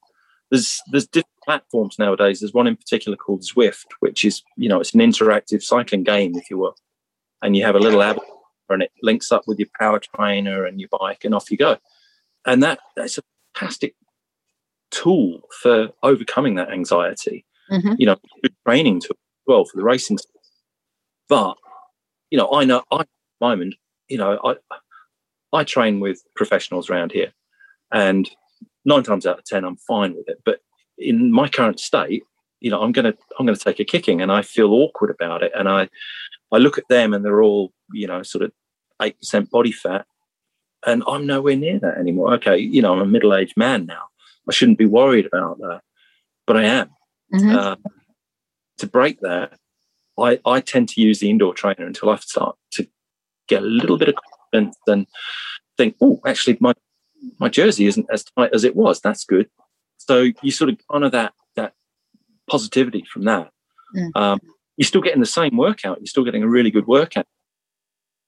There's 0.50 0.82
there's 0.92 1.08
different 1.08 1.30
platforms 1.46 1.98
nowadays. 1.98 2.42
There's 2.42 2.54
one 2.54 2.68
in 2.68 2.76
particular 2.76 3.16
called 3.16 3.44
Zwift, 3.44 3.86
which 4.02 4.26
is 4.26 4.44
you 4.58 4.68
know 4.68 4.82
it's 4.82 4.94
an 4.94 5.00
interactive 5.00 5.64
cycling 5.64 6.04
game, 6.04 6.36
if 6.36 6.50
you 6.50 6.58
will, 6.58 6.76
and 7.42 7.56
you 7.56 7.64
have 7.64 7.76
a 7.76 7.80
little 7.80 8.02
app 8.02 8.18
and 8.70 8.84
it 8.84 8.92
links 9.02 9.32
up 9.32 9.44
with 9.48 9.60
your 9.60 9.68
power 9.80 10.00
trainer 10.00 10.66
and 10.66 10.80
your 10.80 10.90
bike, 10.90 11.24
and 11.24 11.34
off 11.34 11.52
you 11.52 11.58
go. 11.58 11.78
And 12.46 12.62
that 12.64 12.80
that's 12.98 13.18
a 13.18 13.22
fantastic 13.56 13.96
tool 14.92 15.42
for 15.62 15.90
overcoming 16.04 16.56
that 16.56 16.72
anxiety. 16.72 17.46
Mm-hmm. 17.72 17.94
You 17.98 18.06
know, 18.08 18.18
training 18.68 19.02
tool 19.02 19.12
as 19.12 19.44
well 19.48 19.66
for 19.66 19.78
the 19.78 19.84
racing. 19.84 20.18
But 21.30 21.56
you 22.30 22.38
know, 22.38 22.52
I 22.52 22.66
know 22.66 22.84
I 22.92 23.06
moment, 23.40 23.76
you 24.08 24.18
know, 24.18 24.40
I 24.44 24.56
I 25.54 25.64
train 25.64 26.00
with 26.00 26.22
professionals 26.36 26.90
around 26.90 27.12
here, 27.12 27.32
and 27.92 28.30
nine 28.86 29.04
times 29.04 29.26
out 29.26 29.40
of 29.40 29.46
ten, 29.46 29.64
I'm 29.64 29.78
fine 29.78 30.16
with 30.16 30.28
it. 30.28 30.40
But 30.46 30.60
in 30.98 31.32
my 31.32 31.48
current 31.48 31.80
state, 31.80 32.24
you 32.60 32.70
know, 32.70 32.82
I'm 32.82 32.92
gonna 32.92 33.14
I'm 33.40 33.46
gonna 33.46 33.58
take 33.58 33.80
a 33.80 33.86
kicking, 33.86 34.22
and 34.22 34.32
I 34.32 34.42
feel 34.42 34.74
awkward 34.74 35.10
about 35.10 35.44
it. 35.44 35.52
And 35.56 35.70
I 35.70 35.90
I 36.52 36.58
look 36.58 36.78
at 36.78 36.88
them, 36.90 37.14
and 37.14 37.24
they're 37.24 37.42
all 37.42 37.72
you 37.94 38.08
know 38.08 38.24
sort 38.24 38.44
of 38.44 38.52
eight 39.02 39.18
percent 39.18 39.50
body 39.50 39.72
fat, 39.72 40.06
and 40.86 41.04
I'm 41.08 41.26
nowhere 41.26 41.56
near 41.56 41.80
that 41.80 41.98
anymore. 41.98 42.34
Okay, 42.36 42.58
you 42.58 42.82
know, 42.82 42.94
I'm 42.94 43.02
a 43.02 43.06
middle 43.06 43.36
aged 43.36 43.58
man 43.58 43.86
now. 43.86 44.04
I 44.50 44.54
shouldn't 44.54 44.78
be 44.78 44.86
worried 44.86 45.26
about 45.26 45.60
that, 45.60 45.82
but 46.48 46.58
I 46.58 46.64
am. 46.64 46.90
Mm-hmm. 47.34 47.56
Uh, 47.56 47.76
to 48.80 48.88
break 48.88 49.20
that, 49.22 49.58
I 50.20 50.40
I 50.46 50.62
tend 50.62 50.90
to 50.90 51.02
use 51.02 51.20
the 51.20 51.30
indoor 51.30 51.54
trainer 51.54 51.86
until 51.86 52.10
I 52.10 52.18
start 52.18 52.56
to 52.72 52.88
get 53.48 53.64
a 53.64 53.66
little 53.66 53.98
bit 53.98 54.10
of 54.10 54.16
confidence 54.16 54.78
and 54.88 55.08
think, 55.78 55.96
oh, 56.02 56.20
actually, 56.26 56.58
my 56.60 56.74
my 57.40 57.50
jersey 57.50 57.86
isn't 57.86 58.08
as 58.12 58.24
tight 58.24 58.52
as 58.54 58.64
it 58.64 58.76
was. 58.76 59.00
That's 59.02 59.26
good. 59.26 59.50
So 59.98 60.32
you 60.42 60.52
sort 60.52 60.72
of 60.72 60.80
honor 60.90 61.10
that 61.10 61.34
that 61.56 61.74
positivity 62.50 63.06
from 63.12 63.24
that. 63.24 63.52
Mm. 63.96 64.12
Um, 64.16 64.40
you're 64.78 64.88
still 64.88 65.02
getting 65.02 65.20
the 65.20 65.28
same 65.28 65.58
workout. 65.58 66.00
You're 66.00 66.08
still 66.08 66.24
getting 66.24 66.44
a 66.44 66.48
really 66.48 66.72
good 66.72 66.88
workout, 66.88 67.28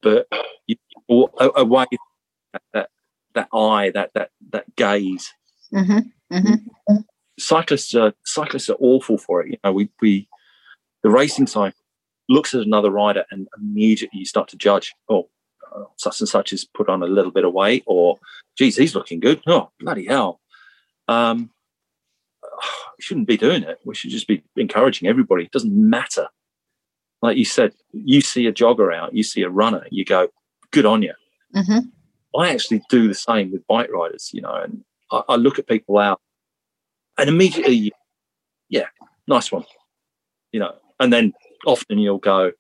but 0.01 0.27
you, 0.67 0.75
away 1.09 1.85
that, 1.91 1.99
that 2.73 2.89
that 3.33 3.47
eye, 3.53 3.91
that 3.91 4.11
that 4.13 4.31
that 4.51 4.75
gaze. 4.75 5.33
Mm-hmm. 5.73 6.35
Mm-hmm. 6.35 6.97
Cyclists 7.39 7.95
are 7.95 8.13
cyclists 8.25 8.69
are 8.69 8.77
awful 8.79 9.17
for 9.17 9.41
it. 9.41 9.51
You 9.51 9.57
know, 9.63 9.73
we 9.73 9.89
we 10.01 10.27
the 11.01 11.09
racing 11.09 11.47
cycle 11.47 11.79
looks 12.29 12.53
at 12.53 12.61
another 12.61 12.89
rider 12.89 13.25
and 13.31 13.47
immediately 13.57 14.19
you 14.19 14.25
start 14.25 14.47
to 14.49 14.57
judge. 14.57 14.93
Oh, 15.09 15.29
such 15.97 16.19
and 16.19 16.29
such 16.29 16.51
has 16.51 16.65
put 16.65 16.89
on 16.89 17.01
a 17.01 17.07
little 17.07 17.31
bit 17.31 17.45
of 17.45 17.53
weight, 17.53 17.83
or 17.85 18.19
geez, 18.57 18.77
he's 18.77 18.95
looking 18.95 19.19
good. 19.19 19.41
Oh, 19.47 19.71
bloody 19.79 20.05
hell. 20.05 20.39
Um, 21.07 21.49
we 22.97 23.01
shouldn't 23.01 23.27
be 23.27 23.37
doing 23.37 23.63
it. 23.63 23.79
We 23.85 23.95
should 23.95 24.11
just 24.11 24.27
be 24.27 24.43
encouraging 24.55 25.07
everybody. 25.07 25.45
It 25.45 25.51
doesn't 25.51 25.73
matter. 25.73 26.27
Like 27.21 27.37
you 27.37 27.45
said, 27.45 27.73
you 27.93 28.21
see 28.21 28.47
a 28.47 28.53
jogger 28.53 28.93
out, 28.93 29.15
you 29.15 29.23
see 29.23 29.43
a 29.43 29.49
runner, 29.49 29.87
you 29.89 30.03
go, 30.03 30.27
good 30.71 30.85
on 30.85 31.01
you. 31.01 31.13
Mm-hmm. 31.55 31.87
I 32.35 32.49
actually 32.51 32.81
do 32.89 33.07
the 33.07 33.13
same 33.13 33.51
with 33.51 33.67
bike 33.67 33.91
riders, 33.91 34.31
you 34.33 34.41
know, 34.41 34.53
and 34.53 34.83
I, 35.11 35.23
I 35.29 35.35
look 35.35 35.59
at 35.59 35.67
people 35.67 35.97
out 35.97 36.19
and 37.17 37.29
immediately, 37.29 37.91
yeah, 38.69 38.87
nice 39.27 39.51
one. 39.51 39.65
You 40.51 40.59
know, 40.59 40.75
and 40.99 41.11
then 41.11 41.33
often 41.65 41.97
you'll 41.97 42.17
go, 42.17 42.51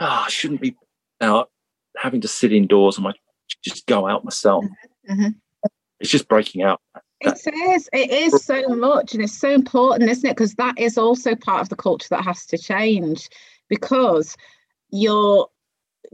ah, 0.00 0.22
oh, 0.22 0.26
I 0.26 0.30
shouldn't 0.30 0.60
be 0.60 0.76
out 1.20 1.50
having 1.96 2.20
to 2.22 2.28
sit 2.28 2.52
indoors. 2.52 2.98
I 2.98 3.02
might 3.02 3.16
just 3.64 3.86
go 3.86 4.06
out 4.06 4.24
myself. 4.24 4.64
Mm-hmm. 4.64 5.12
mm-hmm. 5.12 5.68
It's 6.00 6.10
just 6.10 6.28
breaking 6.28 6.62
out. 6.62 6.80
It 7.20 7.38
is. 7.46 7.90
It 7.92 8.10
is 8.10 8.42
so 8.42 8.66
much, 8.68 9.12
and 9.12 9.22
it's 9.22 9.38
so 9.38 9.50
important, 9.50 10.10
isn't 10.10 10.24
it? 10.24 10.34
Because 10.34 10.54
that 10.54 10.78
is 10.78 10.96
also 10.96 11.34
part 11.34 11.60
of 11.60 11.68
the 11.68 11.76
culture 11.76 12.08
that 12.08 12.24
has 12.24 12.46
to 12.46 12.56
change, 12.56 13.28
because 13.68 14.34
you're 14.88 15.46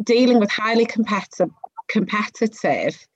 dealing 0.02 0.40
with 0.40 0.50
highly 0.50 0.84
competitive, 0.84 1.50
competitive 1.88 3.06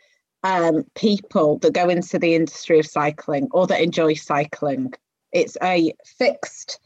um, 0.42 0.84
people 0.94 1.58
that 1.58 1.74
go 1.74 1.88
into 1.88 2.18
the 2.18 2.34
industry 2.34 2.78
of 2.78 2.86
cycling 2.86 3.48
or 3.52 3.66
that 3.66 3.82
enjoy 3.82 4.14
cycling. 4.14 4.92
It's 5.32 5.56
a 5.62 5.92
fixed 6.18 6.80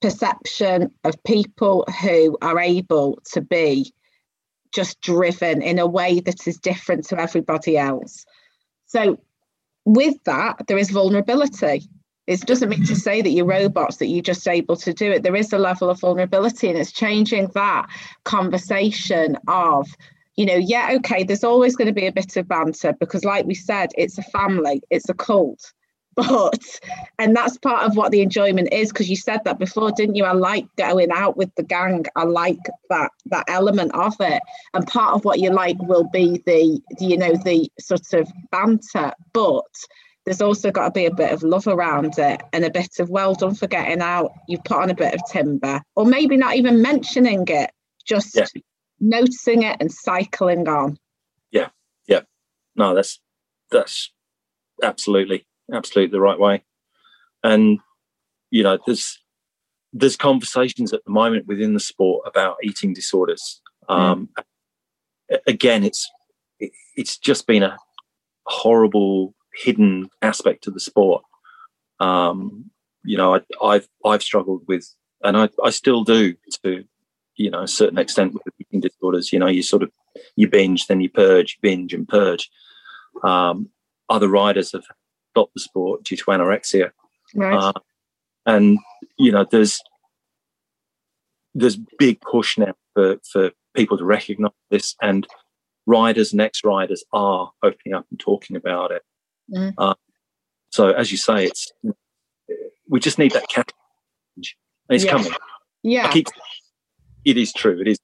perception 0.00 0.92
of 1.04 1.22
people 1.24 1.84
who 2.02 2.36
are 2.42 2.58
able 2.58 3.18
to 3.32 3.40
be 3.40 3.92
just 4.72 5.00
driven 5.00 5.62
in 5.62 5.78
a 5.78 5.86
way 5.86 6.20
that 6.20 6.46
is 6.46 6.58
different 6.58 7.04
to 7.06 7.20
everybody 7.20 7.76
else. 7.76 8.24
So, 8.86 9.18
with 9.84 10.22
that, 10.24 10.66
there 10.68 10.78
is 10.78 10.90
vulnerability. 10.90 11.88
It 12.26 12.40
doesn't 12.42 12.68
mean 12.68 12.84
to 12.84 12.94
say 12.94 13.20
that 13.20 13.30
you're 13.30 13.44
robots, 13.44 13.96
that 13.96 14.06
you're 14.06 14.22
just 14.22 14.46
able 14.46 14.76
to 14.76 14.92
do 14.92 15.10
it. 15.10 15.24
There 15.24 15.36
is 15.36 15.52
a 15.52 15.58
level 15.58 15.90
of 15.90 16.00
vulnerability, 16.00 16.68
and 16.68 16.78
it's 16.78 16.92
changing 16.92 17.48
that 17.54 17.88
conversation 18.24 19.36
of 19.48 19.88
you 20.36 20.46
know, 20.46 20.56
yeah, 20.56 20.92
okay, 20.96 21.24
there's 21.24 21.44
always 21.44 21.76
going 21.76 21.88
to 21.88 21.94
be 21.94 22.06
a 22.06 22.12
bit 22.12 22.36
of 22.36 22.48
banter 22.48 22.94
because, 22.94 23.24
like 23.24 23.44
we 23.46 23.54
said, 23.54 23.90
it's 23.96 24.18
a 24.18 24.22
family, 24.22 24.82
it's 24.90 25.08
a 25.08 25.14
cult. 25.14 25.72
But, 26.14 26.60
and 27.18 27.34
that's 27.34 27.56
part 27.56 27.84
of 27.84 27.96
what 27.96 28.12
the 28.12 28.20
enjoyment 28.20 28.70
is 28.70 28.92
because 28.92 29.08
you 29.08 29.16
said 29.16 29.40
that 29.44 29.58
before, 29.58 29.92
didn't 29.92 30.16
you? 30.16 30.26
I 30.26 30.32
like 30.32 30.66
going 30.76 31.10
out 31.10 31.38
with 31.38 31.50
the 31.54 31.62
gang. 31.62 32.04
I 32.14 32.24
like 32.24 32.58
that 32.90 33.12
that 33.30 33.46
element 33.48 33.94
of 33.94 34.14
it, 34.20 34.42
and 34.74 34.86
part 34.86 35.14
of 35.14 35.24
what 35.24 35.38
you 35.38 35.48
like 35.48 35.80
will 35.80 36.06
be 36.12 36.42
the, 36.44 36.82
you 37.00 37.16
know, 37.16 37.32
the 37.32 37.66
sort 37.80 38.12
of 38.12 38.30
banter. 38.50 39.12
But 39.32 39.64
there's 40.26 40.42
also 40.42 40.70
got 40.70 40.84
to 40.84 40.90
be 40.90 41.06
a 41.06 41.14
bit 41.14 41.32
of 41.32 41.42
love 41.42 41.66
around 41.66 42.18
it 42.18 42.42
and 42.52 42.62
a 42.66 42.70
bit 42.70 42.98
of 42.98 43.08
well 43.08 43.34
done 43.34 43.54
for 43.54 43.66
getting 43.66 44.02
out. 44.02 44.32
You've 44.48 44.64
put 44.64 44.82
on 44.82 44.90
a 44.90 44.94
bit 44.94 45.14
of 45.14 45.20
timber, 45.30 45.80
or 45.96 46.04
maybe 46.04 46.36
not 46.36 46.56
even 46.56 46.82
mentioning 46.82 47.44
it, 47.48 47.70
just 48.04 48.36
yeah 48.36 48.44
noticing 49.02 49.64
it 49.64 49.76
and 49.80 49.92
cycling 49.92 50.66
on. 50.68 50.96
Yeah, 51.50 51.68
yeah. 52.06 52.20
No, 52.76 52.94
that's 52.94 53.20
that's 53.70 54.12
absolutely 54.82 55.46
absolutely 55.72 56.12
the 56.12 56.20
right 56.20 56.38
way. 56.38 56.64
And 57.42 57.80
you 58.50 58.62
know, 58.62 58.78
there's 58.86 59.18
there's 59.92 60.16
conversations 60.16 60.92
at 60.92 61.04
the 61.04 61.10
moment 61.10 61.46
within 61.46 61.74
the 61.74 61.80
sport 61.80 62.26
about 62.26 62.56
eating 62.62 62.94
disorders. 62.94 63.60
Mm. 63.90 63.94
Um, 63.94 64.28
again, 65.46 65.84
it's 65.84 66.10
it's 66.96 67.18
just 67.18 67.46
been 67.46 67.62
a 67.62 67.76
horrible 68.46 69.34
hidden 69.54 70.08
aspect 70.22 70.66
of 70.66 70.74
the 70.74 70.80
sport. 70.80 71.24
Um, 72.00 72.70
you 73.04 73.16
know, 73.16 73.40
I, 73.62 73.74
have 73.74 73.88
I've 74.04 74.22
struggled 74.22 74.62
with, 74.68 74.86
and 75.22 75.36
I, 75.36 75.48
I 75.62 75.70
still 75.70 76.04
do 76.04 76.34
to 76.64 76.84
you 77.36 77.50
know 77.50 77.62
a 77.62 77.68
certain 77.68 77.98
extent 77.98 78.34
with 78.34 78.42
eating 78.58 78.80
disorders. 78.80 79.32
You 79.32 79.38
know, 79.38 79.46
you 79.46 79.62
sort 79.62 79.82
of 79.82 79.90
you 80.36 80.48
binge, 80.48 80.86
then 80.86 81.00
you 81.00 81.10
purge, 81.10 81.58
binge 81.60 81.94
and 81.94 82.08
purge. 82.08 82.50
Um, 83.22 83.70
other 84.08 84.28
riders 84.28 84.72
have 84.72 84.84
stopped 85.30 85.54
the 85.54 85.60
sport 85.60 86.04
due 86.04 86.16
to 86.16 86.24
anorexia, 86.24 86.90
right. 87.34 87.54
uh, 87.54 87.72
and 88.46 88.78
you 89.18 89.32
know 89.32 89.46
there's 89.50 89.80
there's 91.54 91.76
big 91.98 92.20
push 92.20 92.58
now 92.58 92.74
for 92.94 93.16
for 93.30 93.50
people 93.74 93.98
to 93.98 94.04
recognise 94.04 94.52
this, 94.70 94.94
and 95.00 95.26
riders 95.86 96.32
and 96.32 96.40
ex-riders 96.40 97.04
are 97.12 97.50
opening 97.62 97.94
up 97.94 98.06
and 98.10 98.20
talking 98.20 98.56
about 98.56 98.90
it. 98.90 99.02
Mm. 99.52 99.74
Uh, 99.76 99.94
so 100.70 100.90
as 100.90 101.10
you 101.10 101.18
say, 101.18 101.46
it's 101.46 101.72
we 102.88 103.00
just 103.00 103.18
need 103.18 103.32
that 103.32 103.48
catch. 103.48 103.70
It's 104.88 105.04
yeah. 105.04 105.10
coming. 105.10 105.32
Yeah. 105.82 106.10
It 107.24 107.36
is 107.36 107.52
true. 107.52 107.80
It 107.80 107.88
is. 107.88 107.98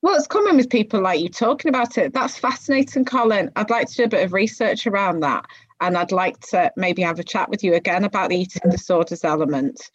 Well, 0.00 0.14
it's 0.14 0.28
common 0.28 0.56
with 0.56 0.70
people 0.70 1.00
like 1.00 1.20
you 1.20 1.28
talking 1.28 1.68
about 1.68 1.98
it. 1.98 2.14
That's 2.14 2.38
fascinating, 2.38 3.04
Colin. 3.04 3.50
I'd 3.56 3.70
like 3.70 3.88
to 3.88 3.94
do 3.94 4.04
a 4.04 4.08
bit 4.08 4.24
of 4.24 4.32
research 4.32 4.86
around 4.86 5.20
that. 5.20 5.44
And 5.80 5.96
I'd 5.96 6.12
like 6.12 6.38
to 6.50 6.72
maybe 6.76 7.02
have 7.02 7.18
a 7.18 7.24
chat 7.24 7.48
with 7.48 7.64
you 7.64 7.74
again 7.74 8.04
about 8.04 8.30
the 8.30 8.36
eating 8.36 8.70
disorders 8.70 9.24
element. 9.24 9.90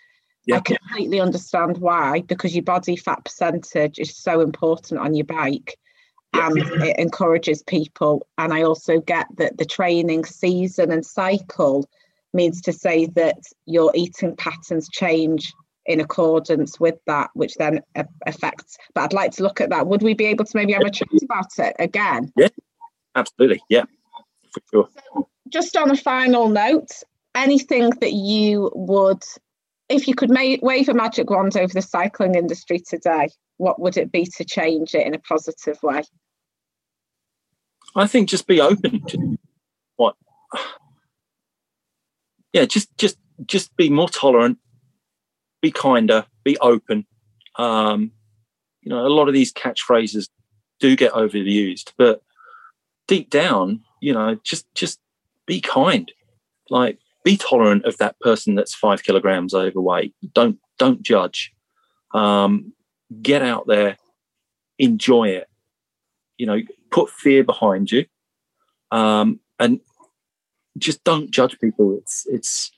Yeah. 0.45 0.57
I 0.57 0.59
completely 0.59 1.22
understand 1.22 1.78
why, 1.78 2.22
because 2.22 2.53
your 2.53 2.64
body 2.64 2.97
fat 2.97 3.24
percentage 3.24 3.97
is 3.97 4.16
so 4.16 4.41
important 4.41 4.99
on 4.99 5.16
your 5.16 5.26
bike 5.26 5.78
and 6.34 6.57
it 6.57 6.99
encourages 6.99 7.64
people. 7.64 8.28
And 8.38 8.53
I 8.53 8.64
also 8.64 8.99
get 8.99 9.28
that 9.38 9.57
the 9.57 9.66
training 9.66 10.26
season 10.26 10.91
and 10.91 11.05
cycle 11.05 11.88
means 12.34 12.59
to 12.61 12.74
say 12.74 13.05
that 13.16 13.38
your 13.66 13.91
eating 13.95 14.36
patterns 14.36 14.89
change 14.89 15.53
in 15.86 15.99
accordance 15.99 16.79
with 16.79 16.95
that, 17.07 17.29
which 17.34 17.55
then 17.55 17.81
affects. 18.25 18.77
But 18.93 19.01
I'd 19.01 19.13
like 19.13 19.31
to 19.34 19.43
look 19.43 19.61
at 19.61 19.69
that. 19.69 19.88
Would 19.88 20.01
we 20.01 20.13
be 20.13 20.25
able 20.25 20.45
to 20.45 20.57
maybe 20.57 20.73
have 20.73 20.84
a 20.84 20.89
chat 20.89 21.07
about 21.23 21.57
it 21.57 21.75
again? 21.79 22.31
Yeah, 22.38 22.49
absolutely. 23.15 23.61
Yeah, 23.69 23.86
for 24.51 24.61
sure. 24.71 24.89
So 25.13 25.27
just 25.49 25.75
on 25.75 25.91
a 25.91 25.97
final 25.97 26.49
note, 26.49 26.91
anything 27.36 27.89
that 28.01 28.13
you 28.13 28.71
would, 28.73 29.23
if 29.89 30.07
you 30.07 30.15
could 30.15 30.29
ma- 30.29 30.57
wave 30.61 30.89
a 30.89 30.93
magic 30.93 31.29
wand 31.29 31.57
over 31.57 31.73
the 31.73 31.81
cycling 31.81 32.36
industry 32.36 32.79
today, 32.79 33.29
what 33.57 33.79
would 33.79 33.97
it 33.97 34.11
be 34.11 34.25
to 34.38 34.45
change 34.45 34.95
it 34.95 35.05
in 35.05 35.13
a 35.13 35.19
positive 35.19 35.81
way? 35.84 36.03
I 37.95 38.07
think 38.07 38.29
just 38.29 38.47
be 38.47 38.61
open 38.61 39.05
to 39.07 39.38
what. 39.95 40.15
Yeah, 42.51 42.65
just 42.65 42.95
just 42.99 43.17
just 43.47 43.75
be 43.77 43.89
more 43.89 44.07
tolerant 44.07 44.59
be 45.64 45.72
kinder, 45.72 46.26
be 46.43 46.57
open. 46.59 47.07
Um, 47.55 48.11
you 48.82 48.89
know, 48.89 49.07
a 49.07 49.07
lot 49.07 49.30
of 49.30 49.34
these 49.34 49.53
catchphrases 49.53 50.28
do 50.80 50.95
get 50.95 51.14
overused, 51.14 51.93
but 51.97 52.22
deep 53.07 53.30
down, 53.30 53.82
you 54.01 54.14
know, 54.14 54.38
just 54.43 54.72
just 54.76 54.99
be 55.47 55.61
kind. 55.61 56.11
Like 56.70 56.99
be 57.24 57.38
tolerant 57.38 57.86
of 57.86 57.97
that 57.97 58.20
person 58.20 58.55
that's 58.55 58.76
five 58.76 59.03
kilograms 59.03 59.53
overweight. 59.53 60.14
Don't 60.34 60.59
don't 60.78 61.01
judge. 61.01 61.53
Um, 62.14 62.74
get 63.22 63.41
out 63.41 63.66
there, 63.66 63.97
enjoy 64.78 65.30
it. 65.30 65.47
You 66.38 66.45
know, 66.45 66.59
put 66.91 67.09
fear 67.09 67.43
behind 67.45 67.89
you, 67.89 68.05
um, 68.91 69.39
and 69.59 69.80
just 70.78 71.05
don't 71.05 71.32
judge 71.32 71.57
people. 71.59 71.97
It's 71.97 72.26
it's 72.28 72.72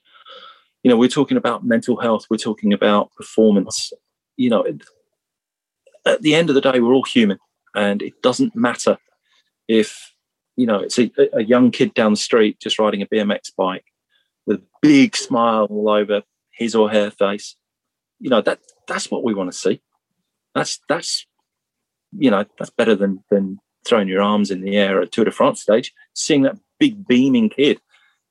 you 0.86 0.90
know 0.92 0.98
we're 0.98 1.10
talking 1.10 1.36
about 1.36 1.66
mental 1.66 1.98
health 2.00 2.28
we're 2.30 2.38
talking 2.38 2.72
about 2.72 3.12
performance. 3.16 3.92
You 4.38 4.50
know 4.50 4.66
at 6.06 6.22
the 6.22 6.36
end 6.36 6.50
of 6.50 6.56
the 6.56 6.62
day 6.62 6.80
we're 6.80 6.94
all 6.94 7.04
human 7.04 7.40
and 7.74 8.02
it 8.02 8.22
doesn't 8.22 8.56
matter 8.56 8.98
if 9.68 10.14
you 10.56 10.66
know 10.66 10.80
it's 10.80 11.00
a, 11.00 11.12
a 11.34 11.44
young 11.44 11.72
kid 11.72 11.94
down 11.96 12.14
the 12.14 12.18
street 12.18 12.60
just 12.60 12.78
riding 12.78 13.02
a 13.02 13.08
bmx 13.08 13.52
bike 13.58 13.86
with 14.46 14.60
a 14.60 14.64
big 14.82 15.16
smile 15.16 15.66
all 15.72 15.90
over 15.90 16.22
his 16.52 16.76
or 16.76 16.90
her 16.90 17.10
face 17.10 17.56
you 18.20 18.30
know 18.30 18.42
that 18.42 18.60
that's 18.88 19.12
what 19.12 19.24
we 19.24 19.34
want 19.34 19.52
to 19.52 19.58
see. 19.58 19.82
That's 20.54 20.80
that's 20.88 21.26
you 22.18 22.32
know 22.32 22.46
that's 22.58 22.72
better 22.72 22.96
than 22.96 23.24
than 23.30 23.60
throwing 23.86 24.08
your 24.08 24.22
arms 24.22 24.52
in 24.52 24.62
the 24.62 24.78
air 24.78 25.02
at 25.02 25.12
Tour 25.12 25.26
de 25.26 25.32
France 25.32 25.62
stage, 25.62 25.94
seeing 26.14 26.42
that 26.44 26.58
big 26.80 27.08
beaming 27.08 27.50
kid, 27.50 27.80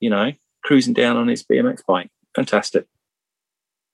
you 0.00 0.10
know, 0.10 0.32
cruising 0.64 0.94
down 0.94 1.16
on 1.16 1.28
his 1.28 1.44
BMX 1.44 1.82
bike 1.86 2.10
fantastic. 2.34 2.86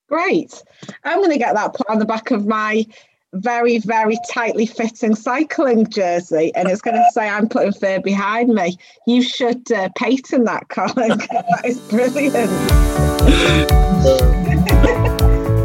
Great. 0.08 0.62
I'm 1.04 1.18
going 1.18 1.30
to 1.30 1.38
get 1.38 1.54
that 1.54 1.74
put 1.74 1.88
on 1.88 1.98
the 1.98 2.04
back 2.04 2.30
of 2.32 2.46
my 2.46 2.84
very, 3.32 3.78
very 3.78 4.16
tightly 4.28 4.66
fitting 4.66 5.14
cycling 5.14 5.88
jersey, 5.88 6.52
and 6.54 6.68
it's 6.68 6.80
going 6.80 6.96
to 6.96 7.04
say 7.12 7.28
I'm 7.28 7.48
putting 7.48 7.72
fear 7.72 8.00
behind 8.00 8.48
me. 8.50 8.76
You 9.06 9.22
should 9.22 9.70
uh, 9.70 9.88
patent 9.96 10.46
that, 10.46 10.68
Colin. 10.68 11.08
that 11.18 11.62
is 11.64 11.78
brilliant. 11.88 12.50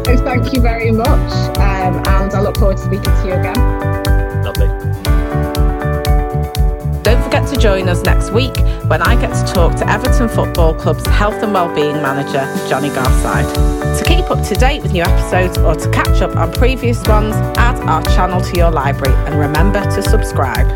so 0.06 0.16
thank 0.24 0.52
you 0.52 0.60
very 0.60 0.92
much, 0.92 1.32
um, 1.58 1.96
and 2.06 2.32
I 2.32 2.40
look 2.40 2.56
forward 2.56 2.76
to 2.76 2.82
speaking 2.84 3.02
to 3.02 3.26
you 3.26 3.32
again. 3.34 3.95
Forget 7.36 7.54
to 7.54 7.60
join 7.60 7.88
us 7.88 8.02
next 8.02 8.30
week 8.30 8.56
when 8.88 9.02
I 9.02 9.20
get 9.20 9.28
to 9.28 9.52
talk 9.52 9.76
to 9.76 9.90
Everton 9.90 10.28
Football 10.28 10.74
Club's 10.74 11.06
Health 11.06 11.42
and 11.42 11.52
Wellbeing 11.52 11.96
Manager, 11.96 12.46
Johnny 12.66 12.88
Garside. 12.88 13.98
To 13.98 14.04
keep 14.04 14.30
up 14.30 14.42
to 14.46 14.54
date 14.54 14.82
with 14.82 14.92
new 14.92 15.02
episodes 15.02 15.58
or 15.58 15.74
to 15.74 15.90
catch 15.90 16.22
up 16.22 16.34
on 16.34 16.52
previous 16.52 17.06
ones, 17.06 17.34
add 17.58 17.78
our 17.80 18.02
channel 18.14 18.40
to 18.40 18.56
your 18.56 18.70
library 18.70 19.14
and 19.26 19.38
remember 19.38 19.82
to 19.82 20.02
subscribe. 20.02 20.66